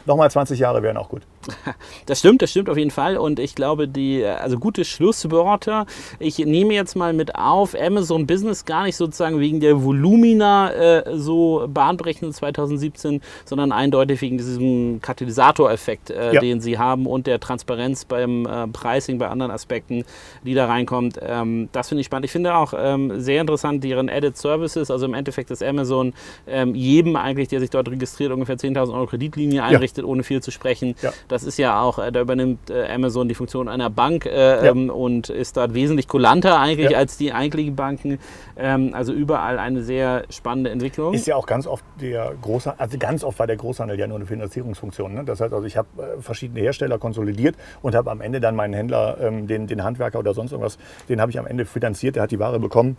nochmal 0.06 0.32
20 0.32 0.60
Jahre 0.60 0.82
wären 0.82 0.98
auch 0.98 1.10
gut. 1.10 1.24
Das 2.06 2.19
stimmt, 2.19 2.41
das 2.41 2.51
stimmt 2.51 2.69
auf 2.69 2.77
jeden 2.77 2.91
Fall 2.91 3.17
und 3.17 3.39
ich 3.39 3.56
glaube, 3.56 3.88
die, 3.88 4.23
also 4.25 4.58
gute 4.58 4.86
Schlusswörter. 4.86 5.86
Ich 6.19 6.39
nehme 6.39 6.73
jetzt 6.73 6.95
mal 6.95 7.13
mit 7.13 7.36
auf, 7.36 7.75
Amazon 7.80 8.27
Business 8.27 8.65
gar 8.65 8.84
nicht 8.84 8.95
sozusagen 8.95 9.39
wegen 9.39 9.60
der 9.60 9.84
Volumina 9.84 10.71
äh, 10.73 11.17
so 11.17 11.65
bahnbrechend 11.67 12.36
2017, 12.36 13.21
sondern 13.45 13.71
eindeutig 13.71 14.21
wegen 14.21 14.38
diesem 14.38 14.99
Katalysatoreffekt, 15.01 16.10
äh, 16.10 16.34
ja. 16.34 16.41
den 16.41 16.62
sie 16.62 16.77
haben 16.77 17.06
und 17.06 17.27
der 17.27 17.39
Transparenz 17.39 18.06
beim 18.06 18.45
äh, 18.45 18.67
Pricing, 18.67 19.17
bei 19.17 19.27
anderen 19.27 19.51
Aspekten, 19.51 20.04
die 20.43 20.54
da 20.54 20.65
reinkommt. 20.65 21.19
Ähm, 21.21 21.69
das 21.71 21.89
finde 21.89 22.01
ich 22.01 22.06
spannend. 22.08 22.25
Ich 22.25 22.32
finde 22.32 22.56
auch 22.56 22.73
ähm, 22.77 23.19
sehr 23.19 23.41
interessant 23.41 23.84
deren 23.84 24.10
Added 24.10 24.38
Services, 24.38 24.91
also 24.91 25.06
im 25.06 25.13
Endeffekt 25.13 25.51
ist 25.51 25.63
Amazon 25.63 26.13
ähm, 26.47 26.75
jedem 26.75 27.15
eigentlich, 27.15 27.47
der 27.47 27.60
sich 27.60 27.69
dort 27.69 27.89
registriert, 27.89 28.32
ungefähr 28.32 28.58
10.000 28.58 28.93
Euro 28.93 29.08
Kreditlinie 29.08 29.63
einrichtet, 29.63 30.04
ja. 30.04 30.10
ohne 30.10 30.23
viel 30.23 30.41
zu 30.41 30.51
sprechen. 30.51 30.95
Ja. 31.01 31.12
Das 31.32 31.44
ist 31.44 31.58
ja 31.58 31.82
auch, 31.82 31.98
äh, 31.98 32.12
da 32.12 32.22
übernimmt 32.22 32.70
äh, 32.70 32.88
Amazon 32.91 33.30
die 33.30 33.36
Funktion 33.36 33.70
einer 33.70 33.89
Bank 33.89 34.26
äh, 34.26 34.67
ähm, 34.67 34.89
und 34.89 35.30
ist 35.30 35.56
dort 35.56 35.74
wesentlich 35.74 36.10
kulanter 36.10 36.60
eigentlich 36.60 36.96
als 36.98 37.15
die 37.15 37.32
eigentlichen 37.32 37.76
Banken. 37.76 38.20
Ähm, 38.58 38.94
also 38.94 39.13
überall 39.13 39.58
eine 39.58 39.82
sehr 39.82 40.24
spannende 40.30 40.72
Entwicklung. 40.72 41.13
Ist 41.13 41.28
ja 41.28 41.38
auch 41.38 41.46
ganz 41.46 41.67
oft 41.67 41.86
der 42.02 42.34
Großhandel, 42.41 42.82
also 42.82 42.98
ganz 42.98 43.24
oft 43.24 43.39
war 43.39 43.48
der 43.48 43.56
Großhandel 43.56 43.98
ja 43.98 44.08
nur 44.08 44.17
eine 44.17 44.26
Finanzierungsfunktion. 44.26 45.13
Ne? 45.13 45.24
Das 45.24 45.39
heißt 45.39 45.54
also, 45.54 45.65
ich 45.65 45.78
habe 45.78 45.88
äh, 45.98 46.22
verschiedene 46.22 46.60
Hersteller 46.60 46.98
konsolidiert 46.98 47.56
und 47.82 47.96
habe 47.96 48.12
am 48.12 48.20
Ende 48.20 48.41
dann 48.41 48.56
meinen 48.56 48.74
Händler, 48.74 49.17
ähm, 49.22 49.48
den, 49.48 49.67
den 49.67 49.86
Handwerker 49.86 50.20
oder 50.20 50.34
sonst 50.34 50.52
irgendwas, 50.52 50.78
den 51.08 51.22
habe 51.22 51.32
ich 51.32 51.39
am 51.39 51.48
Ende 51.48 51.63
finanziert, 51.65 52.17
der 52.17 52.24
hat 52.24 52.32
die 52.32 52.39
Ware 52.39 52.60
bekommen. 52.60 52.98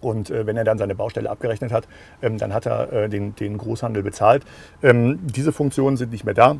Und 0.00 0.30
äh, 0.30 0.46
wenn 0.46 0.56
er 0.56 0.64
dann 0.64 0.78
seine 0.78 0.96
Baustelle 0.96 1.30
abgerechnet 1.30 1.70
hat, 1.72 1.86
ähm, 2.22 2.38
dann 2.38 2.52
hat 2.52 2.66
er 2.66 2.92
äh, 2.92 3.08
den, 3.08 3.36
den 3.36 3.56
Großhandel 3.56 4.02
bezahlt. 4.02 4.44
Ähm, 4.82 5.20
diese 5.22 5.52
Funktionen 5.52 5.96
sind 5.96 6.10
nicht 6.10 6.24
mehr 6.24 6.34
da. 6.34 6.56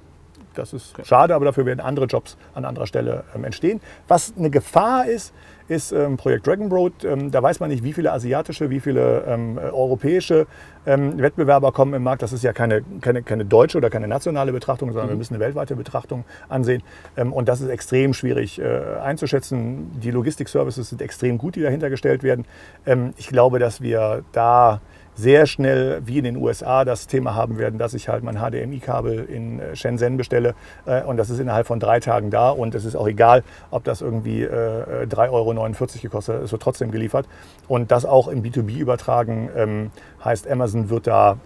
Das 0.55 0.73
ist 0.73 0.93
okay. 0.93 1.05
schade, 1.05 1.35
aber 1.35 1.45
dafür 1.45 1.65
werden 1.65 1.79
andere 1.79 2.05
Jobs 2.05 2.37
an 2.53 2.65
anderer 2.65 2.87
Stelle 2.87 3.23
ähm, 3.35 3.43
entstehen. 3.43 3.81
Was 4.07 4.33
eine 4.37 4.49
Gefahr 4.49 5.05
ist, 5.05 5.33
ist 5.67 5.91
ähm, 5.91 6.17
Projekt 6.17 6.45
Dragonboat. 6.45 7.03
Ähm, 7.03 7.31
da 7.31 7.41
weiß 7.41 7.59
man 7.59 7.69
nicht, 7.69 7.83
wie 7.83 7.93
viele 7.93 8.11
asiatische, 8.11 8.69
wie 8.69 8.79
viele 8.79 9.23
ähm, 9.27 9.57
europäische 9.57 10.47
ähm, 10.85 11.17
Wettbewerber 11.19 11.71
kommen 11.71 11.93
im 11.93 12.03
Markt. 12.03 12.21
Das 12.21 12.33
ist 12.33 12.43
ja 12.43 12.53
keine, 12.53 12.83
keine, 13.01 13.23
keine 13.23 13.45
deutsche 13.45 13.77
oder 13.77 13.89
keine 13.89 14.07
nationale 14.07 14.51
Betrachtung, 14.51 14.89
sondern 14.89 15.07
mhm. 15.07 15.13
wir 15.13 15.17
müssen 15.17 15.33
eine 15.33 15.43
weltweite 15.43 15.75
Betrachtung 15.75 16.23
ansehen. 16.49 16.83
Ähm, 17.17 17.33
und 17.33 17.49
das 17.49 17.61
ist 17.61 17.69
extrem 17.69 18.13
schwierig 18.13 18.59
äh, 18.59 18.79
einzuschätzen. 19.03 19.91
Die 19.99 20.11
Logistik-Services 20.11 20.89
sind 20.89 21.01
extrem 21.01 21.37
gut, 21.37 21.55
die 21.55 21.61
dahinter 21.61 21.89
gestellt 21.89 22.21
werden. 22.21 22.45
Ähm, 22.85 23.13
ich 23.17 23.27
glaube, 23.27 23.59
dass 23.59 23.81
wir 23.81 24.23
da 24.31 24.81
sehr 25.15 25.45
schnell, 25.47 26.01
wie 26.05 26.17
in 26.17 26.25
den 26.25 26.35
USA, 26.37 26.85
das 26.85 27.07
Thema 27.07 27.35
haben 27.35 27.57
werden, 27.57 27.79
dass 27.79 27.93
ich 27.93 28.09
halt 28.09 28.23
mein 28.23 28.35
HDMI-Kabel 28.35 29.25
in 29.25 29.59
äh, 29.59 29.75
Shenzhen 29.75 30.17
bestelle 30.17 30.55
äh, 30.85 31.03
und 31.03 31.17
das 31.17 31.29
ist 31.29 31.39
innerhalb 31.39 31.67
von 31.67 31.79
drei 31.79 31.99
Tagen 31.99 32.29
da 32.29 32.49
und 32.49 32.75
es 32.75 32.85
ist 32.85 32.95
auch 32.95 33.07
egal, 33.07 33.43
ob 33.71 33.85
das 33.85 34.01
irgendwie 34.01 34.43
äh, 34.43 35.07
3,49 35.07 35.31
Euro 35.31 35.53
gekostet 36.01 36.35
hat, 36.35 36.43
es 36.43 36.51
wird 36.51 36.61
trotzdem 36.61 36.91
geliefert. 36.91 37.27
Und 37.67 37.91
das 37.91 38.05
auch 38.05 38.27
im 38.27 38.43
B2B 38.43 38.77
übertragen 38.77 39.49
ähm, 39.55 39.91
heißt, 40.23 40.49
Amazon 40.49 40.89
wird 40.89 41.07
da 41.07 41.37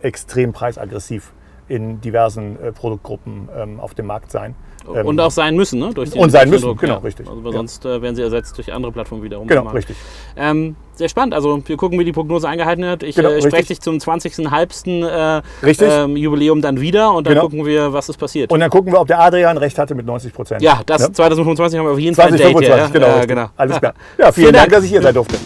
extrem 0.00 0.52
preisaggressiv 0.52 1.32
in 1.68 2.00
diversen 2.00 2.62
äh, 2.62 2.72
Produktgruppen 2.72 3.48
ähm, 3.56 3.80
auf 3.80 3.94
dem 3.94 4.06
Markt 4.06 4.30
sein. 4.30 4.54
Ähm, 4.92 5.06
und 5.06 5.20
auch 5.20 5.30
sein 5.30 5.56
müssen, 5.56 5.80
ne? 5.80 5.90
Durch 5.94 6.14
und 6.14 6.30
sein 6.30 6.50
müssen, 6.50 6.76
genau, 6.76 6.94
ja. 6.94 6.98
richtig. 7.00 7.26
Also, 7.28 7.52
sonst 7.52 7.84
äh, 7.86 8.02
werden 8.02 8.14
sie 8.14 8.22
ersetzt 8.22 8.56
durch 8.58 8.72
andere 8.72 8.92
Plattformen 8.92 9.22
wiederum. 9.22 9.46
Genau, 9.46 9.68
richtig. 9.70 9.96
Ähm, 10.36 10.76
sehr 10.94 11.08
spannend. 11.08 11.34
Also 11.34 11.62
wir 11.66 11.76
gucken, 11.76 11.98
wie 11.98 12.04
die 12.04 12.12
Prognose 12.12 12.48
eingehalten 12.48 12.84
wird. 12.84 13.02
Ich 13.02 13.16
genau, 13.16 13.30
äh, 13.30 13.40
spreche 13.40 13.68
dich 13.68 13.80
zum 13.80 13.98
20. 13.98 14.50
halbsten 14.50 15.02
äh, 15.02 15.42
ähm, 15.62 16.16
Jubiläum 16.16 16.60
dann 16.60 16.80
wieder 16.80 17.12
und 17.12 17.26
dann 17.26 17.34
genau. 17.34 17.44
gucken 17.46 17.64
wir, 17.64 17.92
was 17.92 18.08
ist 18.08 18.18
passiert. 18.18 18.52
Und 18.52 18.60
dann 18.60 18.70
gucken 18.70 18.92
wir, 18.92 19.00
ob 19.00 19.08
der 19.08 19.20
Adrian 19.20 19.56
recht 19.56 19.78
hatte 19.78 19.94
mit 19.94 20.06
90 20.06 20.32
Prozent. 20.32 20.62
Ja, 20.62 20.82
das 20.84 21.02
ja? 21.02 21.12
2025 21.12 21.78
haben 21.78 21.86
wir 21.86 21.92
auf 21.92 21.98
jeden 21.98 22.14
2025, 22.14 22.68
Fall 22.68 22.80
ein 22.80 22.92
Date. 22.92 23.02
Ja? 23.02 23.16
Genau, 23.16 23.26
genau. 23.26 23.50
Alles 23.56 23.78
klar. 23.78 23.94
Ja, 24.18 24.30
vielen, 24.30 24.32
vielen 24.32 24.52
Dank, 24.52 24.64
Dank, 24.64 24.72
dass 24.72 24.84
ich 24.84 24.90
hier 24.90 25.02
sein 25.02 25.14
durfte. 25.14 25.36